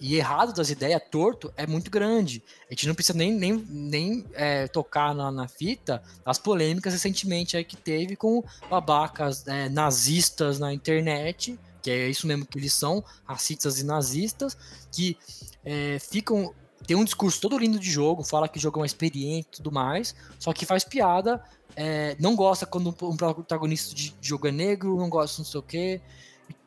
[0.00, 2.42] e errado das ideias, torto, é muito grande.
[2.68, 7.56] A gente não precisa nem, nem, nem é, tocar na, na fita das polêmicas recentemente
[7.56, 12.72] aí que teve com babacas é, nazistas na internet, que é isso mesmo que eles
[12.72, 14.56] são, racistas e nazistas,
[14.90, 15.18] que
[15.62, 16.54] é, ficam.
[16.86, 19.56] Tem um discurso todo lindo de jogo, fala que o jogo é uma experiência e
[19.56, 21.42] tudo mais, só que faz piada,
[21.76, 25.62] é, não gosta quando um protagonista de jogo é negro, não gosta não sei o
[25.62, 26.00] quê.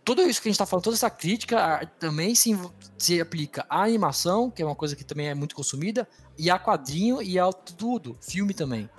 [0.05, 2.57] Tudo isso que a gente tá falando, toda essa crítica também se,
[2.97, 6.07] se aplica à animação, que é uma coisa que também é muito consumida,
[6.37, 8.89] e a quadrinho e a tudo, filme também.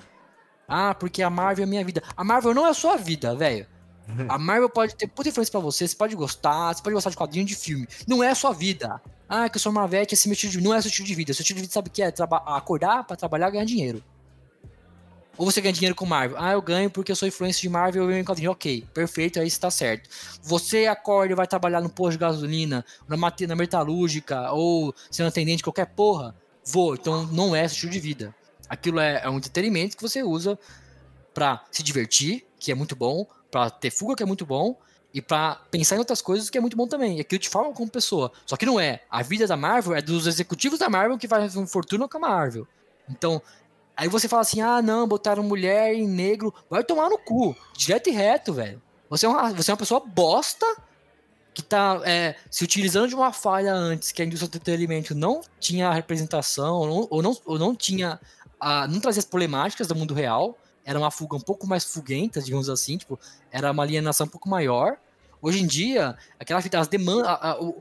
[0.66, 2.03] Ah, porque a Marvel é minha vida.
[2.16, 3.66] A Marvel não é a sua vida, velho.
[4.28, 7.16] A Marvel pode ter puta influência pra você, você pode gostar, você pode gostar de
[7.16, 7.86] quadrinho de filme.
[8.06, 9.01] Não é a sua vida.
[9.28, 10.68] Ah, que eu sou Marvete, esse meu estilo de vida.
[10.68, 11.32] Não é seu estilo de vida.
[11.32, 12.12] Seu estilo de vida sabe o que é?
[12.47, 14.02] Acordar pra trabalhar ganhar dinheiro.
[15.36, 16.36] Ou você ganha dinheiro com Marvel.
[16.39, 18.52] Ah, eu ganho porque eu sou influência de Marvel e eu em quadrinho.
[18.52, 20.09] Ok, perfeito, aí está certo.
[20.43, 25.59] Você acorda e vai trabalhar no posto de gasolina, na, na metalúrgica, ou sendo atendente
[25.59, 26.36] de qualquer porra.
[26.64, 28.35] Vou, então não é seu estilo de vida.
[28.68, 30.59] Aquilo é, é um entretenimento que você usa
[31.35, 34.76] pra se divertir, que é muito bom, pra ter fuga, que é muito bom,
[35.12, 37.18] e pra pensar em outras coisas, que é muito bom também.
[37.18, 38.32] E aquilo te forma como pessoa.
[38.44, 39.02] Só que não é.
[39.09, 42.20] A vida da Marvel é dos executivos da Marvel que fazem uma fortuna com a
[42.20, 42.66] Marvel.
[43.09, 43.40] Então,
[43.97, 46.52] aí você fala assim: ah, não, botaram mulher e negro.
[46.68, 47.56] Vai tomar no cu.
[47.76, 48.82] Direto e reto, velho.
[49.09, 50.66] Você é uma, você é uma pessoa bosta
[51.55, 55.43] que tá é, se utilizando de uma falha antes que a indústria do entretenimento não
[55.60, 58.18] tinha representação ou não, ou não, ou não tinha
[58.59, 62.40] a, não trazia as problemáticas do mundo real era uma fuga um pouco mais fuguenta
[62.43, 63.19] digamos assim tipo
[63.51, 64.97] era uma alienação um pouco maior.
[65.40, 67.27] Hoje em dia aquela as demandas
[67.61, 67.81] o-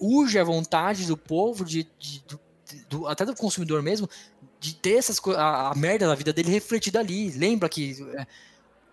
[0.00, 2.40] urge a vontade do povo de, de- do,
[2.88, 4.08] do- até do consumidor mesmo
[4.58, 7.30] de ter essas a, a merda da vida dele refletida ali.
[7.30, 8.26] Lembra que é,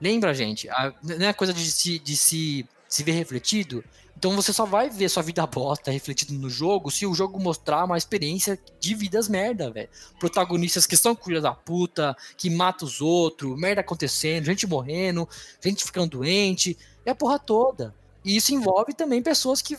[0.01, 0.67] lembra gente?
[0.69, 3.83] A, não é coisa de se, de se se ver refletido
[4.19, 7.85] então você só vai ver sua vida bosta refletido no jogo se o jogo mostrar
[7.85, 9.87] uma experiência de vidas merda, velho.
[10.19, 15.25] Protagonistas que são filha da puta, que matam os outros, merda acontecendo, gente morrendo,
[15.63, 17.95] gente ficando doente, é a porra toda.
[18.25, 19.77] E isso envolve também pessoas que.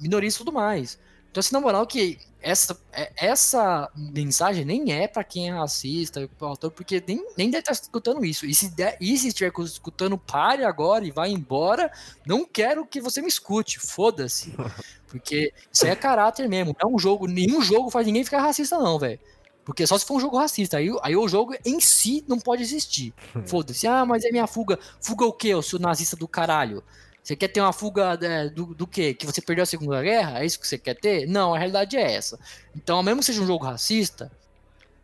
[0.00, 0.98] minorias e tudo mais.
[1.38, 6.28] Então, assim, na moral, que essa, é- essa mensagem nem é pra quem é racista,
[6.40, 8.44] autor, porque nem, nem deve estar escutando isso.
[8.44, 11.92] E se, der, e se estiver escutando, pare agora e vai embora.
[12.26, 14.52] Não quero que você me escute, foda-se.
[15.06, 16.74] Porque isso aí é caráter mesmo.
[16.82, 19.18] Não é um jogo, nenhum jogo faz ninguém ficar racista, não, velho.
[19.64, 20.76] Porque só se for um jogo racista.
[20.78, 23.14] Aí, aí o jogo em si não pode existir.
[23.46, 23.86] Foda-se.
[23.86, 24.78] Ah, mas é minha fuga.
[25.00, 26.82] Fuga o quê, ô seu nazista do caralho?
[27.28, 29.12] Você quer ter uma fuga é, do, do quê?
[29.12, 30.40] Que você perdeu a Segunda Guerra?
[30.40, 31.26] É isso que você quer ter?
[31.26, 32.40] Não, a realidade é essa.
[32.74, 34.32] Então, mesmo que seja um jogo racista,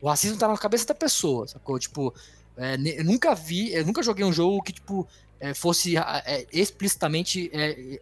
[0.01, 1.79] o racismo tá na cabeça da pessoa, sacou?
[1.79, 2.15] Tipo,
[2.57, 5.07] é, eu nunca vi, eu nunca joguei um jogo que, tipo,
[5.39, 8.01] é, fosse é, explicitamente é,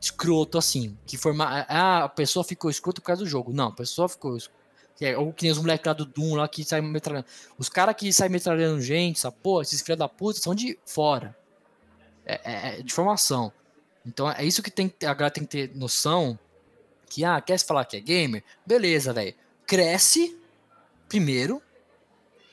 [0.00, 0.98] escroto assim.
[1.06, 3.52] Que forma, ah, a pessoa ficou escroto por causa do jogo.
[3.52, 4.36] Não, a pessoa ficou
[5.00, 7.26] é, ou que nem os moleques lá do Doom lá que saem metralhando.
[7.56, 11.36] Os caras que saem metralhando gente, essa porra, esses filhos da puta, são de fora.
[12.26, 13.52] É, é- é de formação.
[14.04, 16.38] Então é isso que tem, a galera tem que ter noção.
[17.08, 18.42] Que, ah, quer se falar que é gamer?
[18.64, 19.34] Beleza, velho.
[19.66, 20.38] Cresce
[21.08, 21.60] primeiro.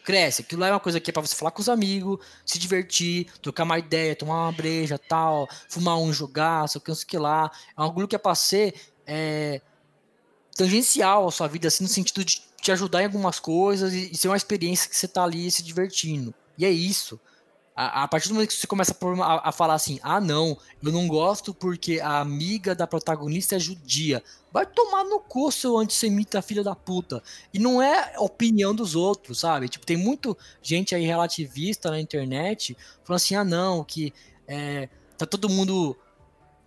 [0.04, 0.42] Cresce.
[0.42, 3.28] Aquilo lá é uma coisa que é pra você falar com os amigos, se divertir,
[3.42, 7.08] trocar uma ideia, tomar uma breja, tal, fumar um, jogar, sei o que, sei o
[7.08, 7.52] que lá.
[7.78, 8.74] É um bagulho que é pra ser
[9.06, 9.62] é,
[10.56, 14.18] tangencial à sua vida, assim, no sentido de te ajudar em algumas coisas e, e
[14.18, 16.34] ser uma experiência que você tá ali se divertindo.
[16.58, 17.20] E é isso.
[17.80, 20.92] A, a partir do momento que você começa a, a- falar assim, ah não, eu
[20.92, 24.24] não gosto porque a amiga da protagonista é judia.
[24.52, 27.22] Vai tomar no cu, seu antissemita filha da puta.
[27.54, 29.70] E não é opinião dos outros, sabe?
[29.70, 34.12] Tipo, tem muito gente aí relativista na internet falando assim, ah não, que
[34.48, 35.96] é, tá todo mundo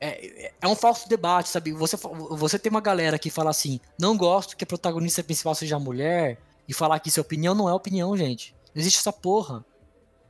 [0.00, 1.72] é, é um falso debate, sabe?
[1.72, 5.76] Você, você tem uma galera que fala assim, não gosto que a protagonista principal seja
[5.78, 6.38] mulher,
[6.68, 8.54] e falar que isso é opinião não é opinião, gente.
[8.72, 9.64] Não existe essa porra.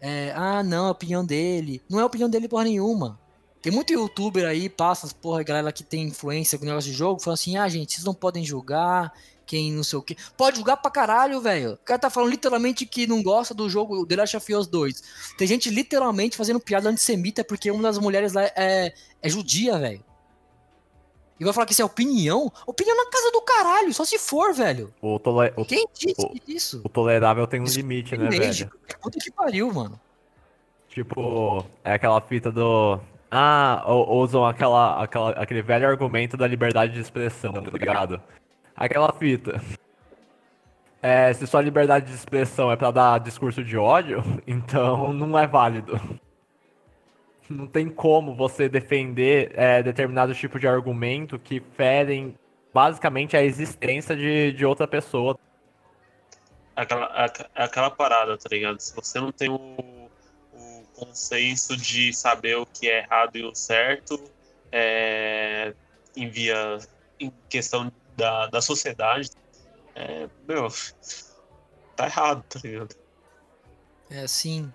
[0.01, 1.83] É, ah, não, é a opinião dele.
[1.89, 3.19] Não é a opinião dele porra nenhuma.
[3.63, 7.21] Tem muito youtuber aí, passa, as porra, galera que tem influência com negócio de jogo,
[7.21, 9.13] fala assim, ah, gente, vocês não podem julgar,
[9.47, 10.17] quem não sei o quê.
[10.37, 11.73] Pode julgar pra caralho, velho.
[11.73, 15.03] O cara tá falando literalmente que não gosta do jogo The Last of Us 2.
[15.37, 20.03] Tem gente literalmente fazendo piada antissemita porque uma das mulheres lá é, é judia, velho.
[21.41, 22.53] E vai falar que isso é opinião?
[22.67, 24.93] Opinião na casa do caralho, só se for, velho.
[25.01, 25.51] O, tole...
[25.67, 26.83] Quem disse o- isso?
[26.85, 28.69] o tolerável tem um Isso limite, né, Privilégio.
[28.69, 28.99] velho?
[29.01, 29.99] Puta que pariu, mano.
[30.89, 33.01] Tipo, é aquela fita do.
[33.31, 38.21] Ah, usam aquela, aquela, aquele velho argumento da liberdade de expressão, tá ligado?
[38.77, 39.63] Aquela fita.
[41.01, 45.47] É, se sua liberdade de expressão é pra dar discurso de ódio, então não é
[45.47, 45.99] válido.
[47.51, 52.39] Não tem como você defender é, determinado tipo de argumento que ferem
[52.73, 55.37] basicamente a existência de, de outra pessoa.
[56.77, 58.79] Aquela, aca- aquela parada, tá ligado?
[58.79, 63.53] Se você não tem o, o consenso de saber o que é errado e o
[63.53, 64.23] certo,
[64.71, 65.75] é,
[66.17, 66.79] em via,
[67.19, 69.29] em questão da, da sociedade,
[69.97, 70.69] é, meu,
[71.97, 72.95] tá errado, tá ligado?
[74.09, 74.73] É assim.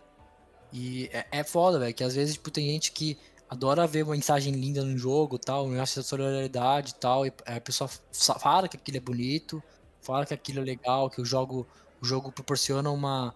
[0.77, 3.17] E é, é foda, velho, que às vezes tipo, tem gente que
[3.49, 7.87] adora ver uma mensagem linda no jogo tal, um acha solidariedade tal, e a pessoa
[7.87, 9.63] fa- fala que aquilo é bonito,
[10.01, 11.65] fala que aquilo é legal, que o jogo,
[12.01, 13.33] o jogo proporciona uma,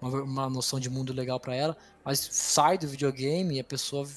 [0.00, 4.08] uma, uma noção de mundo legal pra ela, mas sai do videogame e a pessoa,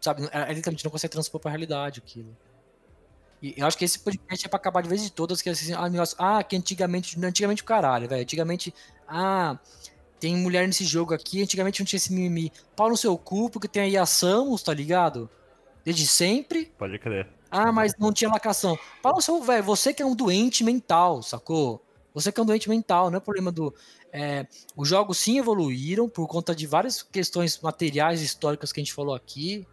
[0.00, 2.36] sabe, ela literalmente não consegue transpor pra realidade aquilo.
[3.40, 5.52] E eu acho que esse podcast é pra acabar de vez de todas, que é
[5.52, 5.86] assim, ah,
[6.18, 8.74] ah, que antigamente, antigamente o caralho, velho, antigamente,
[9.06, 9.56] ah,
[10.22, 12.52] tem mulher nesse jogo aqui, antigamente não tinha esse mimimi.
[12.76, 15.28] Pau no seu cu, porque tem aí a Samus, tá ligado?
[15.84, 16.66] Desde sempre.
[16.78, 17.28] Pode crer.
[17.50, 18.78] Ah, mas não tinha lacração.
[19.02, 21.84] Pau no seu, velho, você que é um doente mental, sacou?
[22.14, 23.74] Você que é um doente mental, não é problema do.
[24.12, 24.46] é,
[24.76, 28.94] os jogos sim evoluíram por conta de várias questões materiais e históricas que a gente
[28.94, 29.66] falou aqui.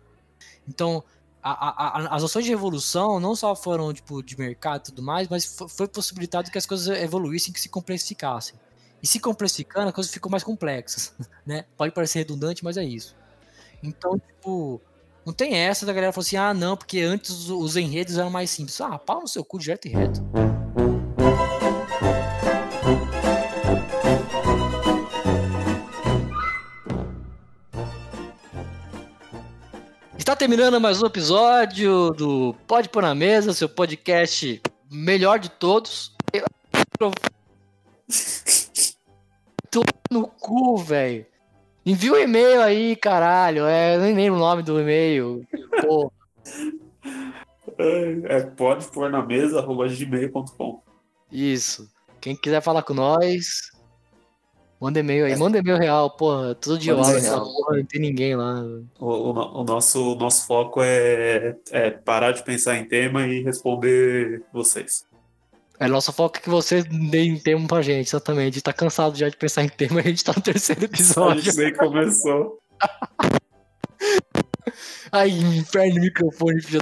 [0.68, 1.04] Então,
[1.44, 5.04] a- a- a- as ações de evolução não só foram tipo, de mercado e tudo
[5.04, 8.56] mais, mas fo- foi possibilitado que as coisas evoluíssem, que se complexificassem.
[9.02, 11.14] E se complexificando, as coisas ficam mais complexas,
[11.46, 11.66] né?
[11.78, 13.16] Pode parecer redundante, mas é isso.
[13.82, 14.82] Então, tipo,
[15.26, 18.50] não tem essa da galera falar assim, ah, não, porque antes os enredos eram mais
[18.50, 18.80] simples.
[18.82, 20.22] Ah, pau no seu cu, direto e reto.
[30.18, 34.62] Está terminando mais um episódio do Pode Pôr na Mesa, seu podcast
[34.92, 36.14] melhor de todos.
[36.34, 36.46] Eu-
[39.72, 41.26] Tô no cu, velho.
[41.86, 43.66] Envia um e-mail aí, caralho.
[43.66, 45.46] É, eu nem lembro o nome do e-mail.
[45.82, 46.12] Pô,
[47.78, 50.82] É, pode pôr na mesa, arroba gmail.com.
[51.32, 51.90] isso.
[52.20, 53.72] Quem quiser falar com nós,
[54.80, 55.36] manda e-mail aí.
[55.38, 56.54] Manda e-mail real, porra.
[56.54, 57.40] Todo dia Pode hora?
[57.40, 58.62] Porra, não tem ninguém lá.
[59.00, 63.42] O, o o nosso, o nosso foco é, é parar de pensar em tema e
[63.42, 65.08] responder vocês.
[65.80, 68.62] É nosso foco é que vocês deem tempo pra gente, exatamente.
[68.62, 71.42] Tá cansado já de pensar em tema, a gente tá no terceiro A episódio.
[71.42, 72.60] gente nem começou.
[75.12, 76.82] Ai, inferno no microfone, filho.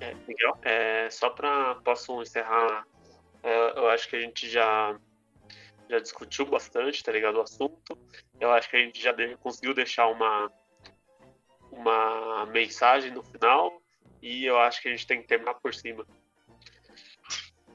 [0.00, 2.84] É, Miguel, é, só para posso encerrar,
[3.42, 4.96] é, eu acho que a gente já
[5.88, 7.98] já discutiu bastante, tá ligado, o assunto.
[8.40, 10.50] Eu acho que a gente já de- conseguiu deixar uma
[11.70, 13.82] uma mensagem no final
[14.22, 16.06] e eu acho que a gente tem que terminar por cima.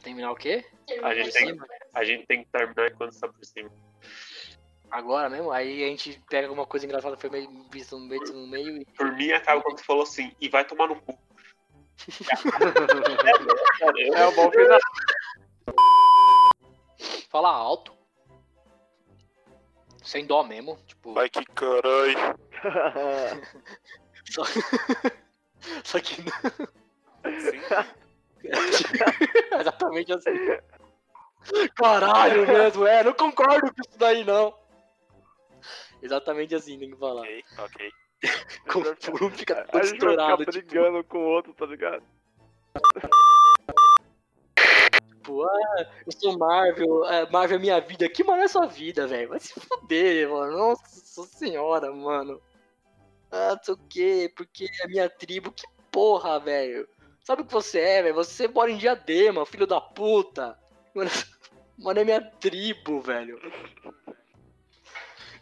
[0.02, 0.64] Terminar o quê?
[1.04, 1.58] A gente tem,
[1.94, 3.70] a gente tem que terminar quando está por cima.
[4.90, 5.52] Agora mesmo?
[5.52, 8.86] Aí a gente pega alguma coisa engraçada, foi meio visto no meio, no meio e.
[8.86, 11.20] Por mim, acaba quando tu falou assim, e vai tomar no cu.
[14.16, 14.80] É o bom final.
[17.30, 17.99] Fala alto.
[20.10, 20.76] Sem dó mesmo.
[20.88, 21.14] Tipo.
[21.14, 22.36] Vai que caralho.
[24.32, 24.44] Só,
[25.84, 26.32] só que não.
[29.60, 30.32] Exatamente assim.
[31.76, 33.04] Caralho mesmo, é.
[33.04, 34.54] Não concordo com isso daí, não.
[36.02, 37.22] Exatamente assim tem que falar.
[37.22, 37.92] Ok, ok.
[38.68, 38.84] Com
[39.32, 40.46] fica todo estourado.
[40.46, 42.04] Tipo, brigando com o outro, tá ligado?
[45.30, 48.10] Tipo, ah, eu sou Marvel, é, Marvel é minha vida.
[48.10, 49.30] Que mano é sua vida, velho?
[49.30, 50.58] Vai se fuder, mano.
[50.58, 52.42] Nossa senhora, mano.
[53.32, 55.52] Ah, sei o quê, porque é minha tribo.
[55.52, 56.88] Que porra, velho.
[57.24, 58.16] Sabe o que você é, velho?
[58.16, 60.58] Você mora em Diadema, filho da puta.
[60.94, 61.10] Mano,
[61.78, 63.40] mano é minha tribo, velho.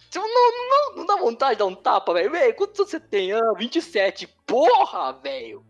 [0.09, 2.55] Tipo, não, não, não dá vontade de dar um tapa, velho.
[2.55, 3.31] Quantos anos você tem?
[3.33, 4.27] Ah, 27.
[4.45, 5.65] Porra, velho.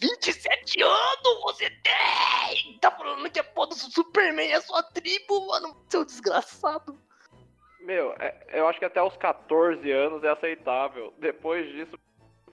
[0.00, 2.78] 27 anos você tem!
[2.80, 5.76] Tá falando que é foda do Superman é sua tribo, mano.
[5.88, 6.98] Seu desgraçado.
[7.80, 11.14] Meu, é- eu acho que até os 14 anos é aceitável.
[11.18, 11.98] Depois disso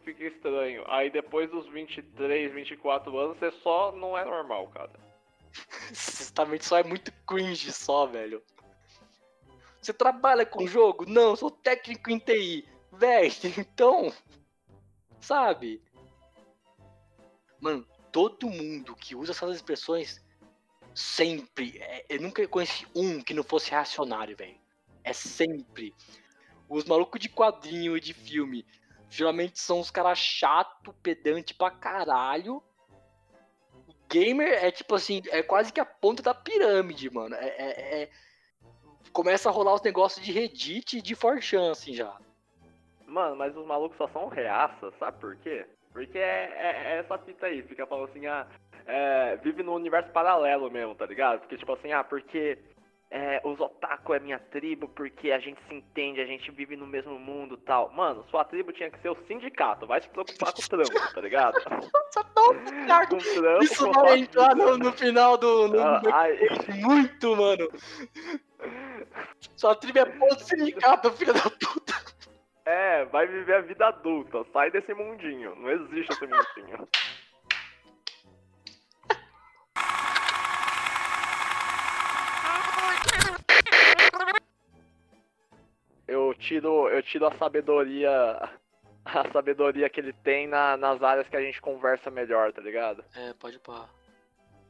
[0.03, 0.83] fica estranho.
[0.87, 4.91] Aí depois dos 23, 24 anos você só não é normal, cara.
[5.89, 8.41] Justamente só é muito cringe só, velho.
[9.81, 11.05] Você trabalha com jogo?
[11.05, 12.67] Não, sou técnico em TI.
[12.91, 14.13] Véi, então.
[15.19, 15.81] Sabe?
[17.63, 20.21] Mano, todo mundo que usa essas expressões
[20.93, 21.77] sempre.
[21.79, 24.59] é, eu nunca conheci um que não fosse reacionário, velho.
[25.01, 25.95] É sempre.
[26.67, 28.65] Os malucos de quadrinho e de filme
[29.09, 32.61] geralmente são os caras chato, pedante pra caralho.
[34.09, 37.33] Gamer é tipo assim, é quase que a ponta da pirâmide, mano.
[37.35, 38.09] É, é- é-
[39.13, 42.17] Começa a rolar os negócios de Reddit e de 4chan, assim já.
[43.05, 45.65] Mano, mas os malucos só são reaça, sabe por quê?
[45.93, 48.45] Porque é, é- é essa fita aí, fica falando assim, ah,
[48.85, 51.39] é, vive no universo paralelo mesmo, tá ligado?
[51.39, 52.57] Porque tipo assim, ah, porque
[53.11, 56.87] é, os otaku é minha tribo, porque a gente se entende, a gente vive no
[56.87, 57.91] mesmo mundo tal.
[57.91, 61.21] Mano, sua tribo tinha que ser o sindicato, vai se preocupar com o trampo, tá
[61.21, 61.53] ligado?
[62.09, 63.05] Só um cara.
[63.07, 65.67] Com o trampo, Isso vai entrar no, no final do.
[65.67, 66.39] no- Ah, no- ai,
[66.81, 67.69] muito, mano.
[69.57, 71.82] Sua tribo é ponto sindicato, filho da puta.
[72.65, 76.87] É, vai viver a vida adulta, sai desse mundinho, não existe esse mundinho.
[86.07, 88.11] Eu tiro, eu tiro a sabedoria,
[89.05, 93.03] a sabedoria que ele tem na- nas áreas que a gente conversa melhor, tá ligado?
[93.15, 93.89] É, pode pá.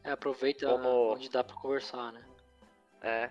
[0.04, 2.24] É, aproveita Como- onde dá pra conversar, né?
[3.02, 3.30] É.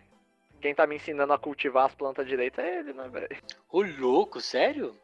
[0.63, 3.29] Quem tá me ensinando a cultivar as plantas direito é ele, né, velho?
[3.69, 4.97] Ô, louco, sério?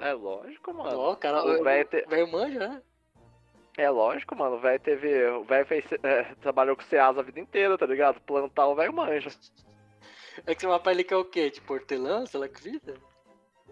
[0.00, 0.98] É lógico, mano.
[0.98, 2.82] Ó, cara, o velho te- manja, né?
[3.78, 4.56] É lógico, mano.
[4.56, 5.26] O velho teve.
[5.28, 5.84] O velho fez.
[6.02, 8.20] é, trabalhou com Ceasa a vida inteira, tá ligado?
[8.20, 9.30] Plantar o velho manja.
[10.44, 11.50] É que vai pra ele que é o quê?
[11.50, 12.94] Tipo hortelã, sei lá que vida?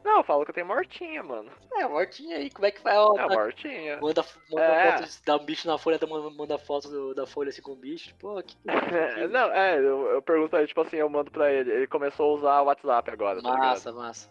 [0.04, 1.50] Não, eu falo que eu tenho mortinha, mano.
[1.72, 2.96] É, mortinha aí, como é que vai?
[2.96, 3.98] Ó, É, tá- mortinha.
[4.00, 4.92] Manda, manda É.
[4.98, 5.98] foto, dá um bicho na folha,
[6.36, 8.08] manda, foto do- da folha assim com o bicho.
[8.08, 8.54] Tipo, ó, que,
[9.24, 11.72] É, não, é, eu, eu pergunto ele, tipo assim, eu mando pra ele.
[11.72, 13.68] Ele começou a usar o WhatsApp agora, tá ligado?
[13.70, 14.30] massa, massa.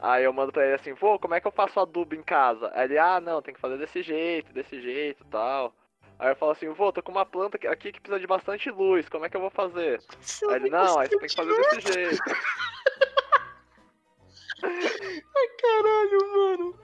[0.00, 2.70] Aí eu mando pra ele assim, pô, como é que eu faço adubo em casa?
[2.74, 5.72] Aí ele, ah, não, tem que fazer desse jeito, desse jeito e tal.
[6.18, 8.70] Aí eu falo assim, vô, tô com uma planta aqui- aqui que precisa de bastante
[8.70, 10.00] luz, como é que eu vou fazer?
[10.48, 12.22] Aí ele, não, aí você tem que fazer desse jeito.
[15.60, 16.78] Caralho, mano.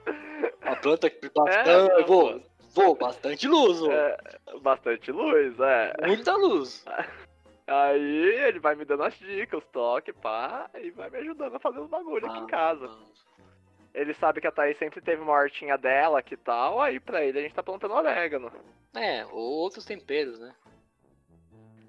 [0.62, 1.68] A planta que É, bastante.
[1.92, 2.42] não, vou,
[2.74, 3.82] vou, bastante luz.
[3.88, 4.16] É,
[4.60, 5.92] bastante luz, é.
[6.06, 6.84] Muita luz.
[7.66, 11.60] Aí ele vai me dando as dicas, os toques, pá, e vai me ajudando a
[11.60, 12.88] fazer os bagulhos aqui em casa.
[13.94, 17.38] Ele sabe que a Thaís sempre teve uma hortinha dela, que tal, aí pra ele
[17.38, 18.50] a gente tá plantando orégano.
[18.94, 20.54] É, ou outros temperos, né?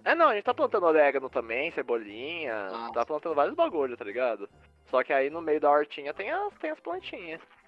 [0.04, 2.90] É, não, a gente tá plantando orégano também, cebolinha, Ah.
[2.94, 4.50] tá plantando vários bagulhos, tá ligado?
[4.90, 7.42] Só que aí no meio da hortinha tem as, tem as plantinhas.